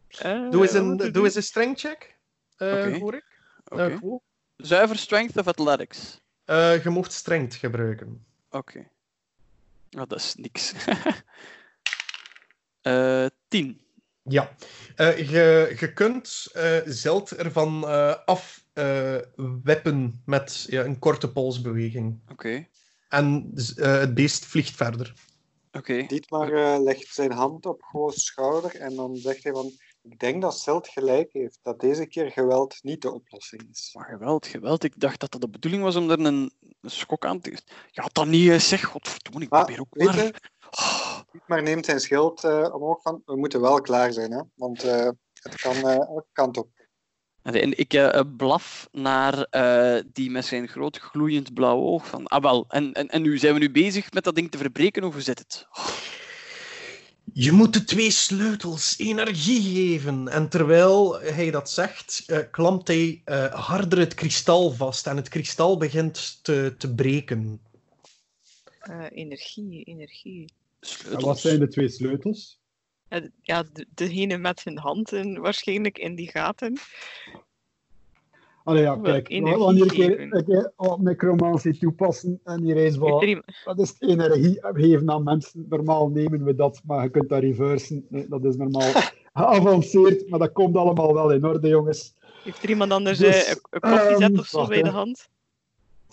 Eh, 0.09 0.51
Doe 0.51 0.63
eens 0.63 0.73
een, 0.73 0.97
doe 0.97 1.25
eens 1.25 1.35
een 1.35 1.43
strength 1.43 1.81
check, 1.81 2.17
eh, 2.57 2.69
Oké. 2.73 2.99
hoor 2.99 3.15
ik. 3.15 3.25
Oké. 3.65 3.83
Eh, 3.91 3.99
cool. 3.99 4.23
Zuiver 4.57 4.99
strength 4.99 5.37
of 5.37 5.47
athletics? 5.47 6.21
Eh, 6.45 6.83
je 6.83 6.91
mocht 6.91 7.13
strength 7.13 7.55
gebruiken. 7.55 8.25
Oké. 8.51 8.89
Ah, 9.91 10.09
dat 10.09 10.19
is 10.19 10.35
niks. 10.35 10.73
Eh 12.83 13.27
10. 13.49 13.81
Ja, 14.23 14.57
Eh, 14.97 15.31
je, 15.31 15.77
je 15.79 15.93
kunt 15.93 16.49
eh 16.53 16.79
Zeld 16.85 17.31
ervan 17.31 17.89
eh 17.89 18.15
afweppen 18.25 20.23
met 20.25 20.67
ja, 20.69 20.85
een 20.85 20.99
korte 20.99 21.33
polsbeweging. 21.33 22.21
Oké. 22.31 22.67
En 23.13 23.51
z- 23.55 23.77
eh, 23.77 23.99
het 23.99 24.15
beest 24.15 24.45
vliegt 24.45 24.77
verder. 24.77 25.15
Oké. 25.73 26.07
Dietmar 26.07 26.53
eh, 26.53 26.83
legt 26.83 27.15
zijn 27.15 27.33
hand 27.33 27.67
op 27.67 27.83
Goos 27.83 28.25
schouder 28.25 28.77
en 28.77 28.95
dan 28.95 29.17
zegt 29.17 29.45
hij 29.45 29.53
van 29.53 29.73
ik 30.03 30.19
denk 30.19 30.43
dat 30.43 30.59
Zeld 30.59 30.89
gelijk 30.89 31.33
heeft, 31.33 31.59
dat 31.63 31.81
deze 31.81 32.07
keer 32.07 32.31
geweld 32.31 32.79
niet 32.83 33.03
de 33.03 33.13
oplossing 33.13 33.63
is. 33.71 33.91
Maar 33.93 34.05
geweld, 34.05 34.47
geweld. 34.47 34.85
Ik 34.85 35.01
dacht 35.01 35.21
dat 35.21 35.31
dat 35.31 35.41
de 35.41 35.49
bedoeling 35.49 35.83
was 35.83 35.97
om 35.97 36.11
er 36.11 36.19
een, 36.21 36.53
een 36.81 36.91
schok 36.91 37.25
aan 37.25 37.41
te... 37.41 37.59
Ja, 37.91 38.09
dan 38.13 38.29
niet, 38.29 38.49
hè, 38.49 38.59
zeg. 38.59 38.85
Godverdomme, 38.85 39.43
ik 39.45 39.51
Maar, 39.51 39.65
probeer 39.65 39.81
ook 39.81 39.97
maar... 39.97 40.25
je, 40.25 40.35
Dietmar 41.33 41.63
neemt 41.63 41.85
zijn 41.85 42.01
schild 42.01 42.45
eh, 42.45 42.75
omhoog 42.75 43.03
van 43.03 43.23
we 43.25 43.37
moeten 43.37 43.61
wel 43.61 43.81
klaar 43.81 44.13
zijn, 44.13 44.33
hè? 44.33 44.41
want 44.55 44.83
eh, 44.83 45.09
het 45.35 45.61
kan 45.61 45.77
eh, 45.77 45.97
elke 45.97 46.27
kant 46.33 46.57
op. 46.57 46.69
En 47.43 47.79
ik 47.79 47.95
eh, 47.95 48.15
eh, 48.15 48.25
blaf 48.37 48.89
naar 48.93 49.43
eh, 49.43 50.03
die 50.13 50.31
met 50.31 50.45
zijn 50.45 50.69
groot 50.69 50.99
gloeiend 50.99 51.55
blauw 51.55 51.79
oog 51.79 52.07
van... 52.07 52.27
Ah, 52.27 52.43
wel. 52.43 52.65
En, 52.69 52.93
en, 52.93 53.09
en 53.09 53.23
nu 53.23 53.39
zijn 53.39 53.55
we 53.55 53.61
nu 53.61 53.71
bezig 53.71 54.13
met 54.13 54.25
dat 54.25 54.35
ding 54.35 54.51
te 54.51 54.59
verbreken, 54.59 55.05
of 55.05 55.13
hoe 55.13 55.23
zit 55.23 55.39
het? 55.39 55.67
Je 57.35 57.53
moet 57.53 57.73
de 57.73 57.85
twee 57.85 58.11
sleutels 58.11 58.99
energie 58.99 59.63
geven. 59.63 60.29
En 60.29 60.49
terwijl 60.49 61.21
hij 61.21 61.51
dat 61.51 61.71
zegt, 61.71 62.23
eh, 62.27 62.39
klampt 62.51 62.89
hij 62.89 63.21
eh, 63.25 63.55
harder 63.55 63.99
het 63.99 64.15
kristal 64.15 64.71
vast. 64.71 65.07
En 65.07 65.17
het 65.17 65.29
kristal 65.29 65.77
begint 65.77 66.39
te, 66.43 66.75
te 66.79 66.95
breken. 66.95 67.61
Eh, 68.81 69.05
energie, 69.11 69.85
energie. 69.85 70.53
En 71.11 71.21
wat 71.21 71.41
zijn 71.41 71.59
de 71.59 71.69
twee 71.69 71.89
sleutels? 71.89 72.62
Ja, 73.43 73.65
de, 73.73 73.87
degene 73.95 74.37
met 74.37 74.61
zijn 74.61 74.79
handen 74.79 75.41
waarschijnlijk 75.41 75.99
in 75.99 76.15
die 76.15 76.31
gaten. 76.31 76.79
Allee, 78.65 78.83
ja, 78.83 78.99
kijk, 79.03 79.29
energie 79.29 79.59
wanneer 79.59 79.85
ik 79.85 79.93
geven. 79.93 80.45
een 80.77 81.03
necromantie 81.03 81.79
toepassen 81.79 82.41
en 82.45 82.63
hier 82.63 82.77
eens 82.77 82.99
Heeft 82.99 83.23
er 83.23 83.35
wat, 83.35 83.55
wat 83.65 83.79
is 83.79 83.95
energie 83.99 84.59
geven 84.61 85.11
aan 85.11 85.23
mensen. 85.23 85.67
Normaal 85.69 86.09
nemen 86.09 86.45
we 86.45 86.55
dat, 86.55 86.81
maar 86.85 87.03
je 87.03 87.11
kunt 87.11 87.29
dat 87.29 87.41
reversen. 87.41 88.07
Nee, 88.09 88.29
dat 88.29 88.45
is 88.45 88.57
normaal 88.57 88.93
geavanceerd, 89.35 90.29
maar 90.29 90.39
dat 90.39 90.53
komt 90.53 90.77
allemaal 90.77 91.15
wel 91.15 91.33
in 91.33 91.45
orde, 91.45 91.69
jongens. 91.69 92.15
Heeft 92.43 92.63
er 92.63 92.69
iemand 92.69 92.93
anders 92.93 93.19
Dus, 93.19 93.45
eh, 93.45 93.51
een, 93.51 93.59
een 93.71 93.81
koffiezet 93.81 94.31
ehm, 94.31 94.39
of 94.39 94.47
zo 94.47 94.57
wacht, 94.57 94.69
bij 94.69 94.83
de 94.83 94.91
hand? 94.91 95.29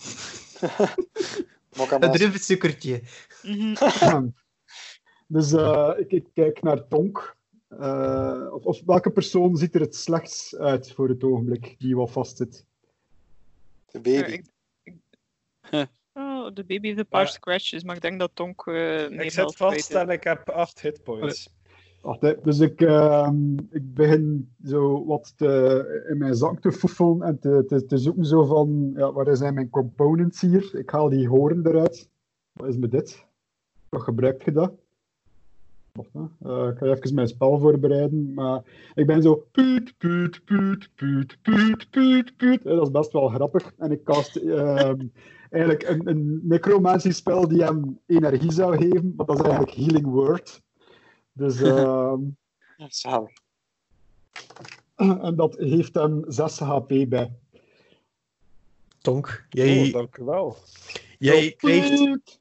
Een 1.90 2.00
Mas. 2.00 2.16
druivensuikertje. 2.16 3.02
Mhm. 3.42 3.74
dus 5.32 5.52
eh, 5.52 5.90
ik, 5.96 6.12
ik 6.12 6.26
kijk 6.34 6.62
naar 6.62 6.88
Tonk. 6.88 7.36
Eh, 7.68 8.46
of, 8.52 8.64
of 8.64 8.82
welke 8.86 9.10
persoon 9.10 9.56
ziet 9.56 9.74
er 9.74 9.80
het 9.80 9.94
slechtst 9.96 10.56
uit 10.56 10.92
voor 10.92 11.08
het 11.08 11.24
ogenblik, 11.24 11.74
die 11.78 11.96
wat 11.96 12.10
vastzit? 12.10 12.64
De 13.90 13.98
Eh, 13.98 14.02
baby. 14.02 14.32
ik- 14.32 14.46
ik- 14.82 14.96
Oh, 16.14 16.46
de 16.54 16.64
baby 16.64 16.86
heeft 16.86 16.98
een 16.98 17.06
paar 17.06 17.22
Maar- 17.22 17.32
scratches, 17.32 17.82
maar 17.84 17.96
ik 17.96 18.02
denk 18.02 18.18
dat 18.18 18.30
Tonk 18.34 18.66
eh 18.66 19.10
Ik 19.10 19.30
zit 19.30 19.56
vast 19.56 19.90
en 19.94 20.08
ik 20.08 20.24
heb 20.24 20.48
8 20.48 20.80
hitpoints. 20.80 21.54
Wacht, 22.02 22.20
hè. 22.20 22.40
Dus 22.42 22.58
ik, 22.58 22.80
ehm, 22.80 23.52
ik 23.70 23.94
begin 23.94 24.54
zo 24.64 25.04
wat 25.04 25.32
te, 25.36 26.04
in 26.10 26.18
mijn 26.18 26.34
zak 26.34 26.60
te 26.60 26.72
foefelen 26.72 27.22
en 27.22 27.38
te, 27.38 27.64
te, 27.68 27.86
te 27.86 27.98
zoeken 27.98 28.24
zo 28.24 28.44
van, 28.44 28.92
ja, 28.96 29.12
waar 29.12 29.36
zijn 29.36 29.54
mijn 29.54 29.70
components 29.70 30.40
hier? 30.40 30.74
Ik 30.78 30.90
haal 30.90 31.08
die 31.08 31.28
horen 31.28 31.66
eruit. 31.66 32.08
Wat 32.52 32.68
is 32.68 32.76
met 32.76 32.90
dit? 32.90 33.24
Wat 33.88 34.02
gebruikt 34.02 34.44
je 34.44 34.52
dat? 34.52 34.72
Hè. 36.12 36.20
Eh, 36.50 36.68
ik 36.72 36.78
ga 36.78 36.86
even 36.86 37.14
mijn 37.14 37.28
spel 37.28 37.58
voorbereiden, 37.58 38.34
maar 38.34 38.62
ik 38.94 39.06
ben 39.06 39.22
zo 39.22 39.46
puut, 39.52 39.94
puut, 39.98 40.44
puut, 40.44 40.88
puut, 40.94 41.38
puut, 41.42 41.90
puut, 41.90 42.36
puut. 42.36 42.66
Eh, 42.66 42.72
Dat 42.74 42.82
is 42.86 42.90
best 42.90 43.12
wel 43.12 43.28
grappig. 43.28 43.72
En 43.78 43.90
ik 43.90 44.04
cast 44.04 44.36
ehm, 44.36 45.00
eigenlijk 45.50 45.88
een, 45.88 46.08
een 46.08 46.40
necromancy-spel 46.42 47.48
die 47.48 47.62
hem 47.64 47.98
energie 48.06 48.52
zou 48.52 48.76
geven, 48.76 49.12
maar 49.16 49.26
dat 49.26 49.36
is 49.38 49.42
eigenlijk 49.44 49.74
Healing 49.76 50.06
Word. 50.06 50.62
Dus 51.32 51.60
ehm, 51.62 52.20
Ja, 52.76 52.86
zalig. 52.88 53.30
en 54.96 55.34
dat 55.36 55.56
heeft 55.58 55.94
hem 55.94 56.24
6 56.28 56.58
HP 56.58 56.88
bij. 57.08 57.32
Tonk, 58.98 59.46
jij, 59.48 59.86
Oh, 59.86 59.92
dank 59.92 60.16
u 60.16 60.24
wel. 60.24 60.56
jij, 61.18 61.54
krijgt. 61.56 62.39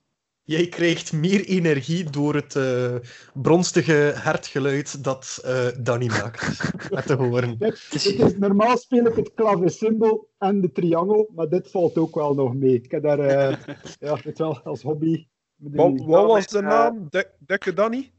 Jij 0.49 0.67
krijgt 0.67 1.13
meer 1.13 1.45
energie 1.45 2.09
door 2.09 2.35
het 2.35 2.55
eh, 2.55 2.95
bronstige 3.33 4.11
hertgeluid 4.15 5.03
dat 5.03 5.41
eh 5.43 5.67
Danny 5.79 6.07
maakt. 6.07 6.71
Met 6.93 7.05
te 7.05 7.13
horen. 7.13 7.57
Dit, 7.57 7.87
dit 7.91 8.19
is, 8.19 8.37
normaal 8.37 8.77
speel 8.77 9.05
ik 9.05 9.15
het 9.15 9.33
klaversymbol 9.33 10.29
en 10.37 10.61
de 10.61 10.71
triangel, 10.71 11.31
maar 11.35 11.49
dit 11.49 11.71
valt 11.71 11.97
ook 11.97 12.15
wel 12.15 12.33
nog 12.33 12.55
mee. 12.55 12.73
Ik 12.73 12.91
heb 12.91 13.03
daar, 13.03 13.19
eh, 13.19 13.57
ja, 14.07 14.17
weet 14.23 14.37
wel, 14.37 14.59
als 14.61 14.81
hobby. 14.81 15.27
Wat, 15.55 15.99
was 16.05 16.47
de 16.47 16.61
naam? 16.61 17.09
Dekke 17.45 17.73
Danny? 17.73 18.11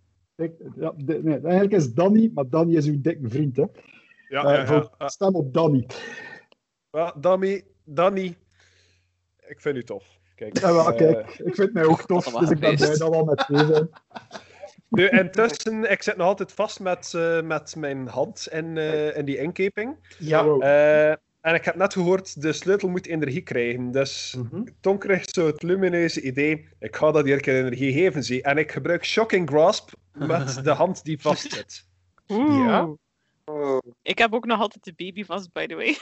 ja, 0.76 0.92
de- 0.96 1.20
nee, 1.22 1.38
eigenlijk 1.40 1.72
is 1.72 1.92
Danny, 1.92 2.30
maar 2.34 2.48
Danny 2.48 2.76
is 2.76 2.86
uw 2.86 3.00
dikke 3.00 3.28
vriend. 3.28 3.56
Hè. 3.56 3.64
Ja, 4.28 4.52
ja, 4.52 4.66
voor- 4.66 4.90
ja. 4.98 5.08
Stem 5.08 5.34
op 5.34 5.54
Danny. 5.54 5.86
ja. 6.90 7.14
Danny, 7.20 7.64
Danny, 7.84 8.36
ik 9.46 9.60
vind 9.60 9.76
u 9.76 9.82
tof. 9.84 10.19
Kijk, 10.40 10.60
Ja, 10.60 10.72
wel, 10.72 10.92
eh, 10.92 10.96
kijk, 10.96 11.38
ik 11.38 11.54
vind 11.54 11.72
mij 11.72 11.84
ook 11.84 12.02
tof, 12.02 12.24
dus 12.40 12.50
ik 12.50 12.58
ben 12.58 12.76
blij 12.76 12.96
dat 12.96 13.08
we 13.08 13.16
al 13.16 13.24
met 13.24 13.38
twee 13.38 13.66
zijn. 13.66 13.90
nu, 14.88 15.08
intussen, 15.08 15.90
ik 15.90 16.02
zit 16.02 16.16
nog 16.16 16.26
altijd 16.26 16.52
vast 16.52 16.80
met, 16.80 17.14
eh, 17.14 17.42
met 17.42 17.76
mijn 17.76 18.08
hand 18.08 18.48
in, 18.50 18.78
eh, 18.78 19.16
in 19.16 19.24
die 19.24 19.38
inkeping. 19.38 19.96
Ja. 20.18 20.44
Wow. 20.44 20.62
Eh, 20.62 21.10
en 21.40 21.54
ik 21.54 21.64
heb 21.64 21.74
net 21.74 21.92
gehoord, 21.92 22.42
de 22.42 22.52
sleutel 22.52 22.88
moet 22.88 23.06
energie 23.06 23.42
krijgen. 23.42 23.90
Dus 23.90 24.34
Mhm. 24.38 24.62
Tom 24.80 24.98
krijgt 24.98 25.30
zo 25.34 25.46
het 25.46 25.62
lumineuze 25.62 26.20
idee, 26.20 26.68
ik 26.78 26.96
ga 26.96 27.10
dat 27.10 27.24
hier 27.24 27.40
keer 27.40 27.58
energie 27.58 27.92
geven, 27.92 28.22
zie. 28.24 28.42
En 28.42 28.58
ik 28.58 28.72
gebruik 28.72 29.04
Shocking 29.04 29.48
Grasp 29.48 29.90
met 30.12 30.60
de 30.64 30.70
hand 30.72 31.04
die 31.04 31.20
vastzit. 31.20 31.86
Oeh. 32.28 32.66
Ja. 32.66 32.94
Oh, 33.44 33.78
Ik 34.02 34.18
heb 34.18 34.34
ook 34.34 34.46
nog 34.46 34.60
altijd 34.60 34.84
de 34.84 34.92
baby 34.96 35.24
vast, 35.24 35.52
by 35.52 35.66
the 35.66 35.74
way. 35.74 35.96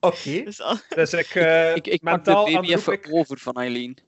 Oké. 0.00 0.42
Dus 0.44 0.60
al... 0.60 0.76
Dus 0.88 1.12
ik, 1.12 1.26
eh, 1.34 1.76
Ik, 1.76 1.86
ik 1.86 2.00
pak 2.00 2.24
de 2.24 2.30
mentaal 2.30 2.44
baby 2.44 2.56
aanroep 2.56 2.70
even 2.76 2.92
ik, 2.92 3.08
over 3.10 3.38
van 3.38 3.54
Eileen. 3.54 3.98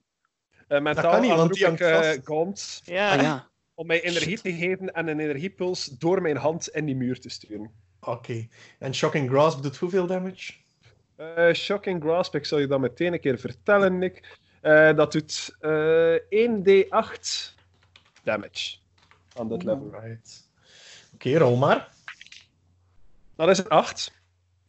eh, 0.69 0.81
mentaal 0.81 1.11
kan 1.11 1.21
niet, 1.21 1.29
want 1.31 1.41
aanroep 1.41 1.57
die 1.57 1.67
ik 1.67 1.81
eh, 1.81 1.95
vast. 1.95 2.21
Gaunt 2.25 2.81
Ja. 2.85 3.15
Ah 3.15 3.23
ja. 3.23 3.49
om 3.75 3.87
mij 3.87 4.03
energie 4.03 4.41
te 4.41 4.53
geven 4.53 4.93
en 4.95 5.09
een 5.09 5.21
energiepuls 5.21 5.85
door 5.85 6.23
mijn 6.23 6.37
hand 6.37 6.69
in 6.69 6.85
die 6.85 6.97
muur 6.97 7.21
te 7.21 7.29
sturen. 7.29 7.71
Oké. 8.01 8.49
En 8.79 8.95
Shocking 8.95 9.29
Grasp 9.31 9.63
doet 9.63 9.77
hoeveel 9.77 10.07
damage? 10.07 10.53
Eh, 11.17 11.53
shocking 11.53 12.03
Grasp, 12.03 12.35
ik 12.35 12.45
zal 12.45 12.59
je 12.59 12.67
dat 12.67 12.81
meteen 12.81 13.13
een 13.13 13.21
keer 13.21 13.39
vertellen, 13.39 13.99
Nick. 13.99 14.39
Dat 14.97 15.13
doet 15.13 15.57
eh 15.61 16.15
1d8 16.49 17.55
damage 18.23 18.77
aan 19.35 19.49
dit 19.49 19.63
level. 19.63 19.91
Right. 20.01 20.49
Oké, 21.15 21.39
rol 21.39 21.57
maar. 21.57 21.89
Dat 23.37 23.49
is 23.49 23.59
een 23.59 23.69
8. 23.69 24.13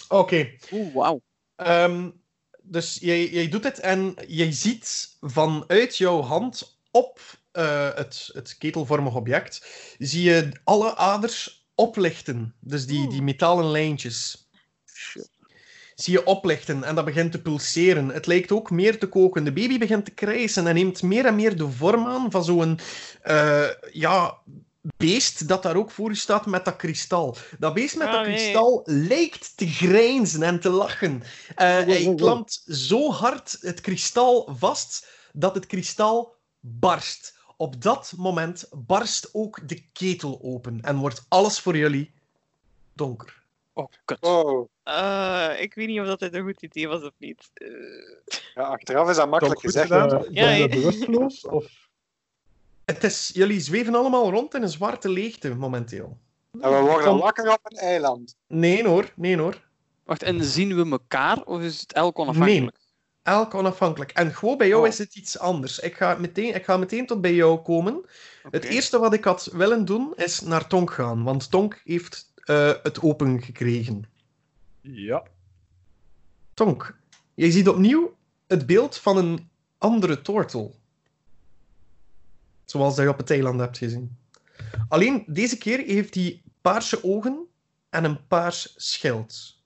Oké. 0.10 0.50
Oeh, 0.72 0.94
wauw. 0.94 1.22
Ehm, 1.56 2.10
dus 2.62 2.98
jij, 3.02 3.30
jij 3.30 3.50
doet 3.50 3.64
het 3.64 3.80
en 3.80 4.16
jij 4.28 4.52
ziet 4.52 5.18
vanuit 5.22 5.98
jouw 5.98 6.22
hand 6.22 6.80
op 6.92 7.20
eh, 7.52 7.94
het, 7.96 8.30
het 8.34 8.58
ketelvormig 8.58 9.16
object, 9.16 9.68
zie 9.98 10.24
je 10.24 10.52
alle 10.64 10.96
aders 10.96 11.68
oplichten. 11.76 12.56
Dus 12.60 12.86
die, 12.86 13.10
die 13.10 13.22
metalen 13.22 13.72
lijntjes. 13.72 14.50
Zie 15.96 16.14
je 16.14 16.26
oplichten 16.26 16.84
en 16.84 16.96
dat 16.96 17.06
begint 17.06 17.32
te 17.32 17.42
pulseren. 17.42 18.10
Het 18.10 18.26
lijkt 18.26 18.52
ook 18.52 18.72
meer 18.72 19.00
te 19.00 19.08
koken. 19.08 19.44
De 19.44 19.54
baby 19.54 19.78
begint 19.78 20.06
te 20.06 20.12
krijsen 20.12 20.68
en 20.68 20.74
neemt 20.74 21.02
meer 21.02 21.26
en 21.26 21.36
meer 21.36 21.58
de 21.58 21.70
vorm 21.70 22.06
aan 22.06 22.32
van 22.32 22.44
zo'n 22.44 22.80
eh, 23.22 23.70
ja, 23.92 24.38
beest 24.98 25.48
dat 25.48 25.64
daar 25.64 25.76
ook 25.76 25.92
voor 25.92 26.10
u 26.10 26.16
staat 26.16 26.46
met 26.46 26.66
dat 26.66 26.76
kristal. 26.76 27.38
Dat 27.60 27.74
beest 27.74 27.98
met 27.98 28.08
Ah, 28.08 28.14
dat 28.14 28.26
nee. 28.26 28.36
kristal 28.36 28.82
lijkt 28.86 29.58
te 29.58 29.68
grijnzen 29.68 30.44
en 30.44 30.60
te 30.60 30.70
lachen. 30.70 31.24
Eh, 31.56 31.68
hij 31.68 32.14
klampt 32.16 32.64
zo 32.68 33.12
hard 33.12 33.58
het 33.62 33.82
kristal 33.82 34.50
vast 34.58 35.08
dat 35.34 35.56
het 35.56 35.66
kristal 35.66 36.36
barst. 36.60 37.38
Op 37.58 37.82
dat 37.82 38.14
moment 38.18 38.70
barst 38.72 39.30
ook 39.34 39.68
de 39.68 39.84
ketel 39.94 40.40
open 40.44 40.82
en 40.82 40.96
wordt 40.98 41.26
alles 41.28 41.60
voor 41.60 41.78
jullie 41.78 42.12
donker. 42.94 43.38
Oh, 43.74 43.88
kut. 44.06 44.18
Oh. 44.22 44.70
Eh, 44.84 45.52
ik 45.60 45.74
weet 45.74 45.88
niet 45.88 46.00
of 46.00 46.06
dat 46.06 46.20
dit 46.20 46.34
een 46.34 46.44
goed 46.44 46.62
idee 46.62 46.88
was 46.88 47.02
of 47.04 47.14
niet. 47.18 47.50
Eh, 47.54 47.68
Ja, 48.56 48.62
achteraf 48.64 49.10
is 49.10 49.16
dat 49.16 49.30
makkelijk 49.30 49.60
gezegd. 49.60 49.88
gedaan. 49.88 50.26
Eh, 50.26 50.32
Ja, 50.34 50.50
ja. 50.50 50.68
bewusteloos? 50.68 51.42
Of... 51.48 51.66
Het 52.90 53.04
is, 53.04 53.32
jullie 53.34 53.60
zweven 53.60 53.96
allemaal 53.96 54.32
rond 54.32 54.54
in 54.54 54.62
een 54.62 54.70
zwarte 54.70 55.10
leegte 55.10 55.56
momenteel. 55.56 56.18
En 56.52 56.70
we 56.70 56.80
worden 56.80 57.18
wakker 57.18 57.52
op 57.52 57.60
een 57.64 57.78
eiland. 57.78 58.36
Nee 58.48 58.88
hoor, 58.88 59.14
nee 59.16 59.38
hoor. 59.38 59.68
Wacht, 60.04 60.24
en 60.24 60.44
zien 60.44 60.76
we 60.76 60.90
elkaar 60.92 61.44
of 61.44 61.62
is 61.62 61.82
het 61.82 61.94
elk 61.94 62.20
onafhankelijk? 62.20 62.78
Elk 63.24 63.54
onafhankelijk. 63.54 64.12
En 64.12 64.36
gewoon 64.36 64.58
bij 64.58 64.68
jou 64.68 64.82
Oh. 64.82 64.88
is 64.88 64.98
het 64.98 65.16
iets 65.16 65.40
anders. 65.40 65.80
Ik 65.80 65.96
ga, 65.96 66.16
meteen, 66.20 66.56
ik 66.56 66.66
ga 66.66 66.78
meteen 66.78 67.06
tot 67.06 67.22
bij 67.22 67.34
jou 67.34 67.60
komen. 67.60 68.06
Het 68.50 68.64
eerste 68.64 69.00
wat 69.00 69.14
ik 69.14 69.24
had 69.24 69.50
willen 69.54 69.86
doen, 69.86 70.14
is 70.16 70.42
naar 70.42 70.68
Tonk 70.68 70.92
gaan. 70.92 71.24
Want 71.24 71.52
Tonk 71.52 71.82
heeft 71.84 72.34
eh, 72.36 72.72
het 72.84 73.02
open 73.02 73.42
gekregen. 73.42 74.04
Ja. 74.82 75.24
Tonk, 76.54 76.98
jij 77.34 77.52
ziet 77.52 77.68
opnieuw 77.70 78.16
het 78.48 78.66
beeld 78.66 78.98
van 78.98 79.18
een 79.18 79.50
andere 79.78 80.22
tortel. 80.22 80.79
Zoals 82.70 82.96
dat 82.96 83.06
je 83.06 83.12
op 83.12 83.18
het 83.18 83.32
eiland 83.32 83.60
hebt 83.60 83.78
gezien. 83.78 84.18
Alleen 84.88 85.24
deze 85.28 85.58
keer 85.58 85.80
heeft 85.80 86.16
hij 86.16 86.42
paarse 86.62 87.04
ogen 87.04 87.48
en 87.90 88.04
een 88.04 88.28
paars 88.28 88.74
schild. 88.76 89.58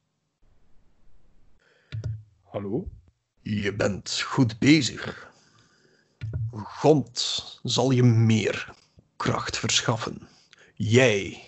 Hallo? 2.41 2.88
Je 3.41 3.74
bent 3.76 4.22
goed 4.22 4.60
bezig. 4.60 5.32
God 6.51 7.60
zal 7.64 7.91
je 7.91 8.04
meer 8.04 8.74
kracht 9.16 9.58
verschaffen. 9.58 10.28
Jij 10.76 11.43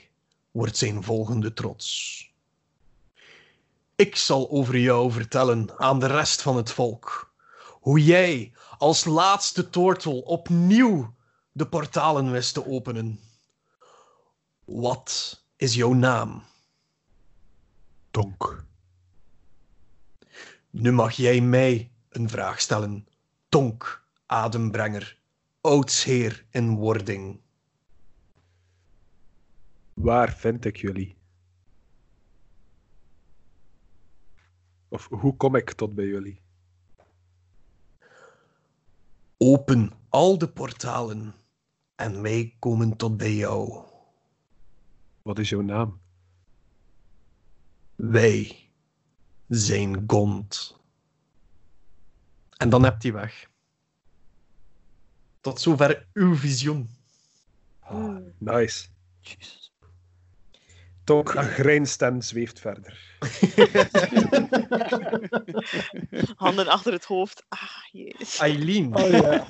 wordt 0.51 0.77
zijn 0.77 1.03
volgende 1.03 1.53
trots. 1.53 2.19
Ik 3.95 4.15
zal 4.15 4.49
over 4.49 4.77
jou 4.77 5.11
vertellen 5.11 5.79
aan 5.79 5.99
de 5.99 6.07
rest 6.07 6.41
van 6.41 6.57
het 6.57 6.71
volk. 6.71 7.33
Hoe 7.69 8.03
jij 8.03 8.53
als 8.77 9.05
laatste 9.05 9.69
tortel 9.69 10.19
opnieuw 10.19 11.13
de 11.55 11.67
portalen 11.67 12.31
wist 12.31 12.53
te 12.53 12.65
openen. 12.65 13.19
Wat 14.65 15.43
is 15.55 15.73
jouw 15.73 15.93
naam? 15.93 16.43
Donk. 18.11 18.65
Nu 20.69 20.91
mag 20.91 21.11
jij 21.11 21.41
mij 21.41 21.91
een 22.09 22.29
vraag 22.29 22.61
stellen. 22.61 23.07
Tonk, 23.49 24.05
adembrenger, 24.25 25.19
oudsheer 25.61 26.45
in 26.49 26.75
wording. 26.75 27.39
Waar 29.93 30.33
vind 30.33 30.65
ik 30.65 30.77
jullie? 30.77 31.17
Of 34.87 35.07
hoe 35.09 35.35
kom 35.35 35.55
ik 35.55 35.71
tot 35.71 35.95
bij 35.95 36.05
jullie? 36.05 36.41
Open 39.37 39.91
al 40.09 40.37
de 40.37 40.49
portalen 40.49 41.35
en 41.95 42.21
wij 42.21 42.55
komen 42.59 42.97
tot 42.97 43.17
bij 43.17 43.33
jou. 43.33 43.83
Wat 45.21 45.39
is 45.39 45.49
jouw 45.49 45.61
naam? 45.61 46.01
Wij 47.95 48.69
zijn 49.47 50.03
Gond. 50.07 50.77
En 52.57 52.69
dan 52.69 52.83
hebt 52.83 53.03
hij 53.03 53.13
weg. 53.13 53.49
Tot 55.41 55.61
zover 55.61 56.07
uw 56.13 56.35
visioen. 56.35 56.89
Ah, 57.79 58.17
nice. 58.37 58.87
Jezus. 59.19 59.73
Tonk 61.03 61.29
grijnst 61.29 62.01
en 62.01 62.21
zweeft 62.21 62.59
verder. 62.59 63.17
handen 66.35 66.67
achter 66.67 66.93
het 66.93 67.05
hoofd. 67.05 67.45
Ah, 67.47 67.83
jezus. 67.91 68.37
Eileen, 68.37 68.95
Oh 68.95 69.09
ja. 69.09 69.45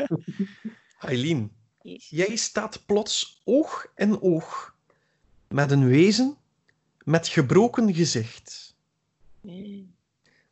Eileen. 0.99 1.64
Jij 1.93 2.35
staat 2.35 2.85
plots 2.85 3.41
oog 3.43 3.87
in 3.95 4.21
oog 4.21 4.75
met 5.47 5.71
een 5.71 5.87
wezen 5.87 6.37
met 7.03 7.27
gebroken 7.27 7.93
gezicht. 7.93 8.75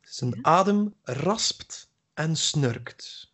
Zijn 0.00 0.46
adem 0.46 0.94
raspt 1.02 1.90
en 2.14 2.36
snurkt. 2.36 3.32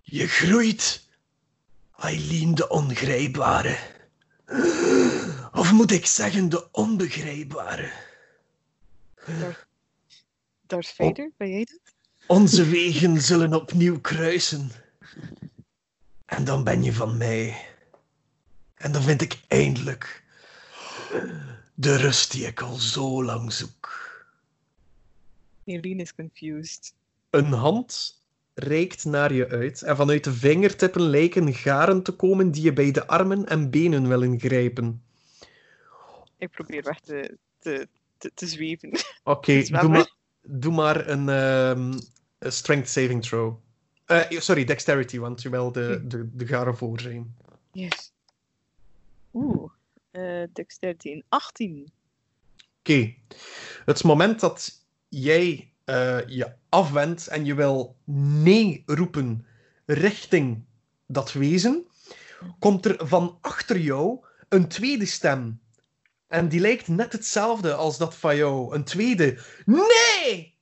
Je 0.00 0.26
groeit, 0.26 1.08
Eileen 1.96 2.54
de 2.54 2.68
ongrijpbare. 2.68 3.78
Of 5.52 5.72
moet 5.72 5.90
ik 5.90 6.06
zeggen 6.06 6.48
de 6.48 6.70
onbegrijpbare? 6.72 7.92
Darth 10.70 10.92
Vader, 10.92 11.30
ben 11.36 11.50
jij 11.50 11.64
dat? 11.64 11.94
Onze 12.26 12.64
wegen 12.64 13.20
zullen 13.20 13.54
opnieuw 13.54 14.00
kruisen. 14.00 14.70
En 16.26 16.44
dan 16.44 16.64
ben 16.64 16.82
je 16.82 16.92
van 16.92 17.16
mij. 17.16 17.66
En 18.74 18.92
dan 18.92 19.02
vind 19.02 19.22
ik 19.22 19.40
eindelijk 19.48 20.24
de 21.74 21.96
rust 21.96 22.32
die 22.32 22.46
ik 22.46 22.60
al 22.60 22.74
zo 22.74 23.24
lang 23.24 23.52
zoek. 23.52 23.88
Eileen 25.64 26.00
is 26.00 26.14
confused. 26.14 26.94
Een 27.30 27.52
hand 27.52 28.20
reikt 28.54 29.04
naar 29.04 29.32
je 29.32 29.48
uit 29.48 29.82
en 29.82 29.96
vanuit 29.96 30.24
de 30.24 30.32
vingertippen 30.32 31.02
lijken 31.02 31.54
garen 31.54 32.02
te 32.02 32.12
komen 32.12 32.50
die 32.50 32.62
je 32.62 32.72
bij 32.72 32.90
de 32.90 33.06
armen 33.06 33.46
en 33.46 33.70
benen 33.70 34.08
willen 34.08 34.40
grijpen. 34.40 35.02
Ik 36.38 36.50
probeer 36.50 36.82
weg 36.82 37.00
te, 37.00 37.36
te, 37.58 37.88
te, 38.18 38.30
te 38.34 38.46
zweven. 38.46 38.90
Oké, 39.22 39.62
doe, 39.62 39.88
maar, 39.88 40.18
doe 40.42 40.72
maar 40.72 41.08
een 41.08 41.28
ehm, 41.28 41.92
een 42.38 42.52
strength 42.52 42.88
saving 42.88 43.22
throw. 43.22 43.56
Eh, 44.04 44.40
sorry, 44.40 44.64
dexterity, 44.64 45.18
want 45.18 45.42
je 45.42 45.50
wil 45.50 45.72
de, 45.72 46.00
de, 46.06 46.28
de 46.32 46.46
garen 46.46 46.76
voor 46.76 47.00
zijn. 47.00 47.36
Yes. 47.72 48.12
Oeh. 49.32 49.70
eh 50.10 50.42
dexterity 50.52 51.08
in 51.08 51.24
18. 51.28 51.92
Oké. 52.78 53.14
Het 53.84 54.02
moment 54.04 54.40
dat 54.40 54.84
jij 55.08 55.72
eh, 55.84 56.18
je 56.26 56.52
afwendt 56.68 57.26
en 57.26 57.44
je 57.44 57.54
wil 57.54 57.96
nee 58.04 58.82
roepen 58.86 59.46
richting 59.86 60.64
dat 61.06 61.32
wezen, 61.32 61.86
komt 62.58 62.84
er 62.84 63.06
van 63.06 63.38
achter 63.40 63.78
jou 63.78 64.24
een 64.48 64.68
tweede 64.68 65.06
stem. 65.06 65.60
En 66.30 66.48
die 66.48 66.60
lijkt 66.60 66.88
net 66.88 67.12
hetzelfde 67.12 67.74
als 67.74 67.98
dat 67.98 68.14
van 68.16 68.36
jou. 68.36 68.74
Een 68.74 68.84
tweede. 68.84 69.38
Nee! 69.64 70.58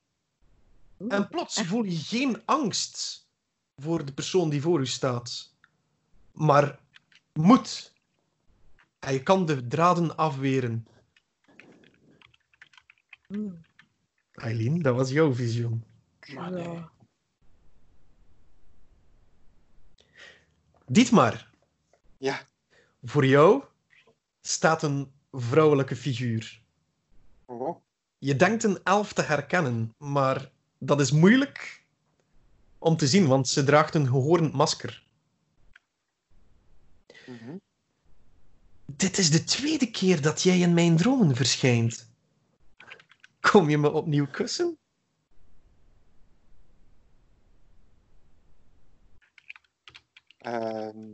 En 1.07 1.27
plots 1.27 1.61
voel 1.61 1.83
je 1.83 1.95
geen 1.97 2.45
angst 2.45 3.27
voor 3.75 4.05
de 4.05 4.13
persoon 4.13 4.49
die 4.49 4.61
voor 4.61 4.79
u 4.79 4.85
staat. 4.85 5.53
Maar 6.31 6.79
moed. 7.33 7.93
En 8.99 9.13
je 9.13 9.23
kan 9.23 9.45
de 9.45 9.67
draden 9.67 10.17
afweren. 10.17 10.87
Eileen, 14.33 14.81
dat 14.81 14.95
was 14.95 15.09
jouw 15.09 15.33
visioen. 15.33 15.83
Maar 16.33 16.51
nee. 16.51 16.83
Dietmar, 20.85 21.49
Ja. 22.17 22.41
voor 23.03 23.25
jou 23.25 23.63
staat 24.41 24.83
een 24.83 25.11
vrouwelijke 25.31 25.95
figuur. 25.95 26.61
Oh. 27.45 27.81
Je 28.17 28.35
denkt 28.35 28.63
een 28.63 28.83
elf 28.83 29.13
te 29.13 29.21
herkennen, 29.21 29.93
maar 29.97 30.51
dat 30.77 30.99
is 30.99 31.11
moeilijk 31.11 31.85
om 32.77 32.97
te 32.97 33.07
zien, 33.07 33.27
want 33.27 33.47
ze 33.47 33.63
draagt 33.63 33.95
een 33.95 34.07
gehoornd 34.07 34.53
masker. 34.53 35.03
Mhm. 37.25 37.57
Dit 38.85 39.17
is 39.17 39.31
de 39.31 39.43
tweede 39.43 39.91
keer 39.91 40.21
dat 40.21 40.41
jij 40.41 40.59
in 40.59 40.73
mijn 40.73 40.97
dromen 40.97 41.35
verschijnt. 41.35 42.11
Kom 43.39 43.69
je 43.69 43.77
me 43.77 43.91
opnieuw 43.91 44.27
kussen? 44.27 44.77
Ehm, 50.37 51.13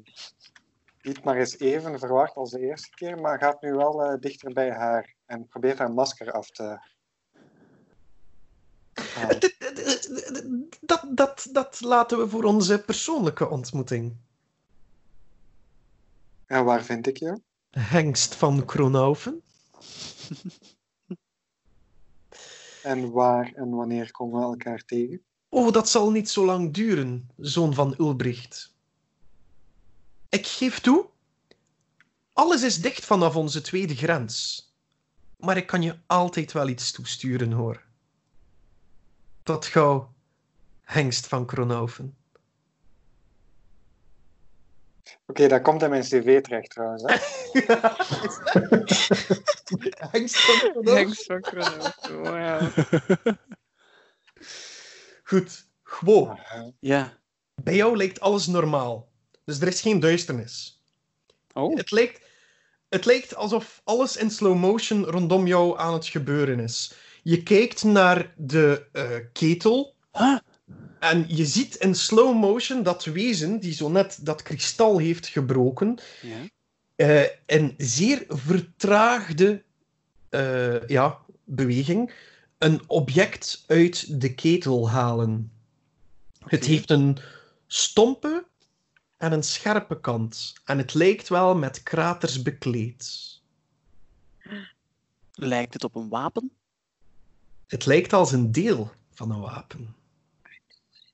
niet 1.05 1.23
maar 1.23 1.37
eens 1.37 1.59
even 1.59 1.99
verwacht 1.99 2.35
als 2.35 2.51
de 2.51 2.59
eerste 2.59 2.89
keer, 2.89 3.21
maar 3.21 3.39
gaat 3.39 3.61
nu 3.61 3.73
wel 3.73 4.03
eh, 4.03 4.19
dichter 4.19 4.53
bij 4.53 4.71
haar 4.71 5.15
en 5.25 5.47
probeert 5.47 5.77
haar 5.77 5.93
masker 5.93 6.31
af 6.31 6.49
te 6.49 6.79
d- 9.39 10.79
Dat, 10.81 11.05
dat, 11.09 11.47
dat 11.51 11.81
laten 11.81 12.17
we 12.17 12.29
voor 12.29 12.43
onze 12.43 12.83
persoonlijke 12.83 13.49
ontmoeting. 13.49 14.15
En 16.45 16.65
waar 16.65 16.83
vind 16.83 17.07
ik 17.07 17.17
je? 17.17 17.41
Hengst 17.69 18.35
van 18.35 18.65
Kronaufen. 18.65 19.41
En 22.83 23.11
waar 23.11 23.51
en 23.55 23.69
wanneer 23.69 24.11
komen 24.11 24.39
we 24.39 24.45
elkaar 24.45 24.83
tegen? 24.85 25.23
Oh, 25.49 25.71
dat 25.71 25.89
zal 25.89 26.11
niet 26.11 26.29
zo 26.29 26.45
lang 26.45 26.73
duren, 26.73 27.29
zoon 27.37 27.73
van 27.73 27.95
Ulbricht. 27.97 28.74
Ik 30.35 30.47
geef 30.47 30.79
toe, 30.79 31.09
alles 32.33 32.63
is 32.63 32.81
dicht 32.81 33.05
vanaf 33.05 33.35
onze 33.35 33.61
tweede 33.61 33.95
grens. 33.95 34.63
Maar 35.37 35.57
ik 35.57 35.67
kan 35.67 35.81
je 35.81 35.97
altijd 36.05 36.51
wel 36.51 36.67
iets 36.67 36.91
toesturen, 36.91 37.51
hoor. 37.51 37.83
Tot 39.43 39.65
gauw, 39.65 40.13
hengst 40.81 41.27
van 41.27 41.45
Kronaufen. 41.45 42.17
Oké, 45.25 45.47
dat 45.47 45.61
komt 45.61 45.81
in 45.81 45.89
mijn 45.89 46.03
cv 46.03 46.41
terecht 46.41 46.69
trouwens. 46.69 47.03
Hè? 47.03 47.15
hengst 50.11 50.39
van 50.39 50.59
Kronaufen. 50.59 50.95
Hengst 50.95 51.25
van 51.25 51.41
Kronos. 51.41 51.91
Wauw. 52.23 52.69
Goed, 55.23 55.67
gewoon. 55.83 56.39
Ja. 56.79 57.17
Bij 57.63 57.75
jou 57.75 57.97
lijkt 57.97 58.19
alles 58.19 58.47
normaal. 58.47 59.13
Dus 59.45 59.59
er 59.59 59.67
is 59.67 59.81
geen 59.81 59.99
duisternis. 59.99 60.83
Oh. 61.53 61.75
Het 61.75 61.91
lijkt, 61.91 62.25
het 62.89 63.05
lijkt 63.05 63.35
alsof 63.35 63.81
alles 63.83 64.17
in 64.17 64.29
slow 64.29 64.57
motion 64.57 65.03
rondom 65.03 65.47
jou 65.47 65.79
aan 65.79 65.93
het 65.93 66.07
gebeuren 66.07 66.59
is. 66.59 66.93
Je 67.23 67.43
kijkt 67.43 67.83
naar 67.83 68.33
de 68.37 68.87
eh, 68.91 69.09
ketel 69.33 69.93
Huh? 70.11 70.37
en 70.99 71.25
je 71.27 71.45
ziet 71.45 71.75
in 71.75 71.95
slow 71.95 72.39
motion 72.39 72.83
dat 72.83 73.03
wezen 73.03 73.59
die 73.59 73.73
zo 73.73 73.89
net 73.89 74.17
dat 74.21 74.41
kristal 74.41 74.97
heeft 74.97 75.27
gebroken, 75.27 75.97
eh, 76.95 77.23
een 77.45 77.73
zeer 77.77 78.25
vertraagde 78.27 79.63
eh, 80.29 80.87
ja, 80.87 81.19
beweging 81.43 82.13
een 82.57 82.81
object 82.87 83.63
uit 83.67 84.21
de 84.21 84.33
ketel 84.33 84.89
halen. 84.89 85.51
Het 86.45 86.65
heeft 86.65 86.89
een 86.89 87.17
stompe 87.67 88.45
en 89.17 89.31
een 89.31 89.43
scherpe 89.43 89.99
kant. 89.99 90.53
En 90.65 90.77
het 90.77 90.93
lijkt 90.93 91.27
wel 91.27 91.55
met 91.55 91.83
kraters 91.83 92.41
bekleed. 92.41 93.33
Lijkt 95.33 95.73
het 95.73 95.83
op 95.83 95.95
een 95.95 96.09
wapen? 96.09 96.51
Het 97.67 97.85
lijkt 97.85 98.13
als 98.13 98.31
een 98.31 98.51
deel 98.51 98.91
van 99.13 99.31
een 99.31 99.41
wapen. 99.41 99.95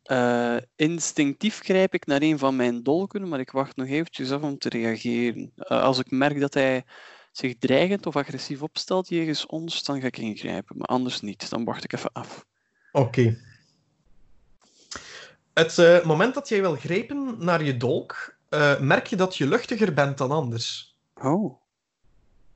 Eh, 0.03 0.57
instinctief 0.75 1.59
grijp 1.59 1.93
ik 1.93 2.05
naar 2.05 2.21
een 2.21 2.37
van 2.39 2.55
mijn 2.55 2.83
dolken, 2.83 3.27
maar 3.27 3.39
ik 3.39 3.51
wacht 3.51 3.75
nog 3.75 3.87
eventjes 3.87 4.31
af 4.31 4.41
om 4.41 4.57
te 4.57 4.69
reageren. 4.69 5.51
Eh, 5.55 5.81
als 5.81 5.99
ik 5.99 6.11
merk 6.11 6.39
dat 6.39 6.53
hij 6.53 6.83
zich 7.31 7.57
dreigend 7.57 8.05
of 8.05 8.15
agressief 8.15 8.61
opstelt 8.61 9.09
jegens 9.09 9.45
ons, 9.45 9.83
dan 9.83 10.01
ga 10.01 10.07
ik 10.07 10.17
ingrijpen. 10.17 10.77
Maar 10.77 10.87
anders 10.87 11.21
niet. 11.21 11.49
Dan 11.49 11.63
wacht 11.63 11.83
ik 11.83 11.93
even 11.93 12.11
af. 12.13 12.45
Oké. 12.91 13.37
Het 15.53 15.77
eh, 15.77 16.05
moment 16.05 16.33
dat 16.33 16.49
jij 16.49 16.61
wil 16.61 16.75
grijpen 16.75 17.35
naar 17.39 17.63
je 17.63 17.77
dolk, 17.77 18.35
eh, 18.49 18.79
merk 18.79 19.07
je 19.07 19.15
dat 19.15 19.37
je 19.37 19.47
luchtiger 19.47 19.93
bent 19.93 20.17
dan 20.17 20.31
anders. 20.31 20.97
Oh. 21.13 21.61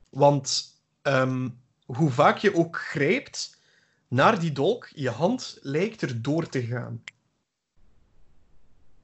Want 0.08 0.74
ehm, 1.02 1.48
hoe 1.86 2.10
vaak 2.10 2.38
je 2.38 2.54
ook 2.54 2.76
grijpt 2.76 3.60
naar 4.08 4.40
die 4.40 4.52
dolk, 4.52 4.88
je 4.94 5.10
hand 5.10 5.58
lijkt 5.60 6.02
er 6.02 6.22
door 6.22 6.48
te 6.48 6.62
gaan. 6.62 7.02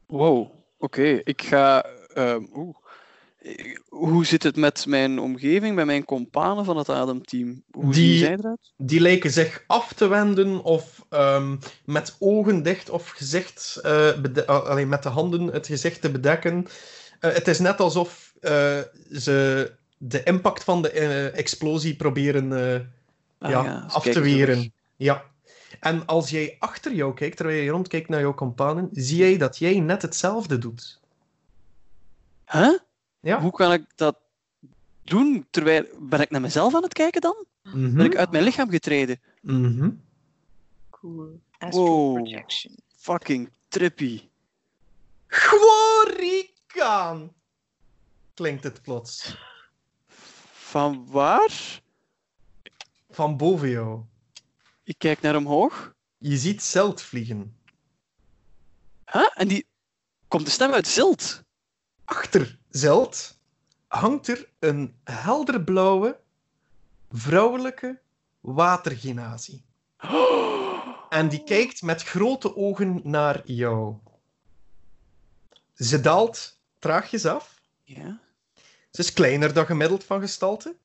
Wow. 0.07 0.51
Oké, 0.79 1.21
ik 1.25 1.43
ga. 1.43 1.83
ehm, 2.15 2.47
oeh. 2.55 2.82
Eh, 3.43 3.77
Hoe 3.89 4.27
zit 4.27 4.43
het 4.43 4.57
met 4.57 4.87
mijn 4.87 5.19
omgeving, 5.19 5.75
met 5.75 5.87
mijn 5.87 6.05
companen 6.05 6.65
van 6.65 6.77
het 6.77 6.89
ademteam? 6.89 7.63
Hoe 7.71 7.93
Die- 7.93 8.11
zien 8.11 8.19
zij 8.19 8.37
eruit? 8.39 8.73
Die 8.77 9.01
lijken 9.01 9.31
zich 9.31 9.65
af 9.67 9.93
te 9.93 10.07
wenden 10.07 10.63
of 10.63 11.05
ehm, 11.09 11.57
met 11.85 12.17
ogen 12.19 12.63
dicht 12.63 12.91
of 12.91 13.09
gezicht, 13.09 13.79
eh, 13.83 14.21
bede- 14.21 14.45
uh, 14.49 14.65
allee, 14.65 14.87
met 14.87 15.03
de 15.03 15.09
handen 15.09 15.47
het 15.47 15.67
gezicht 15.67 16.01
te 16.01 16.11
bedekken. 16.11 16.67
Eh, 17.21 17.33
het 17.33 17.49
is 17.49 17.59
net 17.59 17.81
alsof 17.81 18.35
eh, 18.41 18.79
ze 19.13 19.71
de 19.99 20.23
impact 20.23 20.65
van 20.65 20.83
de 20.83 20.91
eh, 20.91 21.39
explosie 21.39 21.97
proberen 21.97 22.53
eh, 22.73 22.81
Ah 23.39 23.51
ja, 23.51 23.85
af 23.89 24.03
te 24.03 24.21
weren. 24.21 24.73
Ja. 24.97 25.25
En 25.81 26.07
als 26.07 26.31
jij 26.31 26.57
achter 26.59 26.93
jou 26.95 27.15
kijkt, 27.15 27.37
terwijl 27.37 27.63
je 27.63 27.71
rondkijkt 27.71 28.09
naar 28.09 28.21
jouw 28.21 28.35
companen, 28.35 28.89
zie 28.93 29.17
jij 29.17 29.37
dat 29.37 29.59
jij 29.59 29.81
net 29.81 30.03
hetzelfde 30.03 30.59
doet. 30.59 31.01
Huh? 32.47 32.79
Ja. 33.23 33.41
Hoe 33.41 33.51
kan 33.51 33.73
ik 33.73 33.85
dat 33.95 34.17
doen? 35.03 35.47
Terwijl... 35.51 35.87
Ben 35.99 36.21
ik 36.21 36.31
naar 36.31 36.41
mezelf 36.41 36.75
aan 36.75 36.83
het 36.83 36.93
kijken 36.93 37.21
dan? 37.21 37.45
Mhm. 37.63 37.95
Ben 37.97 38.07
ik 38.07 38.17
uit 38.17 38.31
mijn 38.31 38.45
lichaam 38.45 38.71
getreden? 38.71 39.21
Mhm. 39.41 39.91
Cool. 40.91 41.41
Astral 41.59 41.87
Wow. 41.87 42.15
projection. 42.15 42.77
Fucking 42.97 43.51
trippy. 43.69 44.29
Gworikaan! 45.27 47.33
Klinkt 48.35 48.65
het 48.65 48.83
plots. 48.83 49.37
Van 50.53 51.07
waar? 51.11 51.81
Van 53.11 53.37
boven 53.37 53.69
jou. 53.69 54.03
Ik 54.85 54.99
kijk 54.99 55.21
naar 55.21 55.37
omhoog. 55.37 55.95
Je 56.19 56.37
ziet 56.37 56.63
Zeld 56.63 57.03
vliegen. 57.03 57.57
Huh? 59.13 59.29
En 59.35 59.49
die... 59.49 59.67
Komt 60.29 60.45
de 60.45 60.51
stem 60.51 60.73
uit 60.73 60.87
Zilt? 60.87 61.43
Achter 62.05 62.59
Zeld 62.73 63.39
hangt 63.87 64.29
er 64.29 64.49
een 64.59 64.95
helderblauwe, 65.05 66.21
vrouwelijke 67.11 68.01
watergenazie. 68.41 69.65
En 71.09 71.29
die 71.29 71.45
kijkt 71.45 71.83
met 71.83 72.03
grote 72.03 72.57
ogen 72.57 73.01
naar 73.05 73.43
jou. 73.45 73.97
Ze 75.75 76.01
daalt 76.01 76.61
traagjes 76.79 77.27
af. 77.27 77.61
Ja. 77.83 78.21
Ze 78.91 79.01
is 79.01 79.13
kleiner 79.13 79.53
dan 79.53 79.67
gemiddeld 79.67 80.05
van 80.05 80.21
gestalte. 80.21 80.77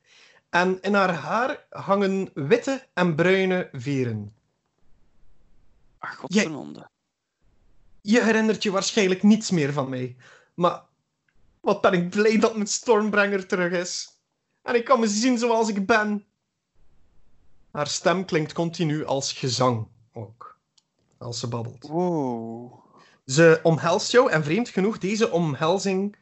En 0.49 0.81
in 0.81 0.93
haar 0.93 1.13
haar 1.13 1.65
hangen 1.69 2.29
witte 2.33 2.87
en 2.93 3.15
bruine 3.15 3.69
veren. 3.71 4.35
Ach, 5.97 6.15
godverdomme. 6.15 6.89
Je 8.01 8.23
herinnert 8.23 8.63
je 8.63 8.71
waarschijnlijk 8.71 9.23
niets 9.23 9.51
meer 9.51 9.73
van 9.73 9.89
mij. 9.89 10.15
Maar 10.53 10.86
wat 11.67 11.81
ben 11.81 11.93
ik 11.93 12.09
blij 12.09 12.37
dat 12.37 12.55
mijn 12.55 12.67
Stormbrenger 12.67 13.47
terug 13.47 13.71
is. 13.71 14.19
En 14.61 14.75
ik 14.75 14.85
kan 14.85 14.99
me 14.99 15.07
zien 15.07 15.37
zoals 15.37 15.69
ik 15.69 15.85
ben. 15.85 16.25
Haar 17.71 17.87
stem 17.87 18.25
klinkt 18.25 18.53
continu 18.53 19.05
als 19.05 19.33
gezang 19.33 19.87
ook. 20.13 20.59
Als 21.17 21.39
ze 21.39 21.47
babbelt. 21.47 21.87
Wow. 21.87 22.73
Ze 23.25 23.59
omhelst 23.63 24.11
jou 24.11 24.31
en 24.31 24.43
vreemd 24.43 24.69
genoeg, 24.69 24.97
deze 24.97 25.31
omhelzing 25.31 26.15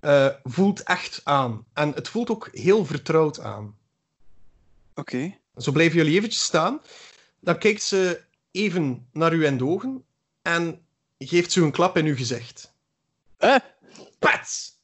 eh, 0.00 0.28
voelt 0.44 0.82
echt 0.82 1.20
aan. 1.24 1.64
En 1.72 1.92
het 1.92 2.08
voelt 2.08 2.30
ook 2.30 2.48
heel 2.52 2.84
vertrouwd 2.84 3.40
aan. 3.40 3.76
Oké. 4.94 5.38
Zo 5.56 5.72
blijven 5.72 5.96
jullie 5.96 6.16
eventjes 6.16 6.42
staan. 6.42 6.80
Dan 7.38 7.58
kijkt 7.58 7.82
ze 7.82 8.22
even 8.50 9.08
naar 9.12 9.32
u 9.32 9.46
in 9.46 9.58
de 9.58 9.66
ogen 9.66 10.04
en 10.42 10.84
geeft 11.18 11.52
ze 11.52 11.62
een 11.62 11.70
klap 11.70 11.96
in 11.96 12.06
uw 12.06 12.16
gezicht. 12.16 12.72
Eh? 13.36 13.56
Pats! 14.20 14.78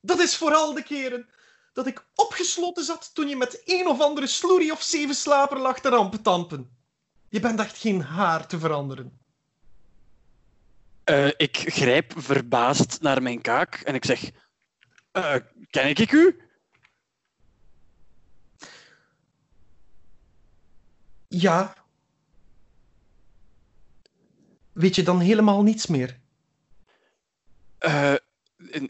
Dat 0.00 0.20
is 0.20 0.36
vooral 0.36 0.74
de 0.74 0.82
keren 0.82 1.28
dat 1.72 1.86
ik 1.86 2.06
opgesloten 2.14 2.84
zat 2.84 3.14
toen 3.14 3.28
je 3.28 3.36
met 3.36 3.62
een 3.64 3.86
of 3.86 4.00
andere 4.00 4.26
sloerie 4.26 4.72
of 4.72 4.82
zevenslaper 4.82 5.58
lag 5.58 5.80
te 5.80 5.88
rampetampen. 5.88 6.78
Je 7.28 7.40
bent 7.40 7.60
echt 7.60 7.78
geen 7.78 8.02
haar 8.02 8.46
te 8.46 8.58
veranderen. 8.58 9.20
Eh, 11.04 11.28
ik 11.36 11.56
grijp 11.56 12.12
verbaasd 12.16 13.00
naar 13.00 13.22
mijn 13.22 13.40
kaak 13.40 13.74
en 13.74 13.94
ik 13.94 14.04
zeg... 14.04 14.30
eh, 15.12 15.36
ken 15.70 15.88
ik 15.88 16.12
u? 16.12 16.40
Ja. 21.28 21.74
Weet 24.72 24.94
je 24.94 25.02
dan 25.02 25.20
helemaal 25.20 25.62
niets 25.62 25.86
meer? 25.86 26.20
Eh, 27.86 28.14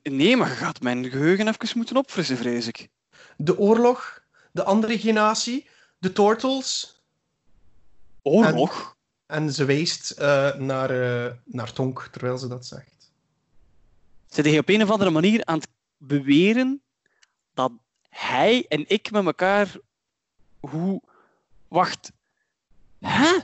nee, 0.03 0.37
maar 0.37 0.49
je 0.49 0.55
gaat 0.55 0.81
mijn 0.81 1.11
geheugen 1.11 1.49
even 1.49 1.77
moeten 1.79 1.97
opfrissen, 1.97 2.37
vrees 2.37 2.67
ik. 2.67 2.89
De 3.37 3.59
oorlog, 3.59 4.23
de 4.53 4.65
andere 4.65 4.99
generatie, 4.99 5.69
de 5.99 6.13
Turtles. 6.13 7.01
Oorlog? 8.23 8.97
En 9.27 9.53
ze 9.53 9.65
wijst 9.65 10.11
eh, 10.11 10.55
naar, 10.55 10.91
eh, 10.91 11.33
naar 11.45 11.73
Tonk 11.73 12.09
terwijl 12.13 12.39
ze 12.39 12.49
dat 12.49 12.67
zegt. 12.67 13.13
Zit 14.27 14.45
hij 14.45 14.59
op 14.59 14.69
een 14.69 14.83
of 14.83 14.91
andere 14.91 15.11
manier 15.11 15.45
aan 15.45 15.59
het 15.59 15.69
beweren 15.97 16.83
dat 17.55 17.73
hij 18.09 18.65
en 18.69 18.89
ik 18.89 19.11
met 19.11 19.25
elkaar. 19.25 19.77
Hoe. 20.61 21.03
Wacht. 21.69 22.13
Hè? 22.99 23.39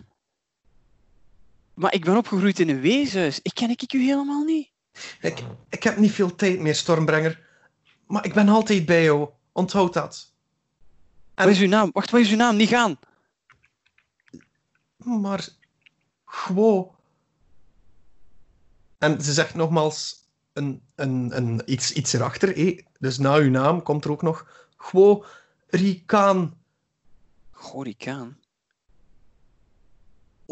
Maar 1.74 1.94
ik 1.94 2.04
ben 2.04 2.16
opgegroeid 2.16 2.58
in 2.58 2.68
een 2.68 2.80
weeshuis. 2.80 3.40
Ik 3.42 3.54
ken 3.54 3.70
ik 3.70 3.92
u 3.92 4.02
helemaal 4.02 4.44
niet. 4.44 4.71
Ik, 5.20 5.42
ik 5.68 5.82
heb 5.82 5.96
niet 5.96 6.12
veel 6.12 6.34
tijd 6.34 6.58
meer, 6.60 6.74
Stormbrenger. 6.74 7.40
Maar 8.06 8.24
ik 8.24 8.34
ben 8.34 8.48
altijd 8.48 8.86
bij 8.86 9.02
jou. 9.02 9.28
Onthoud 9.52 9.92
dat. 9.92 10.32
En- 11.34 11.44
Wat 11.44 11.54
is 11.54 11.60
uw 11.60 11.68
naam? 11.68 11.90
Wacht, 11.92 12.10
wat 12.10 12.20
is 12.20 12.30
uw 12.30 12.36
naam? 12.36 12.56
Niet 12.56 12.68
gaan. 12.68 12.98
Maar 14.96 15.48
gewoon. 16.24 16.90
En 18.98 19.22
ze 19.22 19.32
zegt 19.32 19.54
nogmaals 19.54 20.28
een, 20.52 20.82
een, 20.94 21.36
een, 21.36 21.62
iets, 21.66 21.92
iets 21.92 22.12
erachter. 22.12 22.48
hé. 22.54 22.84
Dus 22.98 23.18
na 23.18 23.34
uw 23.34 23.50
naam 23.50 23.82
komt 23.82 24.04
er 24.04 24.10
ook 24.10 24.22
nog. 24.22 24.68
Gewoon 24.76 25.24
Rikaan. 25.66 26.60
Gorikaan. 27.50 28.38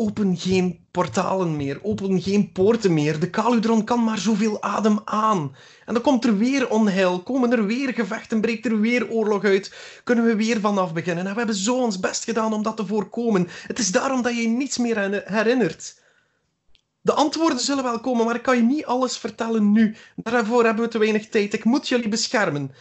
Open 0.00 0.36
geen 0.36 0.86
portalen 0.90 1.56
meer. 1.56 1.78
Open 1.82 2.22
geen 2.22 2.52
poorten 2.52 2.94
meer. 2.94 3.20
De 3.20 3.30
Kaludron 3.30 3.84
kan 3.84 4.04
maar 4.04 4.18
zoveel 4.18 4.62
adem 4.62 5.00
aan. 5.04 5.54
En 5.86 5.94
dan 5.94 6.02
komt 6.02 6.24
er 6.24 6.36
weer 6.38 6.70
onheil. 6.70 7.22
Komen 7.22 7.52
er 7.52 7.66
weer 7.66 7.92
gevechten. 7.94 8.40
Breekt 8.40 8.66
er 8.66 8.80
weer 8.80 9.10
oorlog 9.10 9.44
uit. 9.44 9.74
Kunnen 10.04 10.24
we 10.24 10.36
weer 10.36 10.60
vanaf 10.60 10.92
beginnen. 10.92 11.26
En 11.26 11.32
we 11.32 11.38
hebben 11.38 11.56
zo 11.56 11.82
ons 11.82 12.00
best 12.00 12.24
gedaan 12.24 12.52
om 12.52 12.62
dat 12.62 12.76
te 12.76 12.86
voorkomen. 12.86 13.48
Het 13.66 13.78
is 13.78 13.92
daarom 13.92 14.22
dat 14.22 14.34
je 14.34 14.42
je 14.42 14.48
niets 14.48 14.78
meer 14.78 14.94
herinner- 14.94 15.22
herinnert. 15.32 16.00
De 17.00 17.12
antwoorden 17.12 17.60
zullen 17.60 17.84
wel 17.84 18.00
komen, 18.00 18.24
maar 18.26 18.34
ik 18.34 18.42
kan 18.42 18.56
je 18.56 18.62
niet 18.62 18.84
alles 18.84 19.18
vertellen 19.18 19.72
nu. 19.72 19.96
Daarvoor 20.16 20.64
hebben 20.64 20.84
we 20.84 20.90
te 20.90 20.98
weinig 20.98 21.28
tijd. 21.28 21.54
Ik 21.54 21.64
moet 21.64 21.88
jullie 21.88 22.08
beschermen. 22.08 22.72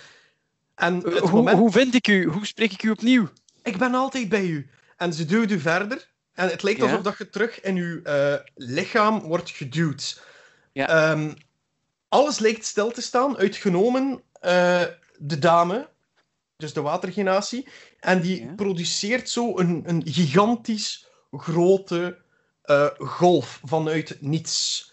En 0.76 1.04
Eh, 1.06 1.22
hoe, 1.22 1.32
moment... 1.32 1.58
hoe 1.58 1.72
vind 1.72 1.94
ik 1.96 2.08
u? 2.08 2.26
Hoe 2.26 2.46
spreek 2.46 2.72
ik 2.72 2.84
u 2.84 2.90
opnieuw? 2.90 3.28
Ik 3.64 3.78
ben 3.78 3.94
altijd 3.94 4.30
bij 4.30 4.46
u. 4.46 4.70
En 4.98 5.14
ze 5.14 5.26
duwt 5.26 5.52
u 5.52 5.60
verder. 5.60 6.08
En 6.40 6.50
het 6.50 6.64
lijkt 6.64 6.80
Ja. 6.80 6.86
alsof 6.86 7.02
dat 7.02 7.18
je 7.18 7.30
terug 7.30 7.62
in 7.62 7.76
uw 7.76 8.02
eh, 8.04 8.34
lichaam 8.56 9.20
wordt 9.22 9.50
geduwd. 9.50 10.24
Ja. 10.72 10.88
Ehm, 10.88 11.34
alles 12.08 12.40
lijkt 12.40 12.66
stil 12.66 12.92
te 12.92 13.02
staan, 13.02 13.38
uitgenomen 13.38 14.22
eh, 14.42 14.84
de 15.18 15.40
dame, 15.40 15.90
dus 16.58 16.74
de 16.74 16.82
watergenatie. 16.82 17.68
En 18.00 18.22
die 18.22 18.44
Ja. 18.46 18.54
produceert 18.56 19.30
zo 19.30 19.58
een, 19.60 19.84
een 19.86 20.02
gigantisch 20.06 21.08
grote 21.32 22.18
eh, 22.62 22.88
golf 22.98 23.62
vanuit 23.64 24.18
niets. 24.22 24.88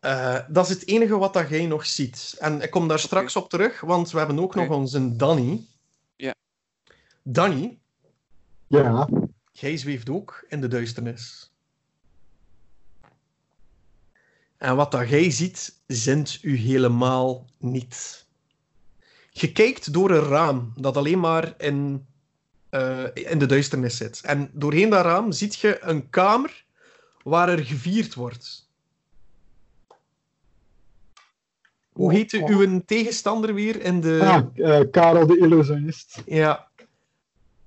Eh, 0.00 0.38
dat 0.48 0.64
is 0.68 0.74
het 0.74 0.86
enige 0.86 1.18
wat 1.18 1.32
dat 1.32 1.48
jij 1.48 1.66
nog 1.66 1.86
ziet. 1.86 2.34
En 2.38 2.60
ik 2.60 2.70
kom 2.70 2.88
daar 2.88 2.98
straks 2.98 3.36
op 3.36 3.48
terug, 3.50 3.80
want 3.80 4.10
we 4.10 4.18
hebben 4.18 4.38
ook 4.40 4.54
nog 4.54 4.68
onze 4.68 5.16
Danny. 5.16 5.66
Ja. 6.16 6.34
Danny, 7.22 7.78
Ja. 8.66 9.08
Jij 9.56 9.76
zweeft 9.76 10.10
ook 10.10 10.44
in 10.48 10.60
de 10.60 10.68
duisternis. 10.68 11.52
En 14.56 14.76
wat 14.76 14.90
dat 14.90 15.08
jij 15.08 15.30
ziet, 15.30 15.80
zint 15.86 16.38
u 16.42 16.56
helemaal 16.56 17.46
niet. 17.58 18.26
Je 19.30 19.52
kijkt 19.52 19.92
door 19.92 20.10
een 20.10 20.24
raam 20.24 20.72
dat 20.76 20.96
alleen 20.96 21.20
maar 21.20 21.54
in, 21.58 22.06
eh, 22.68 23.04
in 23.14 23.38
de 23.38 23.46
duisternis 23.46 23.96
zit. 23.96 24.20
En 24.24 24.50
doorheen 24.52 24.90
dat 24.90 25.04
raam 25.04 25.32
ziet 25.32 25.54
je 25.54 25.82
een 25.82 26.10
kamer 26.10 26.64
waar 27.22 27.48
er 27.48 27.64
gevierd 27.64 28.14
wordt. 28.14 28.68
Hoe 31.92 32.12
heet 32.12 32.32
u, 32.32 32.44
uw 32.46 32.82
tegenstander 32.86 33.54
weer 33.54 33.82
in 33.82 34.00
de... 34.00 34.20
Ah, 34.22 34.80
eh, 34.80 34.90
Karel 34.90 35.26
de 35.26 35.38
illusionist. 35.38 36.22
Ja. 36.26 36.68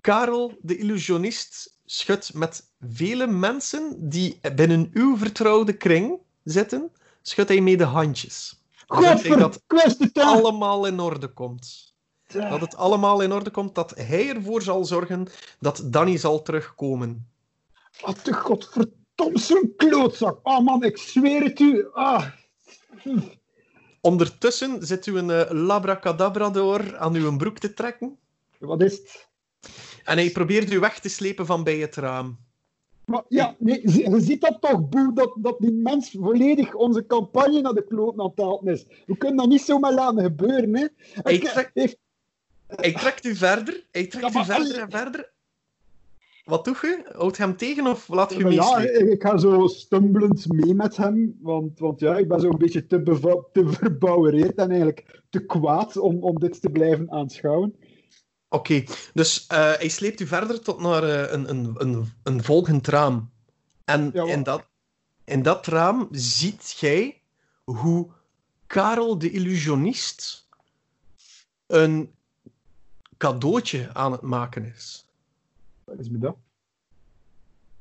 Karel, 0.02 0.58
de 0.62 0.78
illusionist, 0.78 1.77
schudt 1.90 2.34
met 2.34 2.72
vele 2.80 3.28
mensen 3.28 4.10
die 4.10 4.40
binnen 4.56 4.90
uw 4.94 5.18
vertrouwde 5.18 5.78
kring 5.78 6.20
zitten, 6.44 6.92
schudt 7.22 7.50
hij 7.50 7.62
mee 7.62 7.78
de 7.78 7.84
handjes. 7.84 8.62
Dat 8.88 9.64
Godver, 9.68 10.12
allemaal 10.14 10.86
in 10.86 11.00
orde 11.00 11.28
komt. 11.28 11.96
Dat 12.28 12.62
het 12.62 12.76
allemaal 12.76 13.22
in 13.22 13.32
orde 13.32 13.50
komt, 13.50 13.76
dat 13.76 13.94
hij 13.96 14.30
ervoor 14.30 14.62
zal 14.62 14.86
zorgen 14.86 15.28
dat 15.60 15.84
Danny 15.86 16.18
zal 16.18 16.42
terugkomen. 16.42 17.30
Wat 18.02 18.20
de 18.24 18.34
godverdomme 18.34 19.40
zo'n 19.40 19.74
klootzak. 19.78 20.40
Oh 20.44 20.60
man, 20.60 20.84
ik 20.84 20.98
zweer 20.98 21.44
het 21.44 21.60
u. 21.60 21.88
Ah. 21.94 22.26
Ondertussen 24.02 24.86
zit 24.86 25.06
u 25.06 25.18
een 25.18 25.30
eh, 25.30 25.52
labracadabra 25.52 26.50
door 26.50 26.98
aan 26.98 27.16
uw 27.16 27.38
broek 27.38 27.58
te 27.58 27.74
trekken. 27.74 28.18
Wat 28.60 28.82
is 28.82 28.98
het? 28.98 29.28
En 30.08 30.18
hij 30.18 30.30
probeert 30.32 30.74
u 30.74 30.80
weg 30.80 31.00
te 31.00 31.10
slepen 31.10 31.46
van 31.46 31.64
bij 31.64 31.78
het 31.78 31.96
raam. 31.96 32.38
Maar 33.06 33.24
ja, 33.28 33.56
nee, 33.60 33.82
je 33.92 34.20
ziet 34.20 34.42
dat 34.42 34.58
toch, 34.62 34.90
Boe, 34.90 35.12
dat, 35.14 35.34
dat 35.38 35.56
die 35.60 35.72
mens 35.72 36.12
volledig 36.20 36.74
onze 36.74 37.06
campagne 37.06 37.62
naar 37.62 37.74
de 37.74 37.86
kloot 37.88 38.20
aan 38.20 38.26
het 38.26 38.38
halen 38.40 38.68
is. 38.68 38.86
We 39.06 39.18
kunnen 39.18 39.38
dat 39.38 39.48
niet 39.48 39.62
zomaar 39.62 39.94
laten 39.94 40.24
gebeuren, 40.24 40.76
hè. 40.76 40.86
Hij 41.14 41.34
Ik- 41.34 41.44
trekt- 41.44 41.72
heeft- 41.74 41.98
Hij 42.68 42.94
trekt 42.94 43.26
u 43.26 43.36
verder, 43.36 43.84
hij 43.92 44.08
trekt 44.08 44.34
Ja, 44.34 44.42
u 44.42 44.46
verder 44.46 44.66
allee. 44.66 44.80
en 44.82 44.90
verder. 44.92 45.30
Wat 46.46 46.66
doe 46.66 46.76
je? 46.82 47.02
Houd 47.18 47.38
hem 47.38 47.58
tegen 47.58 47.88
of 47.88 48.08
laat 48.08 48.34
je 48.34 48.40
Maar 48.44 48.52
ja, 48.54 48.80
ik, 48.80 49.22
ga 49.22 49.38
zo 49.38 49.68
stumblend 49.68 50.54
mee 50.54 50.74
met 50.76 50.98
hem, 50.98 51.38
want, 51.42 51.80
want 51.80 52.00
ja, 52.00 52.18
ik 52.18 52.28
ben 52.28 52.40
zo'n 52.40 52.58
beetje 52.58 52.88
te, 52.88 53.04
te 53.52 53.68
verbouwereerd 53.70 54.56
en 54.56 54.70
eigenlijk 54.70 55.22
te 55.30 55.46
kwaad 55.46 55.98
om, 55.98 56.24
om 56.24 56.40
dit 56.40 56.62
te 56.62 56.70
blijven 56.70 57.12
aanschouwen. 57.12 57.76
Oké, 58.50 58.84
dus 59.14 59.48
eh, 59.48 59.58
hij 59.58 59.88
sleept 59.88 60.20
u 60.20 60.28
verder 60.28 60.62
tot 60.62 60.80
naar 60.80 61.04
eh, 61.04 61.32
een, 61.32 61.50
een, 61.50 61.76
een, 61.78 62.14
een 62.24 62.44
volgend 62.44 62.88
raam. 62.88 63.30
En 63.86 64.10
Ja, 64.14 64.24
in, 64.24 64.44
dat, 64.44 64.68
in 65.24 65.42
dat 65.42 65.66
raam 65.66 66.08
ziet 66.12 66.78
jij 66.80 67.22
hoe 67.64 68.10
Karel 68.68 69.18
de 69.18 69.32
illusionist 69.32 70.48
een 71.66 72.14
cadeautje 73.18 73.94
aan 73.94 74.12
het 74.12 74.22
maken 74.22 74.74
is. 74.74 75.06
Wat 75.84 76.00
is 76.00 76.10
me 76.10 76.18
dat? 76.18 76.38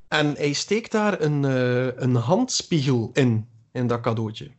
En 0.07 0.35
hij 0.35 0.53
steekt 0.53 0.91
daar 0.91 1.21
een, 1.21 1.45
eh, 1.45 2.01
een 2.01 2.15
handspiegel 2.15 3.09
in, 3.13 3.49
in 3.71 3.87
dat 3.87 4.01
cadeautje. 4.01 4.51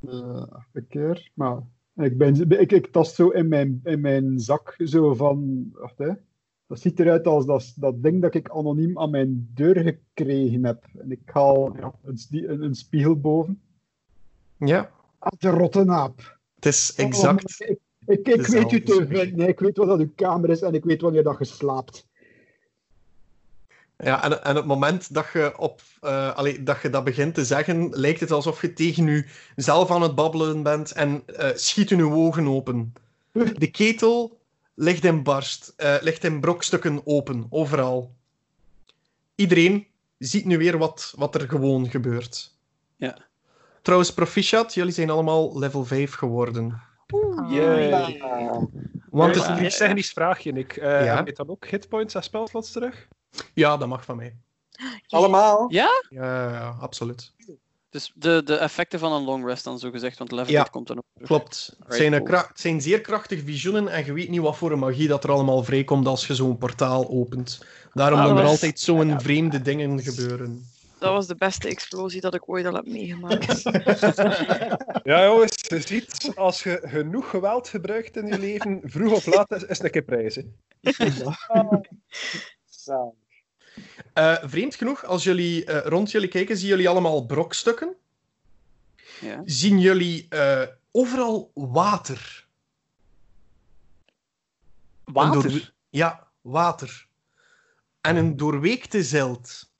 Eh, 0.00 0.42
een 0.72 0.86
keer. 0.88 1.30
Maar 1.34 1.62
ik, 2.04 2.18
ben, 2.18 2.60
ik, 2.60 2.72
ik 2.72 2.86
tast 2.86 3.14
zo 3.14 3.28
in 3.28 3.48
mijn, 3.48 3.80
in 3.84 4.00
mijn 4.00 4.40
zak 4.40 4.74
zo 4.84 5.14
van. 5.14 5.68
Wacht, 5.72 5.98
hè. 5.98 6.12
Dat 6.66 6.80
ziet 6.80 7.00
eruit 7.00 7.26
als 7.26 7.46
dat, 7.46 7.72
dat 7.76 8.02
ding 8.02 8.22
dat 8.22 8.34
ik 8.34 8.50
anoniem 8.50 8.98
aan 8.98 9.10
mijn 9.10 9.50
deur 9.54 9.80
gekregen 9.80 10.64
heb. 10.64 10.84
En 10.98 11.10
ik 11.10 11.20
haal 11.24 11.76
ja, 11.76 11.92
een, 12.02 12.62
een, 12.62 12.74
spiegel 12.74 13.20
boven. 13.20 13.60
Ja, 14.56 14.90
Ah, 15.18 15.32
de 15.38 15.48
rotte 15.48 15.84
naap. 15.84 16.38
het 16.54 16.66
is 16.66 16.94
exact. 16.96 17.60
Oh, 17.62 17.68
ik 17.68 17.78
ik, 18.06 18.26
ik 18.26 18.46
weet 18.46 18.72
u 18.72 18.82
te 18.82 19.06
vinden. 19.06 19.36
Nee, 19.36 19.48
ik 19.48 19.60
weet 19.60 19.76
wat 19.76 19.86
dat 19.86 19.98
uw 19.98 20.12
kamer 20.14 20.50
is 20.50 20.62
en 20.62 20.74
ik 20.74 20.84
weet 20.84 21.00
wanneer 21.00 21.22
dat 21.22 21.38
je 21.38 21.44
slaapt. 21.44 22.06
Ja, 24.04 24.24
en, 24.24 24.44
en 24.44 24.50
op 24.50 24.56
het 24.56 24.64
moment 24.66 25.14
dat 25.14 25.26
je, 25.32 25.58
op, 25.58 25.80
eh, 26.00 26.36
allee, 26.36 26.62
dat 26.62 26.82
je 26.82 26.90
dat 26.90 27.04
begint 27.04 27.34
te 27.34 27.44
zeggen, 27.44 27.88
lijkt 27.90 28.20
het 28.20 28.30
alsof 28.30 28.60
je 28.60 28.72
tegen 28.72 29.26
jezelf 29.56 29.90
aan 29.90 30.02
het 30.02 30.14
babbelen 30.14 30.62
bent 30.62 30.92
en 30.92 31.22
eh 31.26 31.50
schieten 31.54 31.96
je 31.96 32.08
ogen 32.08 32.48
open. 32.48 32.92
De 33.32 33.70
ketel 33.70 34.40
ligt 34.74 35.04
in 35.04 35.22
barst, 35.22 35.72
eh, 35.76 35.94
ligt 36.00 36.24
in 36.24 36.40
brokstukken 36.40 37.00
open, 37.04 37.46
overal. 37.50 38.14
Iedereen 39.34 39.86
ziet 40.18 40.44
nu 40.44 40.58
weer 40.58 40.78
wat, 40.78 41.14
wat 41.16 41.34
er 41.34 41.48
gewoon 41.48 41.90
gebeurt. 41.90 42.56
Ja. 42.96 43.18
Trouwens, 43.82 44.14
proficiat, 44.14 44.74
jullie 44.74 44.92
zijn 44.92 45.10
allemaal 45.10 45.58
level 45.58 45.84
5 45.84 46.14
geworden. 46.14 46.80
Yay. 47.48 47.92
Ah, 48.20 48.62
Want 49.10 49.34
het, 49.34 49.46
een 49.46 49.68
technisch 49.68 50.10
vraagje, 50.10 50.52
Nick. 50.52 50.76
Eh 50.76 51.04
Ja? 51.04 51.16
Heb 51.16 51.26
je 51.26 51.32
dan 51.32 51.48
ook 51.48 51.66
hitpoints 51.66 52.14
en 52.14 52.22
spelslots 52.22 52.72
terug? 52.72 53.08
Ja, 53.54 53.76
dat 53.76 53.88
mag 53.88 54.04
van 54.04 54.16
mij. 54.16 54.36
allemaal? 55.08 55.72
Ja? 55.72 55.88
Ja, 56.10 56.50
ja, 56.50 56.76
absoluut. 56.80 57.32
Dus 57.90 58.12
de, 58.14 58.42
de 58.44 58.56
effecten 58.56 58.98
van 58.98 59.12
een 59.12 59.22
long 59.24 59.46
rest 59.46 59.64
dan 59.64 59.78
zo 59.78 59.90
gezegd, 59.90 60.18
want 60.18 60.32
level 60.32 60.52
Ja, 60.52 60.62
komt 60.62 60.86
dan 60.86 60.96
ook 60.96 61.04
terug. 61.12 61.28
Klopt. 61.28 61.76
Het 61.84 61.94
zijn, 61.94 62.24
cool. 62.24 62.38
het 62.38 62.60
zijn 62.60 62.80
zeer 62.80 63.00
krachtige 63.00 63.42
visioenen 63.44 63.88
en 63.88 64.04
je 64.04 64.12
weet 64.12 64.28
niet 64.28 64.40
wat 64.40 64.56
voor 64.56 64.72
een 64.72 64.78
magie 64.78 65.08
dat 65.08 65.24
er 65.24 65.30
allemaal 65.30 65.64
vrijkomt 65.64 66.06
als 66.06 66.26
je 66.26 66.34
zo'n 66.34 66.58
portaal 66.58 67.08
opent. 67.08 67.64
Daarom 67.92 68.18
Ah, 68.18 68.24
doen 68.26 68.36
er 68.36 68.42
was- 68.42 68.50
altijd 68.50 68.80
zo'n 68.80 69.20
vreemde 69.20 69.62
dingen 69.62 70.02
gebeuren. 70.02 70.64
Dat 70.98 71.12
was 71.12 71.26
de 71.26 71.34
beste 71.34 71.68
explosie 71.68 72.20
dat 72.20 72.34
ik 72.34 72.48
ooit 72.48 72.66
al 72.66 72.74
heb 72.74 72.86
meegemaakt. 72.86 73.62
Ja, 75.02 75.24
jongens, 75.24 75.54
je 75.68 75.80
ziet, 75.80 76.32
als 76.34 76.62
je 76.62 76.80
genoeg 76.84 77.30
geweld 77.30 77.68
gebruikt 77.68 78.16
in 78.16 78.26
je 78.26 78.38
leven, 78.38 78.80
vroeg 78.84 79.12
of 79.12 79.26
laat 79.26 79.50
is, 79.52 79.62
het 79.68 79.84
een 79.84 79.90
keer 79.90 80.02
prijs. 80.02 80.38
Eh, 84.12 84.36
vreemd 84.42 84.74
genoeg, 84.74 85.04
als 85.04 85.24
jullie 85.24 85.64
eh, 85.64 85.86
rond 85.86 86.10
jullie 86.10 86.28
kijken, 86.28 86.56
zien 86.56 86.68
jullie 86.68 86.88
allemaal 86.88 87.26
brokstukken. 87.26 87.94
Ja. 89.20 89.42
Zien 89.44 89.80
jullie 89.80 90.26
eh, 90.28 90.62
overal 90.90 91.50
water. 91.54 92.46
Water? 95.04 95.72
Ja, 95.90 96.26
water. 96.40 97.06
En 98.00 98.16
een 98.16 98.36
doorweekte 98.36 99.02
zeld. 99.02 99.70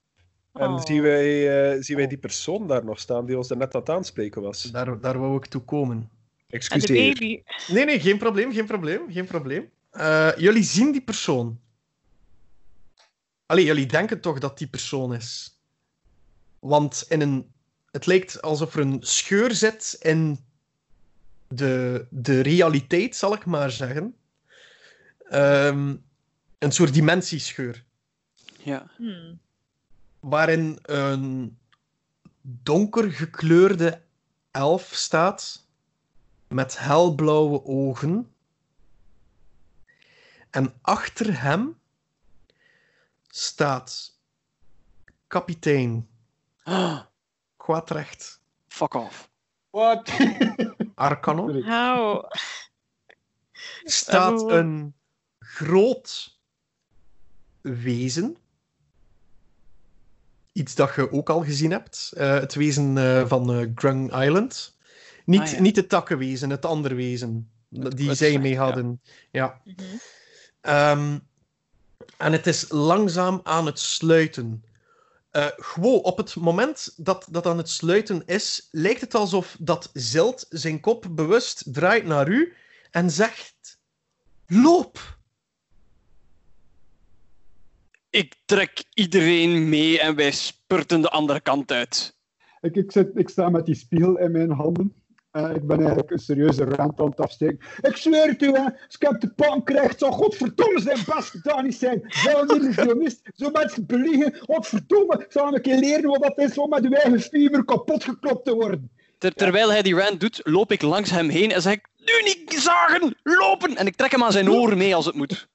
En 0.52 0.68
Oh. 0.70 0.84
zien, 0.84 1.02
wij, 1.02 1.72
eh, 1.74 1.82
zien 1.82 1.96
wij 1.96 2.06
die 2.06 2.18
persoon 2.18 2.66
daar 2.66 2.84
nog 2.84 2.98
staan 3.00 3.26
die 3.26 3.36
ons 3.36 3.48
daarnet 3.48 3.74
aan 3.74 3.80
het 3.80 3.90
aanspreken 3.90 4.42
was? 4.42 4.62
Daar, 4.62 5.00
daar 5.00 5.18
wou 5.18 5.36
ik 5.36 5.46
toe 5.46 5.62
komen. 5.62 5.96
En 5.96 6.11
de 6.46 6.54
Excuseer. 6.56 7.12
baby. 7.14 7.42
Nee, 7.68 7.84
nee, 7.84 8.00
geen 8.00 8.18
probleem, 8.18 8.52
geen 8.52 8.66
probleem, 8.66 9.12
geen 9.12 9.26
probleem. 9.26 9.70
Eh, 9.90 10.30
jullie 10.36 10.62
zien 10.62 10.92
die 10.92 11.00
persoon. 11.02 11.61
Allee, 13.49 13.64
jullie 13.64 13.86
denken 13.86 14.20
toch 14.20 14.38
dat 14.38 14.59
die 14.59 14.68
persoon 14.68 15.14
is. 15.14 15.61
Want 16.59 17.05
in 17.09 17.20
een, 17.20 17.53
het 17.90 18.07
lijkt 18.07 18.42
alsof 18.42 18.74
er 18.74 18.80
een 18.80 18.99
scheur 19.01 19.55
zit 19.55 19.96
in 20.01 20.44
de, 21.49 22.07
de 22.11 22.40
realiteit, 22.40 23.16
zal 23.16 23.34
ik 23.34 23.44
maar 23.44 23.70
zeggen. 23.70 24.16
Ehm, 25.18 25.96
een 26.59 26.72
soort 26.72 26.94
dimensiescheur. 26.94 27.84
Ja. 28.62 28.90
Hmm. 28.96 29.38
waarin 30.20 30.78
een 30.82 31.59
donker 32.42 33.12
gekleurde 33.12 34.03
elf 34.51 34.90
staat 34.94 35.66
met 36.49 36.78
helblauwe 36.78 37.64
ogen. 37.64 38.32
En 40.51 40.74
achter 40.80 41.40
hem 41.40 41.78
staat 43.29 44.18
kapitein 45.26 46.09
Ah, 46.62 47.01
Quatrecht 47.57 48.41
fuck 48.68 48.95
off. 48.95 49.31
Wat? 49.70 50.11
Arcanon. 50.95 51.62
How? 51.62 52.31
Staat 53.85 54.41
Oh. 54.43 54.53
een 54.53 54.95
groot 55.39 56.39
wezen. 57.61 58.37
Iets 60.53 60.74
dat 60.74 60.95
je 60.95 61.12
ook 61.12 61.31
al 61.31 61.45
gezien 61.45 61.70
hebt. 61.70 62.12
Eh, 62.16 62.35
het 62.35 62.55
wezen 62.55 62.99
eh, 62.99 63.26
van 63.26 63.53
eh, 63.55 63.66
Grung 63.74 64.22
Island. 64.22 64.76
Niet, 65.24 65.41
Ah, 65.41 65.51
ja. 65.51 65.61
niet 65.61 65.76
het 65.76 65.89
takkenwezen, 65.89 66.51
het 66.51 66.64
andere 66.64 66.95
wezen. 66.95 67.51
Die 67.68 68.09
het 68.09 68.18
zij 68.18 68.39
mee 68.39 68.53
ja. 68.53 68.62
hadden. 68.64 69.01
Ja. 69.31 69.61
Mhm. 69.64 69.83
Ehm, 70.61 71.18
en 72.18 72.32
het 72.32 72.46
is 72.46 72.70
langzaam 72.70 73.40
aan 73.42 73.66
het 73.66 73.78
sluiten. 73.78 74.64
Eh, 75.30 75.46
gewoon 75.56 76.02
op 76.02 76.16
het 76.16 76.36
moment 76.36 76.94
dat 76.96 77.26
dat 77.30 77.46
aan 77.46 77.58
het 77.58 77.68
sluiten 77.68 78.22
is, 78.26 78.68
lijkt 78.70 79.00
het 79.00 79.14
alsof 79.14 79.56
dat 79.60 79.90
Zilt 79.92 80.46
zijn 80.48 80.80
kop 80.80 81.06
bewust 81.10 81.74
draait 81.74 82.04
naar 82.04 82.28
u 82.28 82.52
en 82.90 83.10
zegt: 83.10 83.78
Loop! 84.46 85.16
Ik 88.10 88.34
trek 88.44 88.84
iedereen 88.94 89.68
mee 89.68 90.00
en 90.00 90.14
wij 90.14 90.30
spurten 90.30 91.00
de 91.00 91.10
andere 91.10 91.40
kant 91.40 91.72
uit. 91.72 92.16
Ik, 92.60 92.76
ik, 92.76 92.92
zit, 92.92 93.10
ik 93.14 93.28
sta 93.28 93.48
met 93.48 93.66
die 93.66 93.74
spiegel 93.74 94.18
in 94.18 94.30
mijn 94.30 94.50
handen. 94.50 94.94
Eh, 95.31 95.55
ik 95.55 95.66
ben 95.66 95.79
eigenlijk 95.79 96.11
een 96.11 96.18
serieuze 96.18 96.64
rand 96.64 97.01
aan 97.01 97.11
het 97.11 97.20
afsteken. 97.20 97.59
Ik 97.81 97.97
zweer 97.97 98.26
het 98.29 98.43
u, 98.43 98.47
hè. 98.47 98.64
als 98.64 98.95
ik 98.99 99.03
heb 99.03 99.20
de 99.20 99.29
pan 99.29 99.64
krijg, 99.64 99.99
zou 99.99 100.12
godverdomme 100.12 100.81
zijn 100.81 100.99
best 101.07 101.31
gedaan 101.31 101.64
niet 101.64 101.74
zijn. 101.74 102.03
Zou 102.07 102.43
een 102.43 102.61
illusionist 102.61 103.20
zo 103.35 103.51
mensen 103.51 103.87
beliegen. 103.87 104.39
Godverdomme, 104.41 105.18
ik 105.18 105.33
zou 105.33 105.55
een 105.55 105.62
keer 105.62 105.79
leren 105.79 106.11
wat 106.11 106.22
dat 106.22 106.39
is 106.39 106.59
om 106.59 106.68
met 106.68 106.85
uw 106.85 106.93
eigen 106.93 107.64
kapot 107.64 108.05
geklopt 108.05 108.45
te 108.45 108.55
worden. 108.55 108.91
Ter- 109.18 109.35
terwijl 109.35 109.70
hij 109.70 109.83
die 109.83 109.95
rand 109.95 110.20
doet, 110.20 110.41
loop 110.45 110.72
ik 110.72 110.83
langs 110.83 111.11
hem 111.11 111.29
heen 111.29 111.53
en 111.53 111.62
zeg 111.62 111.72
ik: 111.72 111.89
Nu 111.97 112.22
niet 112.24 112.53
zagen, 112.53 113.16
lopen! 113.22 113.76
En 113.76 113.87
ik 113.87 113.97
trek 113.97 114.11
hem 114.11 114.22
aan 114.22 114.33
zijn 114.33 114.51
oren 114.51 114.79
mee 114.79 114.95
als 114.95 115.07
het 115.07 115.14
moet. 115.14 115.49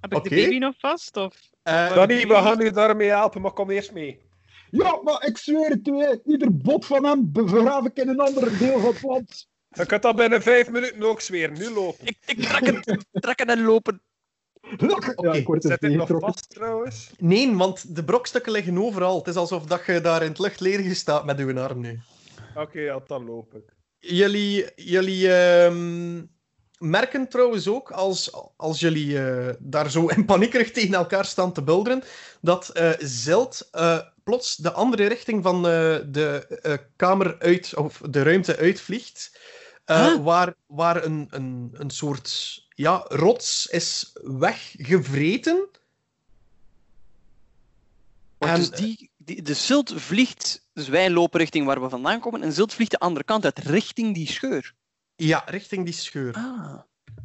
Heb 0.00 0.14
ik 0.14 0.22
de 0.22 0.30
baby 0.30 0.58
nog 0.58 0.74
vast? 0.78 1.16
Of? 1.16 1.34
Eh, 1.62 1.94
Danny, 1.94 2.26
we 2.26 2.34
gaan 2.34 2.60
u 2.60 2.70
daarmee 2.70 3.08
helpen, 3.08 3.40
maar 3.40 3.52
kom 3.52 3.70
eerst 3.70 3.92
mee. 3.92 4.20
Ja, 4.70 5.00
maar 5.02 5.26
ik 5.26 5.38
zweer 5.38 5.70
het 5.70 5.88
u, 5.88 5.98
hè. 5.98 6.14
ieder 6.24 6.56
bot 6.56 6.86
van 6.86 7.04
hem 7.04 7.32
begraaf 7.32 7.84
ik 7.86 7.96
in 7.96 8.08
een 8.08 8.20
ander 8.20 8.58
deel 8.58 8.80
van 8.80 8.92
het 8.92 9.02
land. 9.02 9.48
Dan 9.68 9.86
kan 9.86 10.00
dat 10.00 10.16
binnen 10.16 10.42
vijf 10.42 10.70
minuten 10.70 11.02
ook 11.02 11.22
weer. 11.22 11.50
Nu 11.50 11.70
lopen. 11.70 12.06
Ik, 12.06 12.18
ik 12.26 12.42
trek 12.42 12.66
het, 12.66 13.06
trekken 13.10 13.46
en 13.46 13.62
lopen. 13.62 14.02
Ja, 15.16 15.32
ik 15.32 15.46
word 15.46 15.64
er 15.64 15.70
Zet 15.70 15.80
dit 15.80 15.92
nog 15.92 16.08
vast 16.08 16.50
trouwens? 16.50 17.10
Nee, 17.18 17.56
want 17.56 17.96
de 17.96 18.04
brokstukken 18.04 18.52
liggen 18.52 18.78
overal. 18.78 19.18
Het 19.18 19.26
is 19.26 19.36
alsof 19.36 19.66
dat 19.66 19.86
je 19.86 20.00
daar 20.00 20.22
in 20.22 20.28
het 20.28 20.38
luchtledige 20.38 20.94
staat 20.94 21.24
met 21.24 21.38
uw 21.38 21.58
arm 21.58 21.80
nu. 21.80 22.00
Oké, 22.54 22.80
ja, 22.80 23.00
dan 23.06 23.24
loop 23.24 23.54
ik. 23.54 23.76
Jullie, 23.98 24.66
jullie 24.74 25.32
ehm, 25.32 26.22
merken 26.78 27.28
trouwens 27.28 27.68
ook, 27.68 27.90
als, 27.90 28.32
als 28.56 28.80
jullie 28.80 29.18
eh, 29.18 29.54
daar 29.58 29.90
zo 29.90 30.06
in 30.06 30.24
paniekerig 30.24 30.70
tegen 30.70 30.94
elkaar 30.94 31.24
staan 31.24 31.52
te 31.52 31.62
bulderen, 31.62 32.02
dat 32.40 32.68
eh 32.68 32.92
Zeld 32.98 33.68
eh, 33.70 33.98
plots 34.24 34.56
de 34.56 34.72
andere 34.72 35.06
richting 35.06 35.42
van 35.42 35.62
de 35.62 36.86
kamer 36.96 37.38
uit, 37.38 37.74
of 37.74 38.00
de 38.10 38.22
ruimte 38.22 38.56
uitvliegt. 38.56 39.38
Huh? 39.86 40.24
Waar, 40.24 40.54
waar 40.66 41.04
een, 41.04 41.26
een, 41.30 41.70
een 41.72 41.90
soort 41.90 42.58
ja, 42.68 43.04
rots 43.08 43.66
is 43.66 44.10
weggevreten. 44.22 45.68
Maar 48.38 48.48
En- 48.48 48.58
dus 48.58 48.70
die, 48.70 49.10
die, 49.16 49.42
de 49.42 49.54
zilt 49.54 49.92
vliegt, 49.96 50.68
dus 50.72 50.88
wij 50.88 51.10
lopen 51.10 51.40
richting 51.40 51.66
waar 51.66 51.82
we 51.82 51.88
vandaan 51.88 52.20
komen, 52.20 52.42
en 52.42 52.52
zilt 52.52 52.74
vliegt 52.74 52.90
de 52.90 52.98
andere 52.98 53.24
kant 53.24 53.44
uit, 53.44 53.58
richting 53.58 54.14
die 54.14 54.28
scheur. 54.30 54.74
Ja, 55.20 55.42
richting 55.46 55.84
die 55.84 55.94
scheur. 55.94 56.34
Ah. 56.34 56.78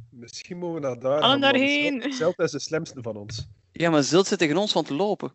Misschien 0.09 0.57
moeten 0.57 0.81
we 0.81 0.87
naar 0.87 0.99
daar 0.99 1.21
Allen 1.21 1.41
daarheen. 1.41 2.13
Zelt- 2.13 2.39
is 2.39 2.51
de 2.51 2.59
slimste 2.59 3.01
van 3.01 3.15
ons. 3.15 3.47
Ja, 3.71 3.89
maar 3.89 4.03
zilt 4.03 4.27
zit 4.27 4.39
tegen 4.39 4.57
ons 4.57 4.71
van 4.71 4.83
te 4.83 4.93
lopen. 4.93 5.33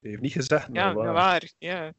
Hij 0.00 0.10
heeft 0.10 0.22
niet 0.22 0.32
gezegd, 0.32 0.68
maar 0.68 0.76
Ja, 0.88 0.94
waar. 0.94 1.06
ja, 1.06 1.12
waar. 1.12 1.50
Ja. 1.58 1.92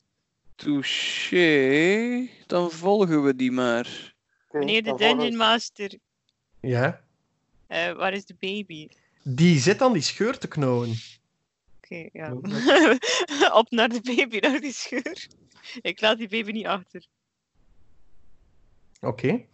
Touché. 0.55 2.27
Dan 2.47 2.71
volgen 2.71 3.23
we 3.23 3.35
die 3.35 3.51
maar. 3.51 4.13
Meneer 4.51 4.83
de 4.83 4.95
Dungeon 4.95 5.35
Master, 5.35 5.91
Ja. 6.61 7.01
eh, 7.67 7.91
waar 7.93 8.13
is 8.13 8.25
de 8.25 8.35
baby? 8.39 8.87
Die 9.23 9.59
zit 9.59 9.81
aan 9.81 9.93
die 9.93 10.01
scheur 10.01 10.37
te 10.37 10.47
knauwen. 10.47 10.93
Oké. 11.77 12.09
Ja, 12.13 12.33
Op 13.59 13.69
naar 13.71 13.89
de 13.89 14.01
baby, 14.01 14.37
naar 14.39 14.59
die 14.59 14.73
scheur. 14.73 15.27
Ik 15.81 16.01
laat 16.01 16.17
die 16.17 16.27
baby 16.29 16.51
niet 16.51 16.65
achter. 16.65 17.05
Oké. 19.05 19.45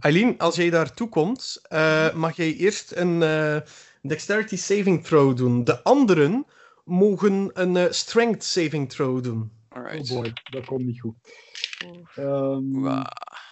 Eileen, 0.00 0.38
als 0.38 0.56
jij 0.56 0.70
daartoe 0.70 1.08
komt, 1.08 1.60
eh, 1.62 2.14
mag 2.14 2.36
jij 2.36 2.54
eerst 2.54 2.92
een 2.92 3.22
eh, 3.22 3.60
dexterity 4.02 4.56
saving 4.56 5.04
throw 5.04 5.36
doen. 5.36 5.64
De 5.64 5.82
anderen 5.82 6.46
mogen 6.84 7.50
een 7.54 7.76
eh, 7.76 7.90
strength 7.90 8.44
saving 8.44 8.90
throw 8.90 9.22
doen. 9.22 9.52
Oh 9.70 9.78
Alright. 9.78 10.08
boy, 10.08 10.32
dat 10.50 10.64
komt 10.64 10.84
niet 10.84 11.00
goed. 11.00 11.14
Ehm, 12.14 12.86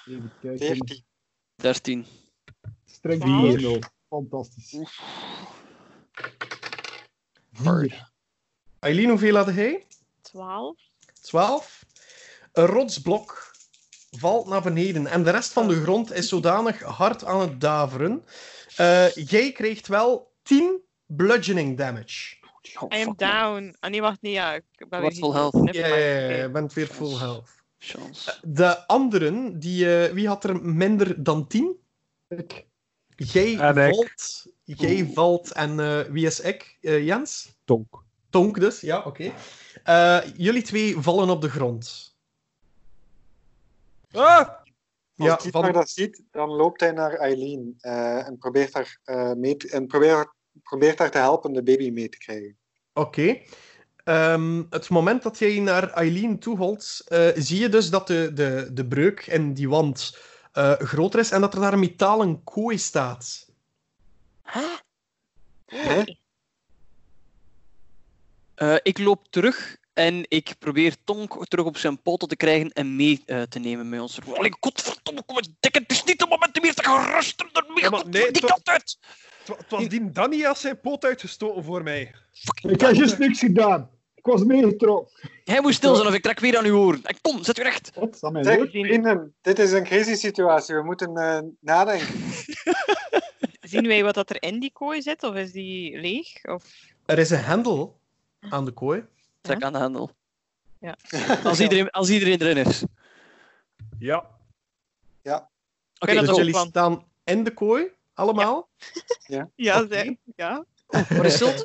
even 0.07 0.33
kijken. 0.41 0.67
14. 0.67 1.05
13. 1.57 2.07
Streng 2.85 3.23
Vier. 3.23 3.59
4 3.59 3.91
Fantastisch. 4.09 5.01
Hard. 7.53 7.89
Vier. 7.89 8.11
Eileen, 8.79 9.09
hoeveel 9.09 9.37
had 9.37 9.47
hij? 9.47 9.87
12? 10.21 10.77
12. 11.21 11.85
Een 12.53 12.67
rotsblok 12.67 13.50
valt 14.11 14.47
naar 14.47 14.63
beneden 14.63 15.07
en 15.07 15.23
de 15.23 15.31
rest 15.31 15.53
van 15.53 15.69
de 15.69 15.83
grond 15.83 16.13
is 16.13 16.29
zodanig 16.29 16.83
hard 16.83 17.25
aan 17.25 17.41
het 17.41 17.61
daveren. 17.61 18.25
Eh, 18.77 19.11
jij 19.15 19.53
krijgt 19.53 19.87
wel 19.87 20.33
10 20.43 20.81
bludgeoning 21.07 21.77
damage. 21.79 22.39
Oh, 22.81 22.99
I 22.99 23.05
am 23.07 23.15
down. 23.17 23.77
Ah 23.81 23.91
nee, 23.91 24.01
wacht, 24.01 24.23
nee, 24.23 24.33
ja. 24.33 24.55
Ik 24.55 24.63
ben 24.89 25.01
Wat 25.01 25.01
weer 25.01 25.23
full 25.23 25.33
health? 25.33 25.75
Ja, 25.75 25.87
je 25.87 26.51
bent 26.53 26.73
weer 26.73 26.87
full 26.87 27.17
health. 27.19 27.51
Chance. 27.79 28.39
De 28.43 28.87
anderen, 28.87 29.59
die, 29.59 30.05
eh, 30.05 30.13
wie 30.13 30.29
had 30.29 30.45
er 30.45 30.63
minder 30.63 31.23
dan 31.23 31.47
10? 31.47 31.77
Ik. 32.29 32.67
Jij 33.17 33.59
En 33.59 33.77
ik. 33.77 33.95
valt. 33.95 34.47
Jij 34.65 35.01
Oeh. 35.03 35.15
valt 35.15 35.53
en 35.53 35.81
eh, 35.81 36.01
wie 36.01 36.27
is 36.27 36.41
ik? 36.41 36.79
Eh, 36.81 37.07
Jens? 37.07 37.49
Tonk. 37.65 38.03
Tonk 38.31 38.61
dus, 38.61 38.81
ja, 38.81 38.99
oké. 39.03 39.33
Eh, 39.85 40.19
jullie 40.37 40.63
twee 40.63 40.97
vallen 40.99 41.31
op 41.31 41.41
de 41.41 41.51
grond. 41.51 42.10
Ah! 44.13 44.49
Als 44.49 45.29
Ja, 45.29 45.37
Dietmar 45.37 45.63
van- 45.65 45.73
dat 45.73 45.91
ziet, 45.91 46.23
dan 46.31 46.49
loopt 46.49 46.81
hij 46.81 46.91
naar 46.93 47.13
Eileen 47.13 47.75
eh, 47.81 48.27
en 48.27 48.39
probeert 48.39 48.75
haar, 48.75 49.01
eh, 49.05 49.33
mee 49.33 49.57
te, 49.57 49.71
en 49.71 49.87
probeert, 49.87 50.29
probeert 50.63 50.99
haar 50.99 51.11
te 51.11 51.19
helpen 51.19 51.53
de 51.53 51.63
baby 51.63 51.91
mee 51.91 52.09
te 52.09 52.19
krijgen. 52.19 52.57
Oké. 52.93 53.41
Ehm, 54.05 54.63
het 54.71 54.89
moment 54.89 55.23
dat 55.23 55.39
jij 55.39 55.59
naar 55.61 55.91
Eileen 55.91 56.39
toeholt, 56.39 57.03
eh 57.09 57.29
zie 57.35 57.59
je 57.61 57.69
dus 57.69 57.91
dat 57.91 58.07
de, 58.07 58.31
de, 58.35 58.71
de 58.73 58.87
breuk 58.87 59.27
in 59.27 59.55
die 59.55 59.69
wand 59.69 60.19
eh, 60.53 60.73
groter 60.73 61.21
is 61.21 61.31
en 61.31 61.41
dat 61.41 61.55
er 61.55 61.61
daar 61.61 61.73
een 61.73 61.79
metalen 61.79 62.45
kooi 62.45 62.79
staat. 62.79 63.49
Hè? 65.67 66.03
Eh, 68.55 68.77
ik 68.83 68.99
loop 68.99 69.27
terug 69.31 69.77
en 69.93 70.25
ik 70.29 70.55
probeer 70.59 70.95
Tonk 71.05 71.47
terug 71.47 71.65
op 71.65 71.77
zijn 71.77 72.03
poten 72.03 72.29
te 72.29 72.37
krijgen 72.37 72.71
en 72.73 72.97
mee 72.97 73.23
eh, 73.27 73.43
te 73.43 73.59
nemen 73.59 73.89
met 73.89 74.01
ons. 74.01 74.19
Allee, 74.35 74.53
godverdomme, 74.61 75.23
kom 75.27 75.37
eens 75.37 75.51
dikken. 75.61 75.83
Het 75.83 75.91
is 75.93 76.05
niet 76.05 76.21
het 76.21 76.31
moment 76.31 76.57
om 76.57 76.63
hier 76.65 76.75
te 76.75 76.85
gaan 76.85 77.13
rusten. 77.15 77.49
Daarmee 77.53 77.83
Ja, 77.83 77.91
maar 77.91 78.01
God, 78.01 78.11
nee, 78.13 78.31
die 78.31 78.45
kant 78.47 78.69
uit. 78.69 78.99
Het 79.39 79.49
wa- 79.49 79.57
Het 79.57 79.71
was 79.71 79.89
die 79.89 80.11
Danny 80.11 80.45
als 80.47 80.61
zijn 80.61 80.81
poot 80.81 81.05
uitgestoten 81.05 81.65
voor 81.65 81.83
mij. 81.83 82.15
Ik 82.63 82.81
heb 82.81 82.95
juist 82.95 83.19
niks 83.19 83.39
gedaan. 83.39 83.91
Ik 84.15 84.27
was 84.27 84.45
meegetrokken. 84.45 85.31
Hij 85.45 85.61
moet 85.61 85.75
stil 85.75 85.95
zijn 85.95 86.09
of 86.09 86.15
ik 86.15 86.23
trek 86.23 86.41
weer 86.41 86.59
aan 86.59 86.65
uw 86.65 86.77
oren. 86.79 87.01
En 87.05 87.17
kom, 87.21 87.45
zet 87.45 87.59
u 87.59 87.63
recht. 87.63 87.91
Wat? 87.95 88.19
Vrienden, 88.71 89.35
dit 89.43 89.59
is 89.59 89.73
een 89.73 89.85
crazy 89.85 90.15
situatie. 90.15 90.75
We 90.75 90.83
moeten 90.85 91.17
eh, 91.17 91.39
nadenken. 91.61 92.07
Zien 93.61 93.87
wij 93.87 94.05
wat 94.05 94.15
dat 94.15 94.31
er 94.31 94.43
in 94.43 94.61
die 94.61 94.73
kooi 94.73 95.03
zit, 95.03 95.23
of 95.23 95.35
is 95.35 95.53
die 95.53 96.01
leeg? 96.01 96.45
Of... 96.45 96.65
Er 97.07 97.19
is 97.19 97.31
een 97.31 97.39
hendel 97.45 98.01
aan 98.41 98.65
de 98.65 98.73
kooi. 98.73 99.05
Trek 99.41 99.63
aan 99.63 99.73
de 99.73 99.79
hendel. 99.79 100.11
Ja. 100.79 100.97
Als 101.45 101.61
iedereen, 101.61 101.91
als 101.91 102.09
iedereen 102.11 102.41
erin 102.41 102.67
is. 102.67 102.83
Ja. 103.99 104.27
Oké, 106.03 106.13
dat 106.15 106.21
dus 106.21 106.31
ook 106.31 106.37
jullie 106.37 106.53
van. 106.55 106.67
staan 106.69 107.05
in 107.25 107.45
de 107.45 107.55
kooi, 107.55 107.87
allemaal. 108.15 108.69
Ja, 109.55 109.87
zij- 109.91 110.19
ja. 110.37 110.65
waar 111.09 111.25
is 111.25 111.37
Zult? 111.39 111.65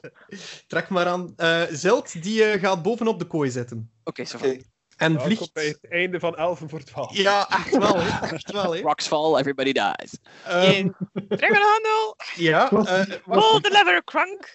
Trek 0.67 0.89
maar 0.89 1.07
aan. 1.07 1.33
Eh 1.35 1.63
Zeld, 1.71 2.23
die 2.23 2.43
eh, 2.45 2.59
gaat 2.61 2.81
bovenop 2.81 3.19
de 3.19 3.25
kooi 3.25 3.51
zitten. 3.51 3.91
Oké, 4.03 4.25
zo 4.25 4.37
Oké. 4.37 4.57
En 4.97 5.13
Welkom 5.13 5.25
vliegt... 5.35 5.53
bij 5.53 5.65
het 5.67 5.87
einde 5.89 6.19
van 6.19 6.35
11 6.37 6.61
voor 6.65 6.83
12. 6.83 7.15
Ja, 7.17 7.49
echt 7.49 7.77
wel, 7.77 7.95
hè. 7.99 8.27
Echt 8.33 8.51
wel, 8.51 8.73
hè. 8.75 8.81
Rocks 8.81 9.07
fall, 9.07 9.35
everybody 9.37 9.71
dies. 9.71 10.17
Ehm, 10.45 10.89
Trek 11.27 11.49
een 11.49 11.55
handel! 11.61 12.15
ja, 12.35 12.67
Wat? 12.71 12.87
eh, 12.87 13.01
Pull 13.25 13.61
the 13.61 13.69
lever, 13.71 14.03
crank! 14.03 14.51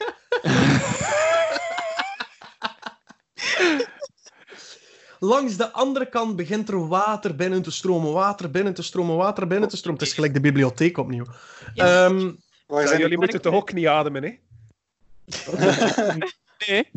Langs 5.19 5.57
de 5.57 5.71
andere 5.73 6.09
kant 6.09 6.37
begint 6.37 6.69
er 6.69 6.89
water 6.89 7.37
binnen 7.37 7.63
te 7.63 7.71
stromen, 7.71 8.13
water 8.13 8.51
binnen 8.51 8.75
te 8.75 8.83
stromen, 8.83 9.17
water 9.17 9.47
binnen 9.47 9.69
te 9.69 9.77
stromen. 9.77 10.01
Het 10.01 10.09
is 10.09 10.15
gelijk 10.15 10.35
de 10.35 10.41
bibliotheek 10.41 10.99
opnieuw. 10.99 11.25
Ja. 11.75 12.05
Ehm, 12.05 12.33
Waar 12.67 12.83
Ja, 12.83 12.89
zijn 12.89 13.01
jullie 13.01 13.19
moeten 13.19 13.43
toch 13.43 13.55
ook 13.55 13.73
niet 13.73 13.87
ademen, 13.87 14.23
hè? 14.23 14.39
Nee. 16.67 16.91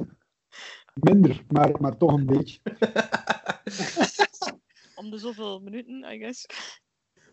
Minder, 0.93 1.43
maar, 1.47 1.71
maar 1.79 1.97
toch 1.97 2.13
een 2.13 2.25
beetje. 2.25 2.59
Om 4.95 5.09
de 5.09 5.17
zoveel 5.17 5.59
minuten, 5.59 6.05
I 6.13 6.17
guess. 6.17 6.45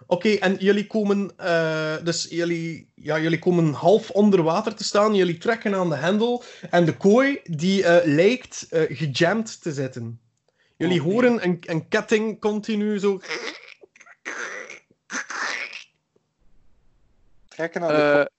Oké, 0.06 0.28
en 0.34 0.54
jullie 0.58 0.86
komen, 0.86 1.32
eh, 1.36 1.96
dus 2.04 2.26
jullie, 2.30 2.90
ja, 2.94 3.18
jullie 3.20 3.38
komen 3.38 3.72
half 3.72 4.10
onder 4.10 4.42
water 4.42 4.74
te 4.74 4.84
staan. 4.84 5.14
Jullie 5.14 5.38
trekken 5.38 5.74
aan 5.74 5.88
de 5.88 5.96
hendel 5.96 6.42
en 6.70 6.84
de 6.84 6.96
kooi 6.96 7.40
die 7.44 7.84
eh, 7.84 8.06
lijkt 8.14 8.66
eh, 8.70 8.96
gejamd 8.96 9.62
te 9.62 9.72
zitten. 9.72 10.20
Jullie 10.76 11.00
Oh, 11.00 11.06
nee. 11.06 11.14
horen 11.14 11.44
een, 11.44 11.58
een 11.60 11.88
ketting 11.88 12.40
continu 12.40 12.98
zo. 12.98 13.20
trekken 17.48 17.82
aan 17.82 17.88
de? 17.94 18.30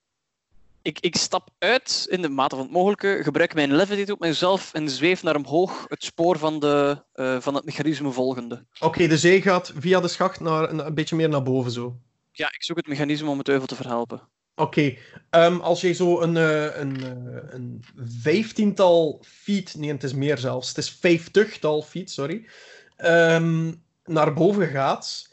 Ik, 0.82 1.00
ik 1.00 1.16
stap 1.16 1.50
uit 1.60 2.06
in 2.10 2.22
de 2.22 2.30
mate 2.30 2.56
van 2.56 2.64
het 2.66 2.74
mogelijke, 2.74 3.20
gebruik 3.24 3.54
mijn 3.54 3.76
levitate 3.76 4.14
op 4.14 4.20
mezelf 4.20 4.74
en 4.74 4.90
zweef 4.90 5.24
naar 5.24 5.36
omhoog 5.36 5.86
het 5.88 6.04
spoor 6.04 6.38
van, 6.38 6.60
de, 6.60 7.04
eh, 7.14 7.40
van 7.40 7.56
het 7.56 7.66
mechanisme 7.66 8.12
volgende. 8.12 8.66
Oké, 8.80 9.08
dus 9.08 9.22
jij 9.22 9.42
gaat 9.42 9.74
via 9.78 10.00
de 10.00 10.08
schacht 10.08 10.40
naar, 10.40 10.70
een, 10.70 10.86
een 10.86 10.94
beetje 10.94 11.16
meer 11.16 11.30
naar 11.30 11.44
boven 11.44 11.72
zo. 11.72 12.00
Ja, 12.32 12.48
ik 12.54 12.64
zoek 12.64 12.78
het 12.78 12.88
mechanisme 12.88 13.30
om 13.30 13.38
het 13.38 13.50
euvel 13.50 13.68
te 13.68 13.76
verhelpen. 13.76 14.22
Oké, 14.56 14.98
ehm, 15.30 15.60
als 15.60 15.82
jij 15.82 15.94
zo 15.94 16.22
een, 16.22 16.38
eh, 16.38 16.80
een, 16.80 17.04
eh, 17.04 17.54
een 17.54 17.84
vijftiental 18.22 19.24
feet, 19.26 19.76
nee, 19.78 19.92
het 19.92 20.04
is 20.04 20.14
meer 20.14 20.38
zelfs, 20.38 20.68
het 20.68 20.78
is 20.78 20.90
vijftigtal 20.90 21.82
feet, 21.82 22.12
sorry, 22.12 22.46
ehm, 22.96 23.72
naar 24.06 24.34
boven 24.34 24.68
gaat, 24.68 25.30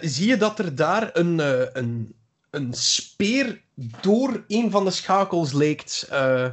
zie 0.00 0.28
je 0.28 0.36
dat 0.36 0.58
er 0.58 0.74
daar 0.74 1.10
een, 1.12 1.38
een, 1.78 2.14
een 2.50 2.74
speer 2.74 3.62
door 3.74 4.44
een 4.48 4.70
van 4.70 4.84
de 4.84 4.90
schakels 4.90 5.52
lijkt 5.52 6.06
eh, 6.10 6.48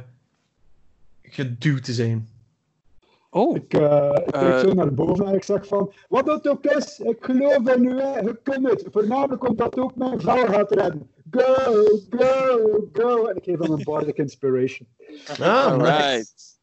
geduwd 1.22 1.84
te 1.84 1.92
zijn. 1.92 2.28
Oh, 3.30 3.56
Ik, 3.56 3.74
eh 3.74 4.10
ik 4.26 4.32
kijk 4.32 4.52
Eh. 4.54 4.58
zo 4.60 4.72
naar 4.72 4.94
boven 4.94 5.26
en 5.26 5.34
ik 5.34 5.44
zeg 5.44 5.66
van... 5.66 5.92
Wat 6.08 6.26
het 6.26 6.48
ook 6.48 6.64
is, 6.64 6.98
ik 6.98 7.16
geloof 7.20 7.68
in 7.74 7.84
u, 7.84 8.00
hè. 8.00 8.18
je 8.18 8.38
kunt 8.42 8.68
het. 8.70 8.84
Voornamelijk 8.92 9.48
omdat 9.48 9.78
ook 9.78 9.96
mijn 9.96 10.20
vrouw 10.20 10.46
gaat 10.46 10.70
redden. 10.72 11.10
Go, 11.30 11.84
go, 12.10 12.88
go. 12.92 13.26
En 13.26 13.36
ik 13.36 13.44
geef 13.44 13.58
hem 13.58 13.72
een 13.72 13.84
bardic 13.84 14.16
inspiration. 14.16 14.88
Ah, 15.26 15.38
nice. 15.38 15.52
alright. 15.70 16.58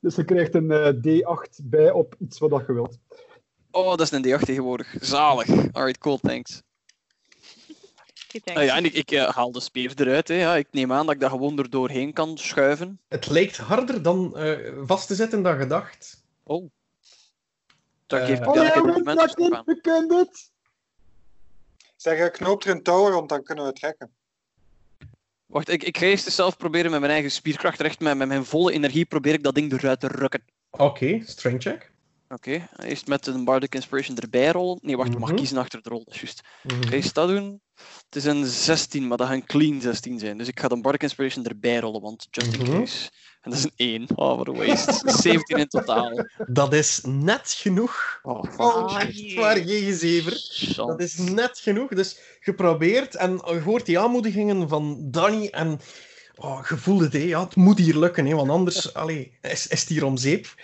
Dus 0.00 0.14
je 0.16 0.24
krijgt 0.24 0.54
een 0.54 0.70
eh, 0.70 0.92
D8 0.92 1.64
bij 1.64 1.90
op 1.90 2.14
iets 2.18 2.38
wat 2.38 2.50
dat 2.50 2.66
je 2.66 2.72
wilt. 2.72 2.98
Oh, 3.70 3.88
dat 3.88 4.00
is 4.00 4.10
een 4.10 4.24
D8 4.26 4.42
tegenwoordig. 4.44 4.94
Zalig. 5.00 5.48
Alright, 5.72 5.98
cool, 5.98 6.18
thanks. 6.18 6.62
Okay, 8.36 8.54
thanks. 8.54 8.60
Nou 8.60 8.64
ja, 8.64 8.76
en 8.76 8.84
ik, 8.84 8.92
ik 8.92 9.10
eh, 9.10 9.34
haal 9.34 9.52
de 9.52 9.60
speer 9.60 9.92
eruit. 9.96 10.28
Hè. 10.28 10.34
Ja, 10.34 10.56
ik 10.56 10.66
neem 10.70 10.92
aan 10.92 11.06
dat 11.06 11.14
ik 11.14 11.20
dat 11.20 11.30
gewoon 11.30 11.58
er 11.58 11.70
doorheen 11.70 12.12
kan 12.12 12.38
schuiven. 12.38 13.00
Het 13.08 13.26
lijkt 13.26 13.56
harder 13.56 14.02
dan 14.02 14.36
eh, 14.36 14.72
vast 14.84 15.06
te 15.06 15.14
zetten 15.14 15.42
dan 15.42 15.58
gedacht. 15.58 16.24
Oh. 16.42 16.70
Dat 18.06 18.20
Eh, 18.20 18.26
geeft 18.26 18.40
me 18.40 18.46
Oh 18.46 18.54
ja, 18.54 18.70
kunnen 19.82 20.18
het. 20.18 20.52
Zeg, 21.96 22.30
knoop 22.30 22.64
er 22.64 22.70
een 22.70 22.82
touw 22.82 23.08
rond, 23.08 23.28
dan 23.28 23.42
kunnen 23.42 23.64
we 23.64 23.72
trekken. 23.72 24.14
Wacht, 25.46 25.68
ik, 25.68 25.82
ik 25.82 25.98
ga 25.98 26.06
eerst 26.06 26.26
eens 26.26 26.34
zelf 26.34 26.56
proberen 26.56 26.90
met 26.90 27.00
mijn 27.00 27.12
eigen 27.12 27.30
spierkracht, 27.30 27.80
recht 27.80 28.00
met, 28.00 28.16
met 28.16 28.28
mijn 28.28 28.44
volle 28.44 28.72
energie, 28.72 29.04
probeer 29.04 29.32
ik 29.32 29.42
dat 29.42 29.54
ding 29.54 29.72
eruit 29.72 30.00
te 30.00 30.06
rukken. 30.08 30.44
Oké, 30.70 31.20
strength 31.24 31.62
check. 31.62 31.92
Oké, 32.34 32.68
eerst 32.82 33.06
met 33.06 33.26
een 33.26 33.44
Bardic 33.44 33.74
Inspiration 33.74 34.16
erbij 34.18 34.50
rollen. 34.50 34.78
Nee, 34.82 34.96
wacht, 34.96 35.12
ik 35.12 35.18
mag 35.18 35.28
Mhm. 35.28 35.38
kiezen 35.38 35.56
achter 35.56 35.82
de 35.82 35.88
rol, 35.88 36.02
dat 36.04 36.14
is 36.14 36.20
juist. 36.20 36.40
Ga 36.88 36.96
je 36.96 37.10
dat 37.12 37.28
doen? 37.28 37.60
Het 38.04 38.16
is 38.16 38.24
een 38.24 38.46
16, 38.46 39.06
maar 39.08 39.16
dat 39.16 39.26
gaat 39.26 39.36
een 39.36 39.46
clean 39.46 39.80
16 39.80 40.18
zijn. 40.18 40.38
Dus 40.38 40.48
ik 40.48 40.60
ga 40.60 40.68
de 40.68 40.80
Bardic 40.80 41.02
Inspiration 41.02 41.44
erbij 41.44 41.78
rollen, 41.78 42.00
want 42.00 42.26
just 42.30 42.52
in 42.52 42.60
Mhm. 42.60 42.78
case. 42.80 43.10
En 43.40 43.50
dat 43.50 43.58
is 43.58 43.64
een 43.64 43.72
1. 43.76 44.06
Oh, 44.14 44.34
what 44.40 44.48
a 44.48 44.52
waste. 44.52 45.10
17 45.22 45.56
in 45.58 45.68
totaal. 45.68 46.24
Dat 46.46 46.72
is 46.72 47.00
net 47.06 47.52
genoeg. 47.56 48.18
Oh. 48.22 48.42
Oh, 48.56 48.94
Ah, 48.94 49.00
echt 49.02 49.34
waar. 49.34 49.54
Dat 50.86 51.00
is 51.00 51.16
net 51.18 51.58
genoeg. 51.58 51.88
Dus 51.88 52.18
geprobeerd 52.40 53.14
en 53.14 53.30
je 53.30 53.60
hoort 53.64 53.86
die 53.86 53.98
aanmoedigingen 53.98 54.68
van 54.68 54.98
Danny 55.10 55.48
en 55.50 55.80
oh, 56.34 56.66
je 56.68 56.76
voelt 56.76 57.00
het, 57.00 57.12
hè. 57.12 57.18
Ja, 57.18 57.44
het 57.44 57.56
moet 57.56 57.78
hier 57.78 57.98
lukken, 57.98 58.26
hè, 58.26 58.34
want 58.34 58.50
anders 58.50 58.94
allee, 58.94 59.38
is, 59.42 59.66
is 59.66 59.80
het 59.80 59.88
hier 59.88 60.04
om 60.04 60.16
zeep. 60.16 60.54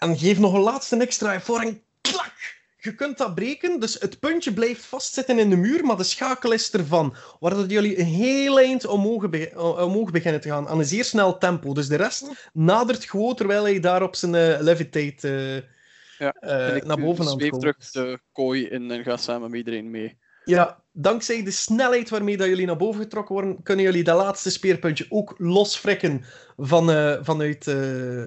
En 0.00 0.18
geef 0.18 0.38
nog 0.38 0.54
een 0.54 0.60
laatste 0.60 0.96
extra 0.96 1.40
voor 1.40 1.60
een 1.60 1.82
klak. 2.00 2.32
Je 2.76 2.94
kunt 2.94 3.18
dat 3.18 3.34
breken, 3.34 3.80
dus 3.80 3.94
het 3.94 4.18
puntje 4.18 4.52
blijft 4.52 4.84
vastzitten 4.84 5.38
in 5.38 5.50
de 5.50 5.56
muur, 5.56 5.84
maar 5.84 5.96
de 5.96 6.02
schakel 6.02 6.52
is 6.52 6.70
ervan. 6.72 7.14
Waardoor 7.40 7.66
jullie 7.66 7.98
een 7.98 8.04
heel 8.06 8.58
eind 8.60 8.86
omhoog, 8.86 9.30
be- 9.30 9.52
omhoog 9.56 10.10
beginnen 10.10 10.40
te 10.40 10.48
gaan, 10.48 10.68
aan 10.68 10.78
een 10.78 10.84
zeer 10.84 11.04
snel 11.04 11.38
tempo. 11.38 11.72
Dus 11.72 11.88
de 11.88 11.96
rest 11.96 12.50
nadert 12.52 13.04
gewoon 13.04 13.34
terwijl 13.34 13.62
hij 13.62 13.80
daar 13.80 14.02
op 14.02 14.16
zijn 14.16 14.34
eh, 14.34 14.60
levitate 14.60 15.28
eh, 15.28 16.26
Ja, 16.26 16.32
eh, 16.32 16.76
En 16.76 16.86
naar 16.86 17.00
boven 17.00 17.24
aan 17.24 17.30
het 17.38 17.50
komen 17.50 17.58
terug 17.58 17.90
de 17.90 18.20
kooi 18.32 18.68
in 18.68 18.90
en 18.90 19.02
ga 19.04 19.16
samen 19.16 19.50
met 19.50 19.58
iedereen 19.58 19.90
mee. 19.90 20.18
Ja, 20.44 20.79
dankzij 20.92 21.42
de 21.42 21.50
snelheid 21.50 22.08
waarmee 22.08 22.36
dat 22.36 22.46
jullie 22.46 22.66
naar 22.66 22.76
boven 22.76 23.00
getrokken 23.00 23.34
worden, 23.34 23.62
kunnen 23.62 23.84
jullie 23.84 24.04
dat 24.04 24.16
laatste 24.16 24.50
speerpuntje 24.50 25.06
ook 25.08 25.34
losfrikken 25.38 26.24
van, 26.56 26.90
eh, 26.90 27.18
vanuit 27.20 27.66
eh, 27.66 27.74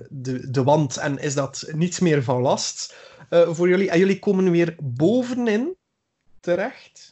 de, 0.10 0.50
de 0.52 0.64
wand 0.64 0.98
en 0.98 1.18
is 1.18 1.34
dat 1.34 1.70
niets 1.72 2.00
meer 2.00 2.24
van 2.24 2.42
last 2.42 2.96
eh, 3.30 3.50
voor 3.54 3.70
jullie. 3.70 3.90
En 3.90 4.00
jullie 4.00 4.20
komen 4.20 4.52
weer 4.52 4.76
bovenin 4.82 5.76
terecht. 6.40 7.12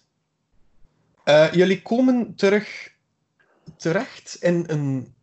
Jullie 1.52 1.82
komen 1.82 2.36
terug 2.36 2.92
terecht 3.78 4.38
in 4.40 4.64
een 4.68 5.14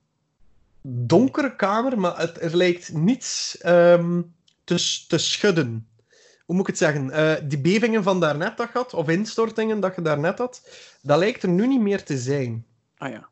donkere 0.83 1.57
kamer, 1.57 1.99
maar 1.99 2.18
het, 2.18 2.43
er 2.43 2.57
lijkt 2.57 2.93
niets 2.93 3.59
ehm, 3.59 4.22
te, 4.64 5.05
te 5.09 5.18
schudden 5.18 5.88
hoe 6.49 6.57
moet 6.57 6.68
ik 6.68 6.74
het 6.74 6.78
zeggen? 6.78 7.11
Eh, 7.11 7.49
die 7.49 7.61
bevingen 7.61 8.03
van 8.03 8.20
daarnet 8.20 8.57
dat 8.57 8.66
je 8.72 8.78
had, 8.78 8.94
of 8.94 9.09
instortingen 9.09 9.80
dat 9.80 9.94
je 9.94 10.03
daarnet 10.03 10.38
had, 10.38 10.68
dat 11.03 11.18
lijkt 11.18 11.42
er 11.42 11.49
nu 11.49 11.66
niet 11.66 11.80
meer 11.80 12.05
te 12.05 12.18
zijn. 12.18 12.66
Ah 12.96 13.11
ja. 13.11 13.28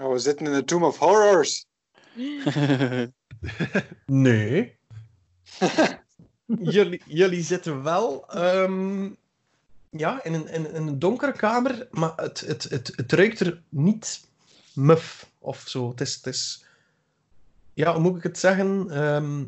Oh, 0.00 0.12
we 0.12 0.18
zitten 0.18 0.46
in 0.46 0.52
de 0.52 0.64
Tomb 0.64 0.84
of 0.84 0.98
Horrors. 0.98 1.66
Nee. 4.06 4.78
jullie, 6.76 7.02
jullie 7.06 7.42
zitten 7.42 7.82
wel 7.82 8.28
ehm, 8.28 9.08
ja, 9.90 10.24
in, 10.24 10.34
een, 10.34 10.48
in, 10.48 10.74
in 10.74 10.86
een 10.86 10.98
donkere 10.98 11.32
kamer, 11.32 11.88
maar 11.90 12.12
het, 12.16 12.40
het, 12.40 12.62
het, 12.62 12.92
het 12.96 13.12
ruikt 13.12 13.40
er 13.40 13.62
niet 13.68 14.26
muf 14.74 15.30
of 15.38 15.64
zo. 15.66 15.88
Het 15.88 16.00
is, 16.00 16.14
het 16.14 16.26
is... 16.26 16.64
Ja, 17.74 17.92
hoe 17.92 18.02
moet 18.02 18.16
ik 18.16 18.22
het 18.22 18.38
zeggen? 18.38 18.90
Ehm, 18.90 19.44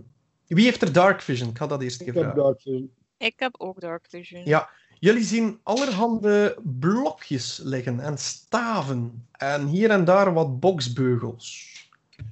wie 0.55 0.64
heeft 0.64 0.82
er 0.82 0.92
Dark 0.92 1.20
Vision? 1.22 1.48
Ik 1.50 1.57
ga 1.59 1.66
dat 1.66 1.82
eerst 1.82 2.00
Ik 2.00 2.07
even 2.07 2.22
heb 2.22 2.32
vragen. 2.32 2.50
Dark 2.50 2.61
Vision. 2.61 2.90
Ik 3.16 3.34
heb 3.36 3.55
ook 3.61 3.80
Dark 3.80 4.07
Vision. 4.09 4.44
Ja. 4.44 4.68
Jullie 4.98 5.24
zien 5.24 5.61
allerhande 5.62 6.59
blokjes 6.62 7.61
liggen 7.62 8.00
en 8.00 8.18
staven. 8.18 9.26
En 9.32 9.66
hier 9.66 9.90
en 9.90 10.05
daar 10.05 10.32
wat 10.32 10.61
boksbeugels. 10.61 11.70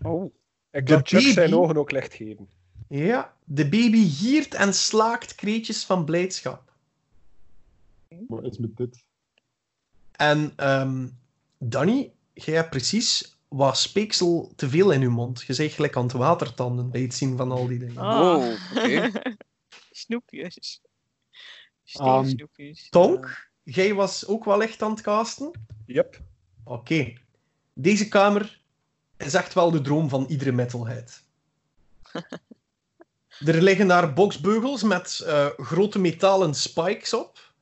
Oh. 0.03 0.35
Ik 0.71 0.87
De 0.87 0.93
laat 0.93 1.09
Chuck 1.09 1.21
zijn 1.21 1.35
baby- 1.35 1.53
ogen 1.63 1.77
ook 1.77 1.91
licht 1.91 2.15
geven. 2.15 2.49
Ja, 2.89 3.35
de 3.45 3.69
baby 3.69 4.09
giert 4.09 4.55
en 4.55 4.75
slaakt 4.75 5.35
kreetjes 5.35 5.85
van 5.85 6.05
blijdschap. 6.05 6.73
Wat 8.29 8.45
is 8.45 8.59
met 8.59 8.77
dit? 8.77 9.05
En 10.13 10.53
ehm 10.57 11.07
Danny, 11.59 12.13
jij 12.35 12.55
hebt 12.55 12.71
precies 12.71 13.39
wat 13.51 13.79
speeksel 13.79 14.53
te 14.57 14.69
veel 14.69 14.91
in 14.91 15.01
je 15.01 15.09
mond. 15.09 15.43
Je 15.43 15.53
zegt 15.53 15.75
gelijk 15.75 15.97
aan 15.97 16.03
het 16.03 16.13
watertanden 16.13 16.91
bij 16.91 17.01
het 17.01 17.15
zien 17.15 17.37
van 17.37 17.53
al 17.53 17.67
die 17.67 17.79
dingen. 17.79 17.97
Ah. 17.97 18.19
Wow, 18.19 18.57
oké. 18.77 19.11
Snoepjes. 19.91 20.81
Ehm, 21.93 22.25
Steensnoepjes. 22.25 22.89
Tonk, 22.89 23.51
jij 23.63 23.95
was 23.95 24.27
ook 24.27 24.45
wel 24.45 24.63
echt 24.63 24.83
aan 24.83 24.91
het 24.91 25.01
casten? 25.01 25.51
Yep. 25.87 26.21
Oké. 26.65 27.13
Deze 27.75 28.09
kamer 28.09 28.63
is 29.17 29.35
echt 29.35 29.55
wel 29.55 29.71
de 29.71 29.81
droom 29.81 30.09
van 30.09 30.27
iedere 30.29 30.53
metalhead. 30.53 31.23
er 33.39 33.63
liggen 33.63 33.87
daar 33.87 34.13
boksbeugels 34.13 34.83
met 34.83 35.21
eh, 35.27 35.47
grote 35.57 35.99
metalen 35.99 36.55
spikes 36.55 37.15
op. 37.15 37.53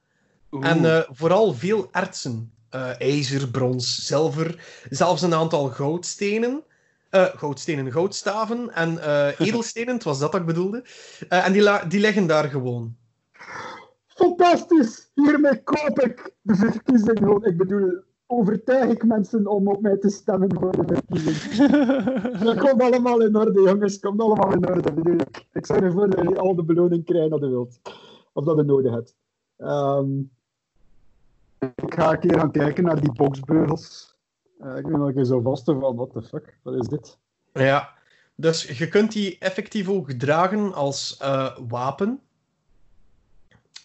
En 0.51 0.85
eh, 0.85 1.09
vooral 1.11 1.55
veel 1.55 1.89
ertsen. 1.93 2.53
Eh, 2.71 3.01
ijzer, 3.01 3.49
brons, 3.49 4.07
zilver, 4.07 4.85
zelfs 4.91 5.23
een 5.23 5.35
aantal 5.35 5.69
goudstenen. 5.69 6.63
Eh, 7.11 7.25
goudstenen, 7.25 7.93
goudstaven 7.93 8.75
en 8.75 8.99
eh, 8.99 9.41
edelstenen, 9.47 9.95
het 9.95 10.05
was 10.05 10.19
dat 10.19 10.33
dat 10.33 10.41
ik 10.41 10.47
bedoelde. 10.47 10.85
Eh, 11.29 11.47
en 11.47 11.53
die, 11.53 11.89
die 11.89 12.01
liggen 12.01 12.27
daar 12.27 12.45
gewoon. 12.45 12.97
Fantastisch! 14.07 15.11
Hiermee 15.15 15.63
koop 15.63 16.01
ik 16.01 16.35
de 16.41 16.55
verkiezing 16.55 17.19
gewoon. 17.19 17.45
Ik 17.45 17.57
bedoel, 17.57 18.03
overtuig 18.27 18.91
ik 18.91 19.05
mensen 19.05 19.47
om 19.47 19.69
op 19.69 19.81
mij 19.81 19.97
te 19.97 20.11
stemmen 20.11 20.55
voor 20.55 20.87
de 20.87 20.95
verkiezing. 20.95 21.59
Dat 22.45 22.59
komt 22.59 22.83
allemaal 22.83 23.21
in 23.21 23.37
orde, 23.37 23.61
jongens. 23.61 23.99
Komt 23.99 24.21
allemaal 24.21 24.53
in 24.53 24.69
orde. 24.69 24.93
bedoel 24.93 25.21
Ik, 25.21 25.47
ik 25.53 25.67
zorg 25.67 25.81
ervoor 25.81 26.11
dat 26.11 26.21
jullie 26.21 26.39
al 26.39 26.55
de 26.55 26.65
beloning 26.65 27.05
krijgen 27.05 27.31
dat 27.31 27.41
je 27.41 27.49
wilt. 27.49 27.81
Of 28.33 28.45
dat 28.45 28.57
je 28.57 28.63
nodig 28.63 28.93
hebt. 28.93 29.17
Ehm, 29.57 30.09
ik 31.59 31.95
ga 31.95 32.13
een 32.13 32.19
keer 32.21 32.39
gaan 32.39 32.51
kijken 32.53 32.85
naar 32.85 33.01
die 33.01 33.13
boxbeugels. 33.13 34.17
Eh, 34.59 34.77
ik 34.77 34.83
ben 34.83 34.99
wel 34.99 35.09
een 35.09 35.15
keer 35.15 35.25
zo 35.25 35.41
vast 35.41 35.65
van, 35.65 35.97
what 35.97 36.13
the 36.13 36.23
fuck, 36.23 36.59
wat 36.63 36.75
is 36.75 36.87
dit? 36.87 37.19
Ja, 37.53 37.91
dus 38.35 38.63
je 38.79 38.89
kunt 38.89 39.13
die 39.13 39.37
effectief 39.39 39.89
ook 39.89 40.13
dragen 40.13 40.75
als 40.75 41.17
eh, 41.17 41.57
wapen. 41.69 42.21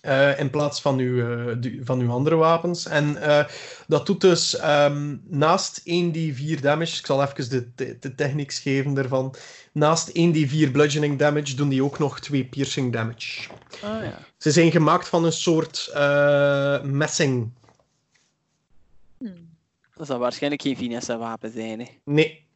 Eh, 0.02 0.40
in 0.40 0.50
plaats 0.50 0.82
van 0.82 0.98
uw, 1.00 1.48
eh, 1.48 1.56
du- 1.60 1.82
van 1.84 2.00
uw 2.00 2.12
andere 2.12 2.36
wapens. 2.36 2.86
En 2.86 3.18
eh, 3.22 3.46
dat 3.88 4.06
doet 4.06 4.22
dus 4.22 4.58
ehm, 4.58 5.16
naast 5.24 5.80
1d4 5.86 6.60
damage, 6.62 6.98
ik 7.00 7.06
zal 7.06 7.24
even 7.24 7.50
de, 7.50 7.70
de, 7.76 7.98
de 8.00 8.16
technics 8.16 8.60
geven 8.60 8.94
daarvan. 8.94 9.36
Naast 9.72 10.10
1d4 10.10 10.72
bludgeoning 10.72 11.20
damage 11.20 11.56
doen 11.56 11.70
die 11.70 11.84
ook 11.84 12.00
nog 12.00 12.20
2 12.20 12.46
piercing 12.46 12.94
damage. 12.94 13.50
Ah 13.84 14.04
ja. 14.04 14.20
Ze 14.38 14.52
zijn 14.52 14.72
gemaakt 14.72 15.08
van 15.08 15.26
een 15.26 15.32
soort 15.32 15.90
eh, 15.94 16.82
messing. 16.82 17.52
Dat 19.94 20.08
zal 20.08 20.20
waarschijnlijk 20.20 20.62
geen 20.62 20.78
finesse-wapen 20.78 21.52
zijn. 21.52 21.80
Hè. 21.80 21.86
Nee. 22.06 22.48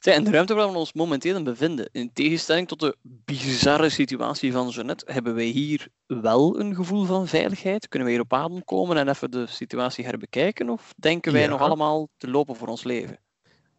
Zeg, 0.00 0.14
en 0.14 0.24
de 0.24 0.30
ruimte 0.30 0.54
waar 0.54 0.70
we 0.72 0.78
ons 0.78 0.92
momenteel 0.92 1.36
in 1.36 1.44
bevinden, 1.44 1.88
in 1.92 2.12
tegenstelling 2.12 2.68
tot 2.68 2.80
de 2.80 2.96
bizarre 3.02 3.88
situatie 3.88 4.52
van 4.52 4.72
zo 4.72 4.82
net, 4.82 5.02
hebben 5.06 5.34
wij 5.34 5.44
hier 5.44 5.88
wel 6.06 6.60
een 6.60 6.74
gevoel 6.74 7.04
van 7.04 7.26
veiligheid? 7.28 7.88
Kunnen 7.88 8.08
wij 8.08 8.16
hier 8.16 8.26
op 8.26 8.32
adem 8.32 8.64
komen 8.64 8.96
en 8.96 9.08
even 9.08 9.30
de 9.30 9.46
situatie 9.46 10.04
herbekijken? 10.04 10.70
Of 10.70 10.92
denken 10.96 11.32
wij 11.32 11.42
Ja. 11.42 11.48
nog 11.48 11.60
allemaal 11.60 12.08
te 12.16 12.30
lopen 12.30 12.56
voor 12.56 12.68
ons 12.68 12.84
leven? 12.84 13.18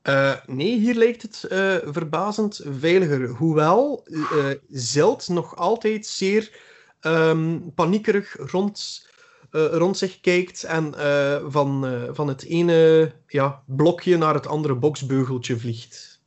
Eh, 0.01 0.33
nee, 0.45 0.79
hier 0.79 0.95
lijkt 0.95 1.21
het 1.21 1.43
eh, 1.43 1.75
verbazend 1.83 2.61
veiliger. 2.69 3.27
Hoewel 3.29 4.05
eh 4.05 4.49
Zeld 4.69 5.27
nog 5.29 5.55
altijd 5.55 6.05
zeer 6.05 6.59
ehm, 6.99 7.59
paniekerig 7.75 8.35
rond, 8.51 9.07
eh, 9.14 9.14
rond 9.55 9.97
zich 9.97 10.19
kijkt 10.19 10.63
en 10.63 10.93
eh, 10.93 11.43
van, 11.47 11.85
eh, 11.85 12.03
van 12.11 12.27
het 12.27 12.43
ene 12.43 13.11
ja, 13.27 13.63
blokje 13.65 14.17
naar 14.17 14.33
het 14.33 14.47
andere 14.47 14.75
boksbeugeltje 14.75 15.57
vliegt. 15.57 16.21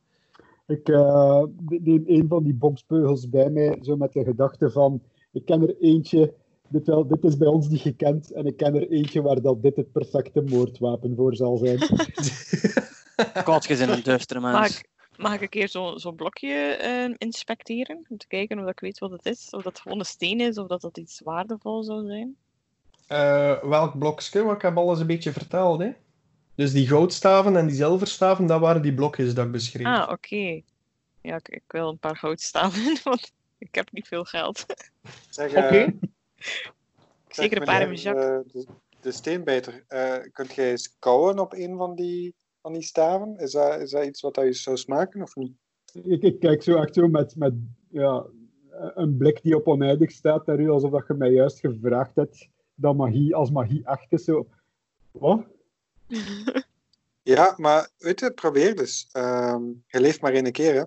Ik 0.67 0.89
eh, 0.89 1.43
neem 1.67 2.03
een 2.07 2.25
van 2.27 2.43
die 2.43 2.53
boxbeugels 2.53 3.29
bij 3.29 3.49
mij, 3.49 3.77
zo 3.81 3.95
met 3.95 4.13
de 4.13 4.23
gedachte 4.23 4.71
van, 4.71 5.01
ik 5.31 5.45
ken 5.45 5.61
er 5.61 5.75
eentje, 5.79 6.33
dit, 6.67 6.87
wel, 6.87 7.07
dit 7.07 7.23
is 7.23 7.37
bij 7.37 7.47
ons 7.47 7.69
niet 7.69 7.81
gekend, 7.81 8.31
en 8.31 8.45
ik 8.45 8.57
ken 8.57 8.75
er 8.75 8.89
eentje 8.89 9.21
waar 9.21 9.41
dat 9.41 9.61
dit 9.61 9.75
het 9.75 9.91
perfecte 9.91 10.41
moordwapen 10.41 11.15
voor 11.15 11.35
zal 11.35 11.57
zijn. 11.57 11.77
Je 13.67 13.75
bent 13.77 13.89
een 13.89 14.03
duistere 14.03 14.39
Mag 14.39 14.59
mens. 14.59 14.79
ik, 14.79 14.89
mag 15.17 15.33
ik 15.33 15.41
een 15.41 15.49
keer 15.49 15.69
zo'n 15.69 15.99
zo'n 15.99 16.15
blokje 16.15 16.53
eh, 16.53 17.13
inspecteren? 17.17 18.05
Om 18.09 18.17
te 18.17 18.27
kijken 18.27 18.59
of 18.59 18.69
ik 18.69 18.79
weet 18.79 18.99
wat 18.99 19.11
het 19.11 19.25
is. 19.25 19.49
Of 19.49 19.63
dat 19.63 19.79
gewoon 19.79 19.99
een 19.99 20.05
steen 20.05 20.39
is, 20.39 20.57
of 20.57 20.67
dat 20.67 20.81
dat 20.81 20.97
iets 20.97 21.21
waardevol 21.23 21.83
zou 21.83 22.05
zijn. 22.05 22.37
Eh, 23.09 23.63
welk 23.63 23.97
blokje? 23.97 24.43
Want 24.43 24.55
ik 24.55 24.61
heb 24.61 24.77
alles 24.77 24.99
een 24.99 25.07
beetje 25.07 25.31
verteld. 25.31 25.79
Hè? 25.79 25.91
Dus 26.55 26.71
die 26.71 26.87
goudstaven 26.87 27.55
en 27.55 27.67
die 27.67 27.75
zilverstaven, 27.75 28.45
dat 28.45 28.59
waren 28.59 28.81
die 28.81 28.93
blokjes 28.93 29.33
dat 29.33 29.45
ik 29.45 29.51
beschreef. 29.51 29.85
Ah, 29.85 30.09
oké. 30.11 30.61
Ja, 31.21 31.35
ik, 31.35 31.47
ik 31.47 31.63
wil 31.67 31.89
een 31.89 31.99
paar 31.99 32.15
goudstaven, 32.17 32.97
want 33.03 33.31
ik 33.57 33.75
heb 33.75 33.91
niet 33.91 34.07
veel 34.07 34.23
geld. 34.23 34.65
Zeg, 35.29 35.49
Oké. 35.51 35.59
eh, 35.59 35.87
Zeker 37.27 37.57
een 37.57 37.63
paar 37.63 37.81
in 37.81 37.87
mijn 37.87 37.99
zak. 37.99 38.15
eh, 38.15 38.21
de, 38.21 38.65
de 39.01 39.11
steenbeter, 39.11 39.83
eh 39.87 40.15
kunt 40.31 40.53
jij 40.53 40.69
eens 40.69 40.95
kauwen 40.99 41.39
op 41.39 41.53
een 41.53 41.77
van 41.77 41.95
die, 41.95 42.35
van 42.61 42.73
die 42.73 42.81
staven? 42.83 43.37
Is 43.37 43.51
dat, 43.51 43.81
is 43.81 43.91
dat 43.91 44.05
iets 44.05 44.21
wat 44.21 44.35
je 44.35 44.53
zou 44.53 44.77
smaken 44.77 45.21
of 45.21 45.35
niet? 45.35 45.51
ik, 46.03 46.21
ik 46.21 46.39
kijk 46.39 46.63
zo 46.63 46.75
echt 46.81 46.93
zo 46.93 47.07
met, 47.07 47.35
met 47.35 47.53
ja, 47.89 48.25
een 48.71 49.17
blik 49.17 49.41
die 49.43 49.55
op 49.55 49.67
oneindig 49.67 50.11
staat 50.11 50.45
naar 50.45 50.59
u, 50.59 50.69
alsof 50.69 50.91
dat 50.91 51.07
je 51.07 51.13
mij 51.13 51.31
juist 51.31 51.59
gevraagd 51.59 52.15
hebt 52.15 52.49
dat 52.81 52.95
magie 52.95 53.35
als 53.35 53.51
magie 53.51 53.81
echt 53.85 54.05
is. 54.09 54.23
Zo. 54.23 54.47
Wat? 55.11 55.41
Ja, 57.23 57.53
maar 57.57 57.89
weet 57.97 58.19
je, 58.19 58.31
probeer 58.31 58.75
dus. 58.75 59.07
Ehm, 59.11 59.61
je 59.87 59.99
leeft 60.01 60.21
maar 60.21 60.33
één 60.33 60.51
keer, 60.51 60.73
hè? 60.75 60.83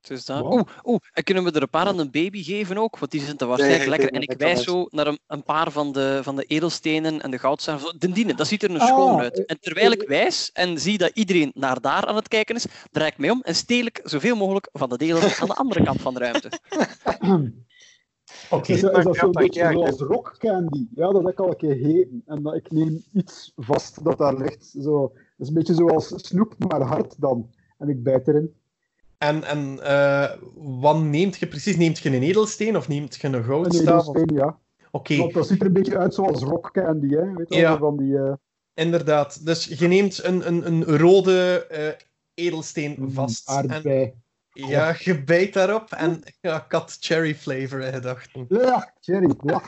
Dus. 0.00 0.26
Wow. 0.26 0.52
Oeh, 0.52 0.62
oeh, 0.84 0.98
en 1.12 1.22
kunnen 1.24 1.44
we 1.44 1.50
er 1.52 1.62
een 1.62 1.68
paar 1.70 1.86
aan 1.86 1.98
een 1.98 2.10
baby 2.10 2.42
geven 2.42 2.78
ook? 2.78 2.98
Want 2.98 3.10
die 3.10 3.20
zijn 3.20 3.38
er 3.38 3.46
waarschijnlijk 3.46 3.80
Nee, 3.80 3.90
lekker. 3.90 4.08
ik 4.08 4.14
En 4.14 4.34
ik 4.34 4.38
wijs 4.40 4.62
zo 4.62 4.86
naar 4.90 5.06
een, 5.06 5.18
een 5.26 5.42
paar 5.42 5.70
van 5.70 5.92
de, 5.92 6.20
van 6.22 6.36
de 6.36 6.44
edelstenen 6.44 7.20
en 7.22 7.30
de 7.30 7.38
goudstaven. 7.38 7.86
Zo, 7.86 7.98
De 7.98 8.12
dienen, 8.12 8.36
dat 8.36 8.46
ziet 8.46 8.62
er 8.62 8.70
een 8.70 8.80
Ah, 8.80 8.86
schoon 8.86 9.20
uit. 9.20 9.38
eh, 9.38 9.44
En 9.46 9.60
terwijl 9.60 9.90
ik 9.92 10.02
eh, 10.02 10.08
wijs 10.08 10.50
en 10.52 10.78
zie 10.80 10.98
dat 10.98 11.10
iedereen 11.14 11.50
naar 11.54 11.80
daar 11.80 12.06
aan 12.06 12.16
het 12.16 12.28
kijken 12.28 12.54
is, 12.54 12.66
draai 12.90 13.10
ik 13.10 13.18
mij 13.18 13.30
om 13.30 13.40
en 13.42 13.54
steel 13.54 13.86
ik 13.86 14.00
zoveel 14.04 14.36
mogelijk 14.36 14.68
van 14.72 14.88
de 14.88 14.98
delen 14.98 15.22
aan 15.40 15.48
de 15.48 15.54
andere 15.54 15.82
kant 15.84 16.00
van 16.00 16.14
de 16.14 16.20
ruimte. 16.20 16.50
Oké. 18.52 18.72
Is, 18.72 18.80
dat- 18.80 18.94
dat 18.94 19.14
dat 19.14 19.32
beetje 19.32 19.72
zoals 19.72 19.98
rock 20.00 20.34
candy? 20.38 20.86
Ja, 20.94 21.10
dat 21.12 21.22
heb 21.22 21.32
ik 21.32 21.40
al 21.40 21.48
een 21.48 21.56
keer 21.56 21.74
gegeten. 21.74 22.22
En 22.26 22.42
dat, 22.42 22.54
ik 22.54 22.70
neem 22.70 23.02
iets 23.12 23.52
vast 23.56 24.04
dat 24.04 24.18
daar 24.18 24.36
ligt. 24.36 24.74
Zo, 24.82 25.00
dat 25.12 25.20
is 25.38 25.48
een 25.48 25.54
beetje 25.54 25.74
zoals 25.74 26.12
snoep, 26.16 26.54
maar 26.58 26.80
hard 26.80 27.20
dan. 27.20 27.50
En 27.78 27.88
ik 27.88 28.02
bijt 28.02 28.28
erin. 28.28 28.54
En, 29.18 29.44
en 29.44 29.78
eh, 29.82 30.30
wat 30.56 31.00
neemt 31.02 31.36
je 31.36 31.46
precies? 31.46 31.76
Neemt 31.76 31.98
je 31.98 32.08
een 32.16 32.22
edelsteen 32.22 32.76
of 32.76 32.88
neemt 32.88 33.14
je 33.16 33.26
een 33.26 33.34
Een 33.34 33.44
goudstaaf? 33.44 34.06
Oké, 34.06 34.18
edelsteen, 34.20 34.36
ja. 34.36 34.58
Want 35.18 35.32
dat 35.34 35.46
ziet 35.46 35.60
er 35.60 35.66
een 35.66 35.72
beetje 35.72 35.98
uit 35.98 36.14
zoals 36.14 36.42
rock 36.42 36.70
candy, 36.72 37.08
hè? 37.08 37.32
Weet 37.32 37.54
je 37.54 37.60
Ja. 37.60 37.78
van 37.78 37.96
die... 37.96 38.18
eh, 38.18 38.32
inderdaad. 38.74 39.46
Dus 39.46 39.64
je 39.64 39.88
neemt 39.88 40.24
een, 40.24 40.46
een, 40.46 40.66
een 40.66 40.84
rode 40.84 41.66
eh, 41.66 41.88
edelsteen 42.46 42.96
vast. 43.12 43.48
En, 43.48 43.54
aardbei. 43.70 44.14
Ja, 44.52 44.94
je 44.98 45.22
bijt 45.24 45.52
daarop 45.52 45.90
en 45.90 46.22
ja, 46.40 46.64
ik 46.64 46.72
had 46.72 46.96
cherry 47.00 47.34
flavor 47.34 47.80
in 47.80 47.92
gedachten. 47.92 48.46
Ja, 48.48 48.92
Cherry. 49.00 49.34
Ja. 49.44 49.62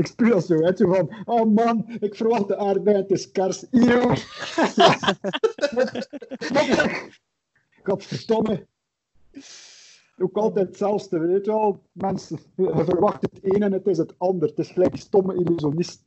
ik 0.00 0.06
spuug 0.06 0.32
dat 0.32 0.46
zo 0.46 0.72
zo 0.76 0.92
van, 0.92 1.14
oh 1.24 1.54
man, 1.54 1.84
ik 2.00 2.14
verwacht 2.14 2.48
de 2.48 2.56
aardbei, 2.56 2.96
het 2.96 3.10
is 3.10 3.30
kars. 3.30 3.64
Eeuw. 3.70 4.14
Godverdomme. 7.82 8.66
Ook 10.18 10.36
altijd 10.36 10.66
hetzelfde, 10.66 11.18
weet 11.18 11.44
je 11.44 11.50
wel. 11.50 11.82
Mensen, 11.92 12.38
je 12.56 12.84
verwacht 12.84 13.22
het 13.22 13.38
een 13.42 13.62
en 13.62 13.72
het 13.72 13.86
is 13.86 13.98
het 13.98 14.14
ander. 14.18 14.48
Het 14.48 14.58
is 14.58 14.70
gelijk 14.70 14.96
stomme 14.96 15.34
illusionist. 15.34 16.02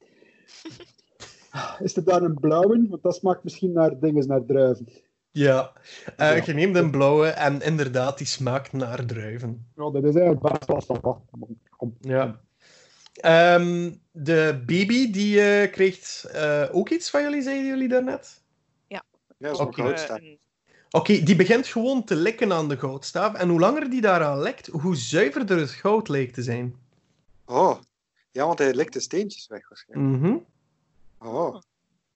Is 1.80 1.96
er 1.96 2.04
daar 2.04 2.22
een 2.22 2.40
blauwe? 2.40 2.88
Want 2.90 3.04
dat 3.04 3.16
smaakt 3.16 3.44
misschien 3.44 3.72
naar 3.72 4.00
dingen, 4.00 4.28
naar 4.28 4.46
druiven. 4.46 4.88
Ja, 5.34 5.72
Eh, 6.18 6.38
Ja. 6.38 6.44
je 6.46 6.54
neemt 6.54 6.76
een 6.76 6.92
blauwe 6.92 7.28
en 7.28 7.62
inderdaad, 7.62 8.18
die 8.18 8.28
smaakt 8.28 8.72
naar 8.72 9.06
druiven. 9.06 9.66
Ja, 9.76 9.90
dat 9.90 10.04
is 10.04 10.16
eigenlijk 10.16 10.42
best 10.66 10.88
wel. 11.02 11.26
Kom. 11.78 11.98
Ja. 12.02 12.40
Ehm, 13.14 13.92
de 14.12 14.64
baby, 14.66 15.12
die 15.12 15.42
eh, 15.42 15.72
kreeg 15.72 16.26
eh, 16.26 16.64
ook 16.72 16.90
iets 16.90 17.10
van 17.10 17.22
jullie, 17.22 17.42
zeiden 17.42 17.66
jullie 17.66 17.88
daarnet? 17.88 18.42
Ja, 19.38 19.54
zo'n 19.54 19.68
Oké. 19.68 19.82
goudstaaf. 19.82 20.20
Oké, 20.92 21.24
die 21.24 21.36
begint 21.36 21.68
gewoon 21.68 22.04
te 22.04 22.16
likken 22.16 22.54
aan 22.54 22.68
de 22.70 22.78
goudstaaf. 22.78 23.34
En 23.34 23.50
hoe 23.50 23.60
langer 23.60 23.90
die 23.90 24.02
daaraan 24.02 24.40
lekt, 24.40 24.68
hoe 24.68 24.96
zuiverder 24.96 25.58
het 25.60 25.70
goud 25.70 26.08
leek 26.08 26.34
te 26.34 26.42
zijn. 26.44 26.76
Oh, 27.46 27.80
ja, 28.32 28.46
want 28.46 28.60
hij 28.60 28.74
likt 28.74 28.94
de 28.94 29.00
steentjes 29.00 29.48
weg 29.48 29.70
waarschijnlijk. 29.70 30.22
Mhm. 30.22 30.38
Oh, 31.18 31.54
dat 31.54 31.66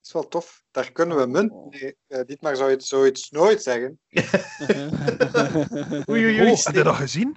is 0.08 0.14
wel 0.14 0.28
tof. 0.28 0.62
Daar 0.70 0.92
kunnen 0.92 1.16
we 1.16 1.26
munt. 1.26 1.52
Nee, 1.70 1.96
eh, 2.06 2.20
Dietmar 2.26 2.56
zou 2.56 2.70
het 2.70 2.84
zoiets 2.84 3.30
nooit 3.30 3.62
zeggen. 3.62 3.98
Oei, 6.10 6.24
oei, 6.24 6.40
oei. 6.40 6.50
Oh, 6.50 6.58
heb 6.64 6.74
je 6.74 6.82
dat 6.82 6.94
gezien? 6.94 7.36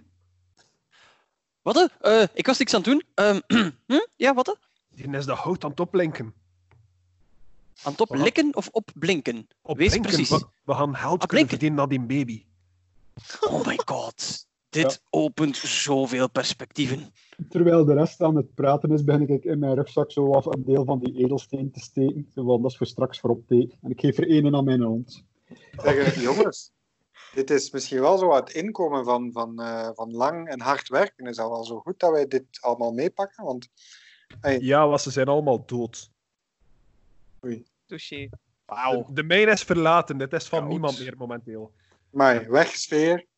Wat? 1.61 1.91
eh? 1.99 2.23
ik 2.33 2.45
was 2.45 2.57
niks 2.57 2.73
aan 2.73 2.81
het 2.81 2.89
doen. 2.89 3.03
Ehm, 3.13 3.39
hm? 3.87 4.05
Ja, 4.15 4.33
wat? 4.33 4.57
Die 4.89 5.09
is 5.17 5.25
dat 5.25 5.37
hout 5.37 5.63
aan 5.63 5.69
het 5.69 5.79
oplinken. 5.79 6.33
Aan 7.83 7.91
het 7.91 8.01
oplikken 8.01 8.55
of 8.55 8.67
opblinken? 8.71 9.35
Wees 9.35 9.47
Oplinken. 9.61 10.01
precies. 10.01 10.29
We, 10.29 10.45
we 10.63 10.73
gaan 10.73 10.95
geld 10.95 10.97
kunnen 10.97 11.21
Oplinken. 11.21 11.49
verdienen 11.49 11.79
aan 11.79 11.89
die 11.89 11.99
baby. 12.01 12.45
Oh 13.39 13.65
my 13.65 13.79
god. 13.85 14.47
Dit 14.71 15.03
opent 15.09 15.57
zoveel 15.57 16.29
perspectieven. 16.29 17.13
Terwijl 17.49 17.85
de 17.85 17.93
rest 17.93 18.21
aan 18.21 18.35
het 18.35 18.53
praten 18.53 18.91
is, 18.91 19.03
begin 19.03 19.29
ik 19.29 19.43
in 19.43 19.59
mijn 19.59 19.75
rugzak 19.75 20.11
zo 20.11 20.33
af 20.33 20.45
een 20.45 20.63
deel 20.63 20.85
van 20.85 20.99
die 20.99 21.23
edelsteen 21.23 21.71
te 21.71 21.79
steken. 21.79 22.27
Van, 22.33 22.61
dat 22.61 22.71
is 22.71 22.77
voor 22.77 22.87
straks 22.87 23.19
voor 23.19 23.29
opteken. 23.29 23.77
En 23.81 23.89
ik 23.89 23.99
geef 23.99 24.17
er 24.17 24.29
één 24.29 24.55
aan 24.55 24.63
mijn 24.63 24.81
hond. 24.81 25.25
Zeg, 25.77 25.95
eh, 25.95 26.21
jongens, 26.23 26.71
dit 27.33 27.49
is 27.49 27.71
misschien 27.71 27.99
wel 27.99 28.17
zo 28.17 28.33
het 28.33 28.49
inkomen 28.49 29.05
van, 29.05 29.31
van, 29.31 29.61
eh, 29.61 29.89
van 29.93 30.11
lang 30.11 30.47
en 30.47 30.61
hard 30.61 30.89
werken. 30.89 31.25
Is 31.25 31.39
al 31.39 31.49
wel 31.49 31.65
zo 31.65 31.79
goed 31.79 31.99
dat 31.99 32.11
wij 32.11 32.27
dit 32.27 32.45
allemaal 32.59 32.91
meepakken. 32.91 33.43
Want 33.43 33.69
Ja, 34.59 34.87
want 34.87 35.01
ze 35.01 35.11
zijn 35.11 35.27
allemaal 35.27 35.65
dood. 35.65 36.11
Touché. 37.85 38.29
Wauw. 38.65 39.05
De, 39.07 39.13
de 39.13 39.23
mijn 39.23 39.47
is 39.47 39.63
verlaten. 39.63 40.17
Dit 40.17 40.33
is 40.33 40.47
van 40.47 40.67
niemand 40.67 40.99
meer 40.99 41.17
momenteel. 41.17 41.71
maar 42.09 42.51
weg 42.51 42.75
sfeer. 42.75 43.29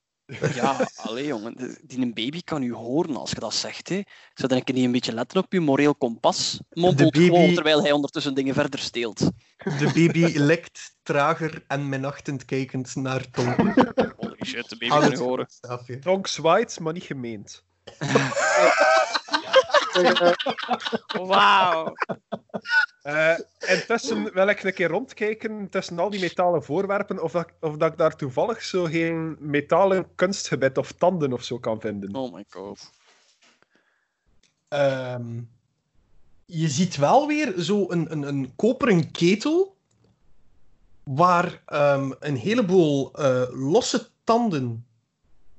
Ja, 0.55 0.87
allee 0.95 1.25
jongen. 1.25 1.77
Die 1.83 1.99
een 1.99 2.13
baby 2.13 2.41
kan 2.43 2.61
u 2.63 2.73
horen 2.73 3.15
als 3.15 3.29
je 3.29 3.39
dat 3.39 3.53
zegt. 3.53 3.89
Hè. 3.89 4.01
Zou 4.33 4.47
dan 4.47 4.61
niet 4.65 4.85
een 4.85 4.91
beetje 4.91 5.13
letten 5.13 5.43
op 5.43 5.53
je 5.53 5.59
moreel 5.59 5.95
kompas? 5.95 6.59
Mompelt 6.69 7.11
baby- 7.11 7.25
gewoon 7.25 7.53
terwijl 7.53 7.81
hij 7.81 7.91
ondertussen 7.91 8.33
dingen 8.33 8.53
verder 8.53 8.79
steelt. 8.79 9.19
De 9.57 9.91
baby 9.93 10.37
lekt 10.37 10.95
trager 11.03 11.63
en 11.67 11.89
minachtend 11.89 12.45
kijkend 12.45 12.95
naar 12.95 13.29
Tom. 13.29 13.55
Holy 14.17 14.45
shit, 14.45 14.69
de 14.69 14.77
baby 14.77 14.87
kan 14.87 15.15
horen. 15.15 15.47
Tonk 16.01 16.27
zwaait, 16.27 16.79
maar 16.79 16.93
niet 16.93 17.03
gemeend. 17.03 17.63
Eh, 19.93 20.31
Wauw. 21.27 21.93
Eh 23.01 23.37
intussen 23.59 24.33
wil 24.33 24.47
ik 24.47 24.63
een 24.63 24.73
keer 24.73 24.87
rondkijken 24.89 25.69
tussen 25.69 25.99
al 25.99 26.09
die 26.09 26.19
metalen 26.19 26.63
voorwerpen 26.63 27.23
of 27.23 27.31
dat, 27.31 27.47
of 27.59 27.77
dat 27.77 27.91
ik 27.91 27.97
daar 27.97 28.15
toevallig 28.15 28.61
zo 28.63 28.83
geen 28.83 29.35
metalen 29.39 30.15
kunstgebit 30.15 30.77
of 30.77 30.91
tanden 30.91 31.33
of 31.33 31.43
zo 31.43 31.59
kan 31.59 31.79
vinden. 31.81 32.15
Oh 32.15 32.33
my 32.33 32.45
god. 32.49 32.91
Ehm, 34.67 35.41
je 36.45 36.67
ziet 36.67 36.95
wel 36.95 37.27
weer 37.27 37.53
zo 37.61 37.85
een, 37.91 38.11
een, 38.11 38.21
een 38.23 38.55
koperen 38.55 39.11
ketel 39.11 39.75
waar 41.03 41.61
ehm, 41.65 42.11
een 42.19 42.35
heleboel 42.35 43.13
eh, 43.13 43.43
losse 43.51 44.09
tanden 44.23 44.85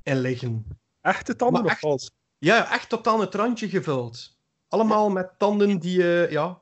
in 0.03 0.19
liggen. 0.21 0.67
Echte 1.01 1.37
tanden 1.37 1.55
Maar 1.63 1.65
of 1.65 1.71
echt- 1.71 1.81
vals? 1.81 2.11
Ja, 2.45 2.73
echt 2.73 2.89
tot 2.89 3.07
aan 3.07 3.21
het 3.21 3.35
randje 3.35 3.69
gevuld. 3.69 4.37
Allemaal 4.69 5.11
met 5.11 5.31
tanden 5.39 5.79
die, 5.79 6.03
eh, 6.03 6.31
ja, 6.31 6.61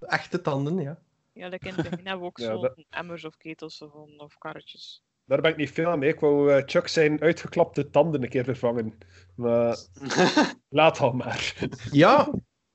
echte 0.00 0.40
tanden, 0.40 0.80
ja. 0.80 0.98
Ja, 1.32 1.48
like 1.48 1.68
in 1.68 1.74
het 1.74 1.90
begin 1.90 2.06
hebben 2.06 2.20
we 2.20 2.26
ook 2.26 2.38
Ja, 2.38 2.44
zo 2.46 2.60
dat- 2.60 2.84
emmers 2.90 3.24
of 3.24 3.36
ketels 3.36 3.82
of, 3.82 3.92
of 4.16 4.38
karretjes. 4.38 5.02
Daar 5.24 5.40
ben 5.40 5.50
ik 5.50 5.56
niet 5.56 5.70
veel 5.70 5.86
aan 5.90 5.98
mee. 5.98 6.12
Ik 6.12 6.20
wou 6.20 6.52
eh, 6.52 6.62
Chuck 6.66 6.88
zijn 6.88 7.20
uitgeklapte 7.20 7.90
tanden 7.90 8.22
een 8.22 8.28
keer 8.28 8.44
vervangen. 8.44 8.98
Maar 9.34 9.76
laat 10.68 11.00
al 11.00 11.12
maar. 11.12 11.54
Ja, 11.90 12.30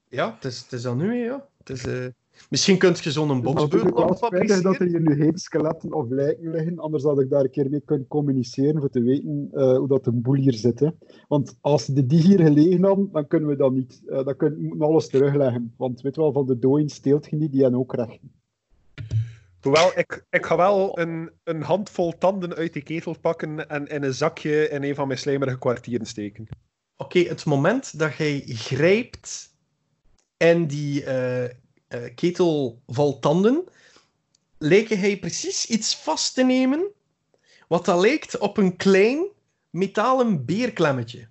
ja 0.08 0.34
het, 0.34 0.46
is, 0.46 0.60
het 0.62 0.72
is 0.72 0.86
aan 0.86 0.98
nu, 0.98 1.24
ja. 1.24 1.48
Het 1.58 1.70
is, 1.70 1.86
eh, 1.86 2.06
Misschien 2.50 2.78
kunt 2.78 3.00
je 3.00 3.12
zo'n 3.12 3.46
Het 3.46 3.58
is 3.58 3.62
spijtig 3.62 3.92
dat 3.92 4.18
fabriceren. 4.18 4.74
er 4.74 4.88
hier 4.88 5.02
nu 5.02 5.16
geen 5.16 5.38
skeletten 5.38 5.94
of 5.94 6.10
lijken 6.10 6.52
liggen, 6.52 6.80
anders 6.80 7.04
had 7.04 7.20
ik 7.20 7.30
daar 7.30 7.44
een 7.44 7.50
keer 7.50 7.70
mee 7.70 7.82
kunnen 7.86 8.08
communiceren 8.08 8.80
voor 8.80 8.90
te 8.90 9.02
weten 9.02 9.50
eh, 9.54 9.78
hoe 9.78 9.88
dat 9.88 10.08
een 10.08 10.22
boel 10.22 10.36
hier 10.36 10.54
zit. 10.54 10.80
Hè. 10.80 10.90
Want 11.28 11.58
als 11.62 11.86
de 11.86 12.06
die 12.06 12.22
hier 12.22 12.40
gelegen 12.40 12.84
hadden, 12.84 13.10
dan 13.12 13.28
kunnen 13.28 13.50
we 13.50 13.56
dat 13.56 13.72
niet. 13.72 14.02
Eh, 14.08 14.26
dan 14.26 14.36
kunnen 14.36 14.60
we 14.60 14.66
moeten 14.66 14.88
alles 14.88 15.08
terugleggen. 15.08 15.74
Want 15.78 16.02
weet 16.02 16.16
je 16.16 16.22
wel, 16.22 16.32
van 16.32 16.46
de 16.46 16.60
dooien 16.60 16.90
steelt 16.90 17.30
je 17.30 17.36
niet, 17.36 17.52
die 17.52 17.62
hebben 17.62 17.80
ook 17.80 17.94
rechten. 17.94 18.32
Hoewel, 19.62 19.92
ik, 19.96 20.26
ik 20.30 20.46
ga 20.46 20.58
wel 20.58 21.00
een, 21.00 21.32
een 21.44 21.62
handvol 21.62 22.18
tanden 22.18 22.56
uit 22.56 22.74
die 22.74 22.84
ketel 22.84 23.16
pakken 23.22 23.70
en 23.70 23.88
in 23.88 24.04
een 24.04 24.14
zakje 24.14 24.70
in 24.70 24.84
een 24.84 24.96
van 24.96 25.08
mijn 25.08 25.20
slijmerige 25.20 25.60
kwartieren 25.60 26.08
steken. 26.08 26.48
Oké, 26.98 27.20
het 27.20 27.46
moment 27.46 28.00
dat 28.00 28.16
jij 28.16 28.42
grijpt 28.46 29.56
en 30.38 30.68
die 30.68 31.04
eh, 31.04 31.56
eh, 31.90 32.16
ketel 32.16 32.82
vol 32.88 33.20
tanden, 33.20 33.64
leek 34.58 34.90
hij 34.90 35.20
precies 35.20 35.66
iets 35.66 35.96
vast 35.96 36.34
te 36.34 36.44
nemen 36.44 36.92
wat 37.68 37.86
dat 37.86 38.00
lijkt 38.00 38.38
op 38.38 38.58
een 38.58 38.76
klein 38.76 39.28
metalen 39.70 40.46
beerklemmetje. 40.46 41.28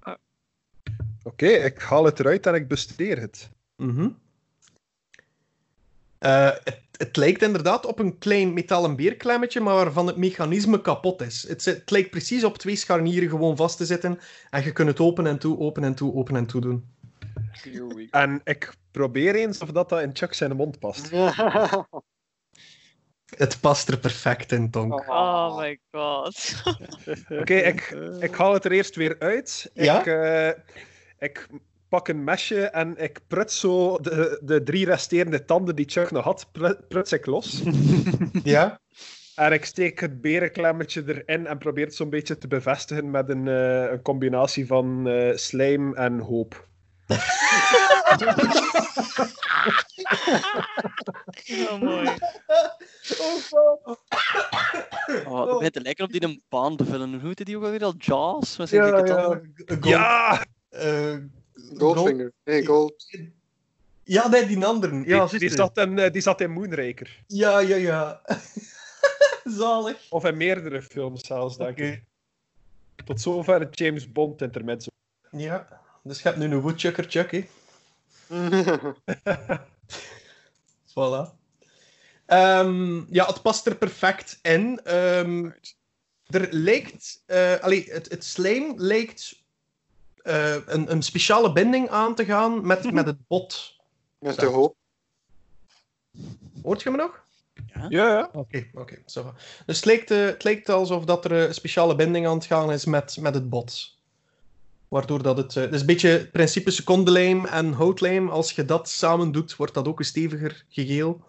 Ah, 0.00 0.16
Oké, 1.22 1.46
ik 1.46 1.78
haal 1.78 2.04
het 2.04 2.20
eruit 2.20 2.46
en 2.46 2.54
ik 2.54 2.68
bestudeer 2.68 3.20
het. 3.20 3.50
Mhm. 3.76 4.08
Eh, 6.18 6.50
het, 6.64 6.80
het 6.96 7.16
lijkt 7.16 7.42
inderdaad 7.42 7.86
op 7.86 7.98
een 7.98 8.18
klein 8.18 8.52
metalen 8.52 8.96
beerklemmetje, 8.96 9.60
maar 9.60 9.74
waarvan 9.74 10.06
het 10.06 10.16
mechanisme 10.16 10.80
kapot 10.80 11.20
is. 11.22 11.48
Het, 11.48 11.62
zit- 11.62 11.76
het 11.80 11.90
lijkt 11.90 12.10
precies 12.10 12.44
op 12.44 12.58
twee 12.58 12.76
scharnieren 12.76 13.28
gewoon 13.28 13.56
vast 13.56 13.76
te 13.76 13.84
zitten 13.86 14.18
en 14.50 14.64
je 14.64 14.72
kunt 14.72 14.88
het 14.88 15.00
open 15.00 15.26
en 15.26 15.38
toe, 15.38 15.58
open 15.58 15.84
en 15.84 15.94
toe, 15.94 16.14
open 16.14 16.36
en 16.36 16.46
toe 16.46 16.60
doen. 16.60 16.84
En 18.10 18.40
ik 18.44 18.74
probeer 18.90 19.34
eens 19.34 19.58
of 19.58 19.70
dat, 19.70 19.88
dat 19.88 20.00
in 20.02 20.10
Chuck 20.16 20.34
zijn 20.34 20.56
mond 20.56 20.78
past. 20.78 21.10
Het 23.36 23.60
past 23.60 23.88
er 23.88 23.98
perfect 23.98 24.52
in, 24.52 24.70
Tonk. 24.70 25.08
Oh 25.08 25.58
my 25.58 25.78
god. 25.90 26.62
Oké, 27.40 27.54
ik, 27.54 27.96
ik 28.20 28.34
haal 28.34 28.52
het 28.52 28.64
er 28.64 28.72
eerst 28.72 28.96
weer 28.96 29.16
uit. 29.18 29.70
Ja? 29.74 29.98
Ik, 30.00 30.06
eh, 30.06 30.62
ik 31.18 31.46
pak 31.88 32.08
een 32.08 32.24
mesje 32.24 32.60
en 32.66 32.96
ik 32.96 33.20
pruts 33.26 33.60
zo 33.60 33.98
de, 33.98 34.40
de 34.42 34.62
drie 34.62 34.84
resterende 34.84 35.44
tanden 35.44 35.76
die 35.76 35.88
Chuck 35.88 36.10
nog 36.10 36.24
had, 36.24 36.48
pru- 36.52 36.80
pruts 36.88 37.12
ik 37.12 37.26
los. 37.26 37.62
Ja? 38.44 38.80
En 39.34 39.52
ik 39.52 39.64
steek 39.64 40.00
het 40.00 40.20
berenklemmetje 40.20 41.02
erin 41.06 41.46
en 41.46 41.58
probeer 41.58 41.84
het 41.84 41.94
zo'n 41.94 42.10
beetje 42.10 42.38
te 42.38 42.48
bevestigen 42.48 43.10
met 43.10 43.28
een, 43.28 43.48
eh, 43.48 43.90
een 43.90 44.02
combinatie 44.02 44.66
van 44.66 45.08
eh, 45.08 45.36
slijm 45.36 45.94
en 45.94 46.18
hoop. 46.18 46.68
Heel 51.44 51.78
mooi. 51.78 52.08
oh, 55.26 55.44
dat 55.46 55.54
begint 55.56 55.72
te 55.72 55.80
lijken 55.80 56.04
op 56.04 56.12
die 56.12 56.22
een 56.24 56.42
baan 56.48 56.76
te 56.76 56.84
vullen. 56.84 57.10
Hoe 57.14 57.26
heette 57.26 57.44
die 57.44 57.56
ook 57.56 57.64
alweer 57.64 57.84
al? 57.84 57.94
Jaws? 57.98 58.54
Zijn 58.54 58.68
Ja, 58.86 58.96
dikke 58.96 59.10
ja. 59.12 59.40
Gold- 59.66 59.84
Ja! 59.84 60.44
eh, 60.68 61.16
Goldfinger. 61.78 62.32
Nee, 62.44 62.66
gold. 62.66 63.18
Ja, 64.02 64.28
nee, 64.28 64.46
die 64.46 64.64
anderen. 64.64 65.04
Ja, 65.04 65.26
die, 65.26 65.38
die, 65.38 65.50
zat 65.50 65.76
in, 65.78 65.98
eh, 65.98 66.12
die 66.12 66.22
zat 66.22 66.40
in 66.40 66.50
Moonraker. 66.50 67.22
ja, 67.26 67.58
ja, 67.58 67.76
ja. 67.76 68.20
Zalig. 69.44 69.96
Of 70.10 70.24
in 70.24 70.36
meerdere 70.36 70.82
films 70.82 71.26
zelfs, 71.26 71.56
denk. 71.56 72.00
Tot 73.04 73.20
zover 73.20 73.60
het 73.60 73.78
James 73.78 74.12
Bond 74.12 74.42
intermezzo. 74.42 74.90
Ja, 75.30 75.80
dus 76.06 76.22
je 76.22 76.28
hebt 76.28 76.36
nu 76.36 76.44
een 76.44 76.60
woodchucker 76.60 77.04
Chuck, 77.08 77.30
hè. 77.30 77.46
Voilà. 80.90 81.34
Ehm, 82.26 83.14
ja, 83.14 83.26
het 83.26 83.42
past 83.42 83.66
er 83.66 83.76
perfect 83.76 84.38
in. 84.42 84.80
Ehm, 84.84 85.50
er 86.26 86.48
lijkt... 86.52 87.22
eh 87.26 87.60
allee, 87.60 87.86
het, 87.90 88.10
het 88.10 88.24
slijm 88.24 88.74
lijkt 88.76 89.42
eh, 90.16 90.56
een, 90.66 90.90
een 90.90 91.02
speciale 91.02 91.52
binding 91.52 91.88
aan 91.88 92.14
te 92.14 92.24
gaan 92.24 92.66
met, 92.66 92.92
met 92.92 93.06
het 93.06 93.26
bot. 93.26 93.76
Met 94.18 94.38
de 94.38 94.46
hoop. 94.46 94.76
Hoort 96.62 96.82
je 96.82 96.90
me 96.90 96.96
nog? 96.96 97.24
Ja, 97.88 98.08
ja. 98.08 98.30
Oké, 98.32 98.66
oké. 98.74 99.02
Dus 99.66 99.76
het 99.76 99.84
lijkt, 99.84 100.10
eh, 100.10 100.24
het 100.24 100.44
lijkt 100.44 100.68
alsof 100.68 101.04
dat 101.04 101.24
er 101.24 101.32
een 101.32 101.54
speciale 101.54 101.94
binding 101.94 102.26
aan 102.26 102.36
het 102.36 102.46
gaan 102.46 102.72
is 102.72 102.84
met, 102.84 103.16
met 103.20 103.34
het 103.34 103.48
bot. 103.48 103.95
Waardoor 104.88 105.22
dat 105.22 105.36
het... 105.36 105.56
eh, 105.56 105.62
het 105.62 105.74
is 105.74 105.80
een 105.80 105.86
beetje 105.86 106.08
het 106.08 106.32
principe 106.32 106.70
secondenlijm 106.70 107.44
en 107.44 107.72
houtlijm. 107.72 108.28
Als 108.28 108.52
je 108.52 108.64
dat 108.64 108.88
samen 108.88 109.32
doet, 109.32 109.56
wordt 109.56 109.74
dat 109.74 109.88
ook 109.88 109.98
een 109.98 110.04
steviger 110.04 110.64
Oké, 110.68 111.24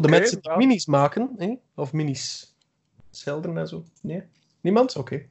de 0.00 0.08
mensen 0.08 0.40
die 0.40 0.50
ja. 0.50 0.56
minis 0.56 0.86
maken, 0.86 1.30
hè? 1.36 1.54
of 1.74 1.92
minis 1.92 2.54
schilderen 3.10 3.58
en 3.58 3.68
zo. 3.68 3.84
Nee? 4.00 4.22
Niemand? 4.60 4.96
Oké. 4.96 5.26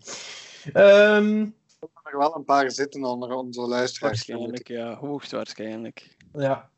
Ehm, 0.73 1.45
Er 2.03 2.17
wel 2.17 2.35
een 2.35 2.43
paar 2.43 2.71
zitten 2.71 3.03
onder 3.03 3.33
onze 3.33 3.61
luisteraars. 3.61 4.25
Waarschijnlijk, 4.27 4.67
ja. 4.67 4.95
Hoogstwaarschijnlijk. 4.95 6.15
ja. 6.33 6.69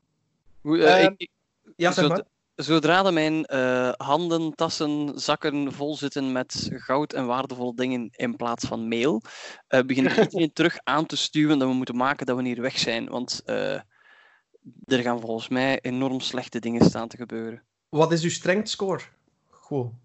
Hoe, 0.62 0.84
eh, 0.84 1.04
Ehm, 1.04 1.12
ik- 1.12 1.22
ik- 1.22 1.32
ja, 1.76 1.92
zeg 1.92 2.08
maar. 2.08 2.24
Zodra 2.56 3.04
de 3.04 3.12
mijn 3.12 3.46
eh, 3.46 3.92
handen, 3.98 4.56
tassen, 4.56 5.20
zakken 5.20 5.74
vol 5.74 5.96
zitten 5.96 6.32
met 6.32 6.70
goud 6.74 7.14
en 7.14 7.26
waardevolle 7.26 7.76
dingen 7.76 8.10
in 8.12 8.36
plaats 8.36 8.66
van 8.66 8.88
meel, 8.88 9.22
eh 9.68 9.82
begint 9.82 10.08
iedereen 10.18 10.54
terug 10.54 10.78
aan 10.84 11.06
te 11.06 11.18
stuwen 11.18 11.60
dat 11.60 11.68
we 11.68 11.74
moeten 11.74 11.96
maken 11.96 12.26
dat 12.26 12.38
we 12.38 12.44
hier 12.44 12.62
weg 12.62 12.80
zijn. 12.80 13.10
Want 13.10 13.42
eh, 13.46 13.74
er 14.86 15.02
gaan 15.02 15.20
volgens 15.20 15.48
mij 15.48 15.82
enorm 15.82 16.20
slechte 16.20 16.60
dingen 16.60 16.86
staan 16.86 17.08
te 17.08 17.18
gebeuren. 17.18 17.64
Wat 17.90 18.12
is 18.12 18.24
uw 18.24 18.30
strength 18.30 18.70
score? 18.70 19.02
Gewoon. 19.50 20.00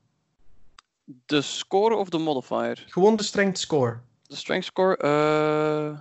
De 1.05 1.43
score 1.43 1.95
of 1.95 2.09
de 2.09 2.19
modifier? 2.19 2.85
Gewoon 2.89 3.16
de 3.16 3.23
strength 3.23 3.59
score. 3.59 4.01
De 4.23 4.37
strength 4.37 4.65
score? 4.66 4.97
eh 4.97 6.01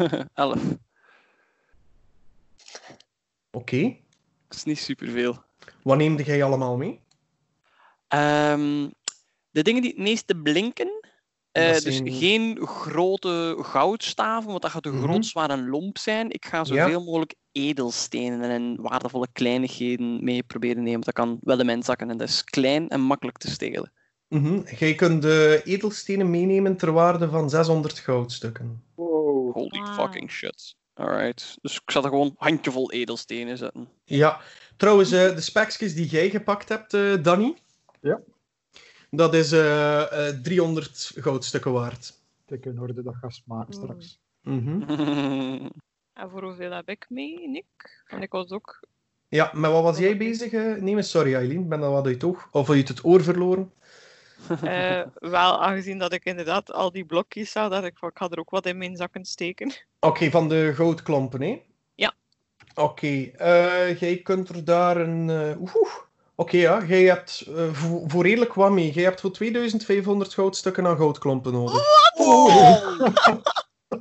11. 0.34 0.60
Oké. 3.50 3.96
Dat 4.48 4.56
is 4.56 4.64
niet 4.64 4.78
superveel. 4.78 5.42
Wat 5.82 5.96
neemde 5.96 6.22
jij 6.24 6.42
allemaal 6.42 6.76
mee? 6.76 7.00
Ehm, 8.08 8.88
de 9.50 9.62
dingen 9.62 9.82
die 9.82 9.90
het 9.90 10.00
meeste 10.00 10.34
blinken. 10.36 11.00
eh, 11.52 11.72
dus 11.78 12.00
geen 12.04 12.66
grote 12.66 13.56
goudstaven, 13.60 14.50
want 14.50 14.62
dat 14.62 14.70
gaat 14.70 14.86
een 14.86 14.94
Mhm. 14.94 15.02
groot 15.02 15.26
zware 15.26 15.62
lomp 15.62 15.98
zijn. 15.98 16.30
Ik 16.30 16.44
ga 16.44 16.64
zoveel 16.64 17.04
mogelijk 17.04 17.34
edelstenen 17.52 18.50
en 18.50 18.76
waardevolle 18.80 19.28
kleinigheden 19.32 20.24
mee 20.24 20.42
proberen 20.42 20.76
nemen. 20.82 20.92
want 20.92 21.04
Dat 21.04 21.14
kan 21.14 21.38
wel 21.42 21.58
in 21.60 21.66
mijn 21.66 21.82
zakken 21.82 22.10
en 22.10 22.16
dat 22.16 22.28
is 22.28 22.44
klein 22.44 22.88
en 22.88 23.00
makkelijk 23.00 23.38
te 23.38 23.50
stelen. 23.50 23.92
Mhm. 24.28 24.60
Jij 24.78 24.94
kunt 24.94 25.22
de 25.22 25.60
edelstenen 25.64 26.30
meenemen 26.30 26.76
ter 26.76 26.92
waarde 26.92 27.28
van 27.30 27.50
600 27.50 27.98
goudstukken. 27.98 28.84
Wow. 28.94 29.52
Holy 29.54 29.68
Wauw. 29.80 29.94
fucking 29.94 30.30
shit. 30.30 30.76
Alright. 30.94 31.58
Dus 31.62 31.74
ik 31.74 31.90
zat 31.90 32.04
er 32.04 32.10
gewoon 32.10 32.26
een 32.26 32.34
handjevol 32.36 32.92
edelstenen 32.92 33.58
zetten. 33.58 33.88
Ja. 34.04 34.40
Trouwens, 34.76 35.12
eh, 35.12 35.34
de 35.34 35.40
spekjes 35.40 35.94
die 35.94 36.06
jij 36.06 36.30
gepakt 36.30 36.68
hebt, 36.68 36.94
eh, 36.94 37.22
Danny. 37.22 37.56
Ja. 38.00 38.20
Dat 39.10 39.34
is 39.34 39.52
eh, 39.52 40.28
eh, 40.28 40.40
300 40.42 41.12
goudstukken 41.14 41.72
waard. 41.72 42.20
Kijk 42.46 42.66
in 42.66 42.80
orde, 42.80 43.02
dat 43.02 43.14
gaat 43.14 43.34
smaken 43.34 43.74
straks. 43.74 44.20
Mhm. 44.42 44.80
En 46.12 46.30
voor 46.30 46.42
hoeveel 46.42 46.70
heb 46.70 46.88
ik 46.88 47.06
mee, 47.08 47.48
Nick? 47.48 48.04
Want 48.08 48.22
ik 48.22 48.32
was 48.32 48.50
ook... 48.50 48.80
Ja, 49.28 49.50
met 49.54 49.70
wat 49.70 49.82
was 49.82 49.98
jij 49.98 50.16
bezig? 50.16 50.52
Nee, 50.52 50.94
maar 50.94 51.04
sorry 51.04 51.34
Eileen, 51.34 51.60
ik 51.60 51.68
ben 51.68 51.80
dan 51.80 51.92
wat 51.92 52.06
uit 52.06 52.14
het 52.14 52.24
oog. 52.24 52.48
Of 52.50 52.70
uit 52.70 52.88
het 52.88 53.04
oor 53.04 53.22
verloren. 53.22 53.72
eh, 54.62 55.02
wel, 55.14 55.62
aangezien 55.62 55.98
dat 55.98 56.12
ik 56.12 56.24
inderdaad 56.24 56.72
al 56.72 56.92
die 56.92 57.04
blokjes 57.04 57.50
zag, 57.50 57.68
dacht 57.70 57.84
ik 57.84 57.98
van, 57.98 58.08
ik 58.08 58.18
ga 58.18 58.28
er 58.28 58.38
ook 58.38 58.50
wat 58.50 58.66
in 58.66 58.78
mijn 58.78 58.96
zakken 58.96 59.24
steken. 59.24 59.72
Oké, 60.00 60.30
van 60.30 60.48
de 60.48 60.72
goudklompen, 60.74 61.42
hè? 61.42 61.62
Ja. 61.94 62.12
Oké, 62.74 63.30
eh, 63.36 64.00
jij 64.00 64.16
kunt 64.16 64.48
er 64.48 64.64
daar 64.64 64.96
een... 64.96 65.30
eh, 65.30 65.60
oeh, 65.60 65.94
Oké, 66.34 66.56
ja, 66.56 66.84
jij 66.84 67.02
hebt 67.02 67.48
voor, 67.72 68.02
voor 68.06 68.22
redelijk 68.22 68.54
wat 68.54 68.70
mee. 68.70 68.92
Jij 68.92 69.04
hebt 69.04 69.20
voor 69.20 69.32
2500 69.32 70.34
goudstukken 70.34 70.86
aan 70.86 70.96
goudklompen 70.96 71.52
nodig. 71.52 71.82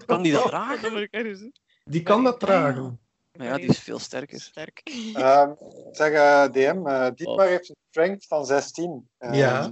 kan 0.05 0.21
die 0.21 0.31
dat 0.31 0.41
Dat 0.41 0.51
dragen? 0.51 1.51
Die 1.83 2.03
kan 2.03 2.23
dat 2.23 2.39
dragen. 2.39 2.99
Maar 3.37 3.47
ja, 3.47 3.55
die 3.55 3.65
is 3.65 3.79
veel 3.79 3.99
sterker. 3.99 4.39
Sterk. 4.41 4.81
Ehm, 5.13 5.49
zeg, 5.91 6.11
eh, 6.11 6.43
DM, 6.51 6.87
eh 6.87 6.93
Oh. 6.93 7.07
Dietmar 7.15 7.47
heeft 7.47 7.69
een 7.69 7.75
strength 7.89 8.25
van 8.27 8.45
16. 8.45 9.09
Ehm, 9.17 9.33
Ja. 9.33 9.71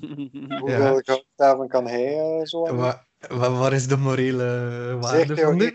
Hoeveel 0.60 1.00
goudstaven 1.04 1.68
kan 1.68 1.86
hij 1.86 2.18
eh, 2.18 2.44
zo 2.44 2.66
aan? 2.66 2.76
Wa 2.76 3.06
wa- 3.28 3.50
waar 3.50 3.72
is 3.72 3.86
de 3.86 3.96
morele 3.96 4.44
waarde 5.00 5.36
van 5.36 5.58
dit? 5.58 5.74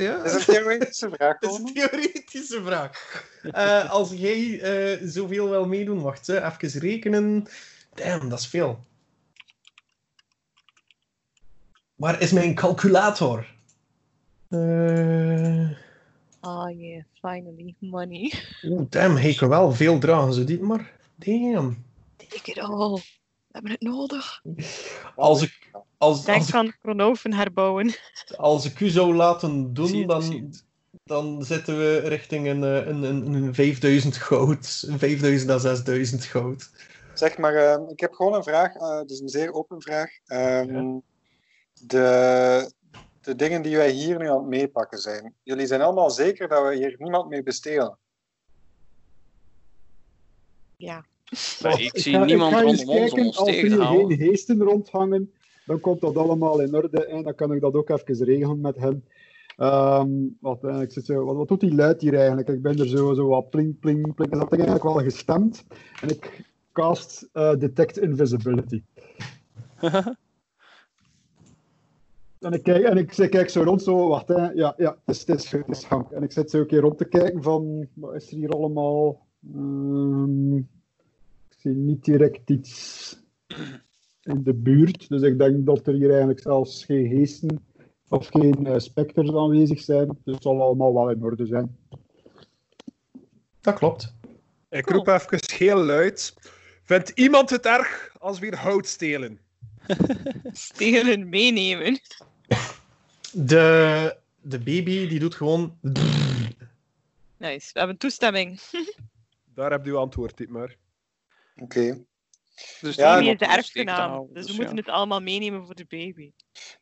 ja. 0.00 0.16
Dat 0.16 0.26
is 0.26 0.46
een 0.46 0.54
theoretische 0.54 1.10
vraag. 1.12 1.40
Is 1.40 1.58
een 1.58 1.72
theoretische 1.74 2.62
vraag. 2.64 3.22
Eh, 3.52 3.90
als 3.90 4.12
jij 4.12 4.60
eh, 4.60 5.00
zoveel 5.08 5.48
wil 5.50 5.66
meedoen, 5.66 6.00
wacht, 6.02 6.26
hè, 6.26 6.44
even 6.46 6.80
rekenen. 6.80 7.46
Damn, 7.94 8.28
dat 8.28 8.38
is 8.38 8.46
veel. 8.46 8.84
Waar 11.94 12.20
is 12.20 12.32
mijn 12.32 12.54
calculator? 12.54 13.54
Eh 14.48 15.70
Ah, 16.44 16.70
yeah, 16.70 17.02
finally, 17.20 17.74
money. 17.78 18.32
Oeh, 18.64 18.86
damn, 18.88 19.16
hij 19.16 19.34
kan 19.34 19.48
wel 19.48 19.72
veel 19.72 19.98
dragen, 19.98 20.32
zo 20.32 20.44
dit 20.44 20.60
maar. 20.60 20.92
Damn. 21.16 21.84
Take 22.16 22.50
it 22.50 22.58
all. 22.58 22.92
We 22.94 23.60
hebben 23.60 23.70
het 23.70 23.80
nodig. 23.80 24.42
Als 25.16 25.42
ik, 25.42 25.70
als, 25.98 26.24
Denk 26.24 26.38
als, 26.38 26.48
ik, 26.48 26.54
aan 26.54 26.74
Kronoven 26.80 27.32
herbouwen. 27.32 27.94
als 28.36 28.64
ik 28.64 28.80
u 28.80 28.88
zou 28.88 29.14
laten 29.14 29.74
doen, 29.74 30.06
dan, 30.06 30.50
dan 31.04 31.44
zitten 31.44 31.78
we 31.78 31.98
richting 31.98 32.46
een, 32.46 32.64
eh, 32.64 32.86
een, 32.86 33.02
een, 33.02 33.32
een 33.32 33.54
5000 33.54 34.16
goud. 34.16 34.84
Een 34.86 34.98
5000 34.98 35.50
à 35.50 35.58
6000 35.58 36.24
goud. 36.24 36.70
Zeg 37.14 37.38
maar, 37.38 37.54
ehm, 37.54 37.88
ik 37.88 38.00
heb 38.00 38.12
gewoon 38.12 38.34
een 38.34 38.42
vraag. 38.44 38.74
eh 38.74 38.98
het 38.98 39.10
is 39.10 39.20
een 39.20 39.28
zeer 39.28 39.52
open 39.52 39.82
vraag. 39.82 40.10
Ehm, 40.26 40.98
de, 41.72 42.72
de 43.24 43.34
dingen 43.34 43.62
die 43.62 43.76
wij 43.76 43.90
hier 43.90 44.18
nu 44.18 44.28
aan 44.28 44.36
het 44.38 44.46
meepakken 44.46 44.98
zijn. 44.98 45.34
Jullie 45.42 45.66
zijn 45.66 45.80
allemaal 45.80 46.10
zeker 46.10 46.48
dat 46.48 46.68
we 46.68 46.74
hier 46.74 46.94
niemand 46.98 47.28
mee 47.28 47.42
bestelen. 47.42 47.98
Ja. 50.76 51.04
Maar 51.62 51.80
ik 51.80 51.98
zie 51.98 52.12
ga- 52.12 52.24
niemand 52.24 52.54
ga 52.54 52.62
eens 52.62 52.84
rondom 52.84 52.96
ons 52.96 53.02
om 53.02 53.14
kijken, 53.14 53.26
ons 53.26 53.36
Als 53.38 53.48
er 53.48 53.54
tegen 53.54 53.70
te 53.78 53.86
hier 53.88 54.06
geen 54.06 54.16
geesten 54.28 54.62
rondhangen, 54.62 55.32
dan 55.66 55.80
komt 55.80 56.00
dat 56.00 56.16
allemaal 56.16 56.60
in 56.60 56.74
orde 56.74 57.06
en 57.06 57.22
dan 57.22 57.34
kan 57.34 57.52
ik 57.52 57.60
dat 57.60 57.74
ook 57.74 57.88
even 57.88 58.24
regelen 58.24 58.60
met 58.60 58.76
hem. 58.76 59.04
Ehm, 59.56 60.10
wat, 60.40 60.64
ik 60.64 60.92
zit 60.92 61.04
zo, 61.04 61.24
wat, 61.24 61.36
wat 61.36 61.48
doet 61.48 61.60
die 61.60 61.74
luid 61.74 62.00
hier 62.00 62.14
eigenlijk? 62.14 62.48
Ik 62.48 62.62
ben 62.62 62.78
er 62.78 62.88
zo, 62.88 63.14
zo 63.14 63.26
wat 63.26 63.50
pling, 63.50 63.78
pling, 63.78 64.14
pling. 64.14 64.30
Dat 64.30 64.40
heb 64.40 64.52
ik 64.52 64.58
eigenlijk 64.58 64.84
wel 64.84 65.04
gestemd. 65.04 65.64
En 66.00 66.08
ik 66.08 66.44
cast 66.72 67.28
eh, 67.32 67.54
Detect 67.56 67.98
Invisibility. 67.98 68.82
En 72.44 72.52
ik 72.52 72.62
kijk, 72.62 72.84
en 72.84 72.96
ik, 72.96 73.16
ik 73.16 73.30
kijk 73.30 73.50
zo 73.50 73.62
rond, 73.62 73.82
zo, 73.82 74.08
wacht, 74.08 74.28
hè. 74.28 74.50
ja, 74.50 74.74
ja, 74.76 74.96
het 75.04 75.14
is, 75.14 75.26
het 75.26 75.38
is, 75.38 75.50
het 75.50 75.68
is 75.68 75.84
gang. 75.84 76.10
En 76.10 76.22
ik 76.22 76.32
zit 76.32 76.50
zo 76.50 76.58
een 76.58 76.66
keer 76.66 76.80
rond 76.80 76.98
te 76.98 77.04
kijken 77.04 77.42
van, 77.42 77.88
wat 77.94 78.14
is 78.14 78.30
er 78.30 78.36
hier 78.36 78.50
allemaal? 78.50 79.26
Ehm, 79.54 80.56
ik 80.56 81.54
zie 81.58 81.72
niet 81.74 82.04
direct 82.04 82.50
iets 82.50 83.16
in 84.22 84.42
de 84.42 84.54
buurt, 84.54 85.08
dus 85.08 85.22
ik 85.22 85.38
denk 85.38 85.66
dat 85.66 85.86
er 85.86 85.94
hier 85.94 86.08
eigenlijk 86.08 86.40
zelfs 86.40 86.84
geen 86.84 87.08
geesten 87.08 87.64
of 88.08 88.26
geen 88.26 88.66
eh, 88.66 88.78
specters 88.78 89.34
aanwezig 89.34 89.80
zijn. 89.80 90.06
Dus 90.24 90.34
het 90.34 90.42
zal 90.42 90.62
allemaal 90.62 90.94
wel 90.94 91.10
in 91.10 91.22
orde 91.22 91.46
zijn. 91.46 91.76
Dat 93.60 93.74
klopt. 93.74 94.14
Ik 94.70 94.84
Cool. 94.84 94.98
roep 94.98 95.06
even 95.06 95.56
heel 95.56 95.84
luid. 95.84 96.34
Vindt 96.82 97.08
iemand 97.08 97.50
het 97.50 97.66
erg 97.66 98.16
als 98.18 98.38
we 98.38 98.46
hier 98.46 98.58
hout 98.58 98.86
stelen? 98.86 99.38
Stelen 100.52 101.28
meenemen. 101.28 102.00
De, 103.32 104.16
de 104.40 104.58
baby 104.58 105.08
die 105.08 105.18
doet 105.18 105.34
gewoon. 105.34 105.78
Nice. 107.36 107.72
We 107.72 107.78
hebben 107.78 107.96
toestemming. 107.96 108.60
Daar 109.54 109.70
heb 109.70 109.84
je 109.84 109.90
uw 109.90 109.96
antwoord, 109.96 110.36
Dietmar. 110.36 110.76
Oké. 111.56 112.04
Dus 112.80 112.94
Ja, 112.96 113.20
die 113.20 113.30
is 113.30 113.38
de 113.38 113.46
erfgenaam. 113.46 114.10
houden, 114.10 114.34
Dus 114.34 114.42
we 114.42 114.48
dus 114.48 114.56
moeten 114.56 114.76
het 114.76 114.88
allemaal 114.88 115.20
meenemen 115.20 115.64
voor 115.66 115.74
de 115.74 115.84
baby. 115.88 116.32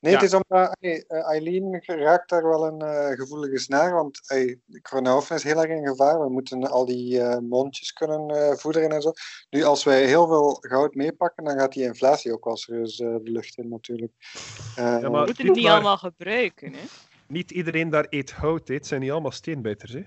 Nee, 0.00 0.12
Ja. 0.12 0.18
het 0.18 0.22
is 0.22 0.34
omdat 0.34 0.76
hey, 0.80 1.04
eh, 1.08 1.24
Eileen 1.28 1.82
raakt 1.86 2.28
daar 2.28 2.48
wel 2.48 2.66
een 2.66 2.80
eh, 2.80 3.16
gevoelige 3.18 3.58
snaar, 3.58 3.92
want 3.94 4.20
hey, 4.26 4.58
Kronhoven 4.82 5.36
is 5.36 5.42
heel 5.42 5.62
erg 5.62 5.70
in 5.70 5.86
gevaar. 5.86 6.20
We 6.20 6.30
moeten 6.30 6.70
al 6.70 6.84
die 6.84 7.20
eh, 7.20 7.38
mondjes 7.38 7.92
kunnen 7.92 8.28
eh, 8.30 8.52
voederen 8.56 8.90
en 8.90 9.02
zo. 9.02 9.12
Nu, 9.50 9.62
als 9.62 9.84
wij 9.84 10.06
heel 10.06 10.26
veel 10.26 10.52
goud 10.60 10.94
meepakken, 10.94 11.44
dan 11.44 11.58
gaat 11.58 11.72
die 11.72 11.82
inflatie 11.84 12.32
ook 12.32 12.44
wel 12.44 12.56
serieus 12.56 12.98
eh, 13.00 13.08
de 13.22 13.30
lucht 13.30 13.58
in 13.58 13.68
natuurlijk. 13.68 14.12
Eh, 14.76 14.84
Ja, 14.84 15.00
We 15.00 15.08
maar- 15.08 15.24
moeten 15.26 15.46
het 15.46 15.54
niet 15.54 15.64
maar- 15.64 15.72
allemaal 15.72 15.98
gebruiken. 15.98 16.72
Hè? 16.72 16.80
Niet 17.26 17.50
iedereen 17.50 17.90
daar 17.90 18.06
eet 18.10 18.32
hout, 18.32 18.68
het 18.68 18.86
zijn 18.86 19.00
niet 19.00 19.10
allemaal 19.10 19.30
steenbijters. 19.30 19.92
Hè? 19.92 20.02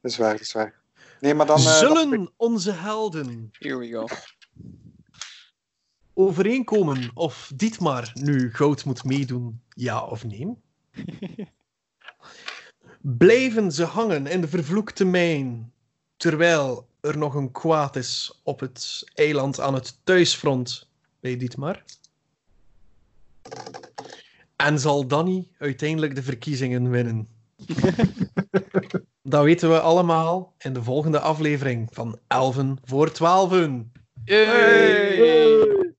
Dat 0.00 0.10
is 0.10 0.16
waar, 0.16 0.32
dat 0.32 0.40
is 0.40 0.52
waar. 0.52 0.82
Nee, 1.20 1.34
maar 1.34 1.46
dan... 1.46 1.56
eh, 1.56 1.62
Zullen 1.78 2.32
onze 2.36 2.72
helden 2.72 3.48
Here 3.58 3.76
we 3.76 3.88
go. 3.88 4.06
Overeenkomen 6.14 7.10
of 7.14 7.52
Dietmar 7.54 8.10
nu 8.14 8.52
goud 8.52 8.84
moet 8.84 9.04
meedoen, 9.04 9.60
ja 9.68 10.04
of 10.04 10.24
nee? 10.24 10.54
Blijven 13.00 13.72
ze 13.72 13.84
hangen 13.84 14.26
in 14.26 14.40
de 14.40 14.48
vervloekte 14.48 15.04
mijn, 15.04 15.72
terwijl 16.16 16.86
er 17.00 17.18
nog 17.18 17.34
een 17.34 17.52
kwaad 17.52 17.96
is 17.96 18.40
op 18.42 18.60
het 18.60 19.10
eiland 19.14 19.60
aan 19.60 19.74
het 19.74 19.98
thuisfront 20.04 20.88
bij 21.20 21.36
Dietmar? 21.36 21.84
En 24.56 24.78
zal 24.80 25.06
Danny 25.06 25.48
uiteindelijk 25.58 26.14
de 26.14 26.22
verkiezingen 26.22 26.90
winnen? 26.90 27.28
dat 29.22 29.44
weten 29.44 29.70
we 29.70 29.80
allemaal 29.80 30.54
in 30.58 30.72
de 30.72 30.82
volgende 30.82 31.20
aflevering 31.20 31.88
van 31.92 32.18
Elven 32.26 32.78
voor 32.84 33.12
Twaalfen. 33.12 33.92
Yay! 34.26 35.16
Hey! 35.16 35.93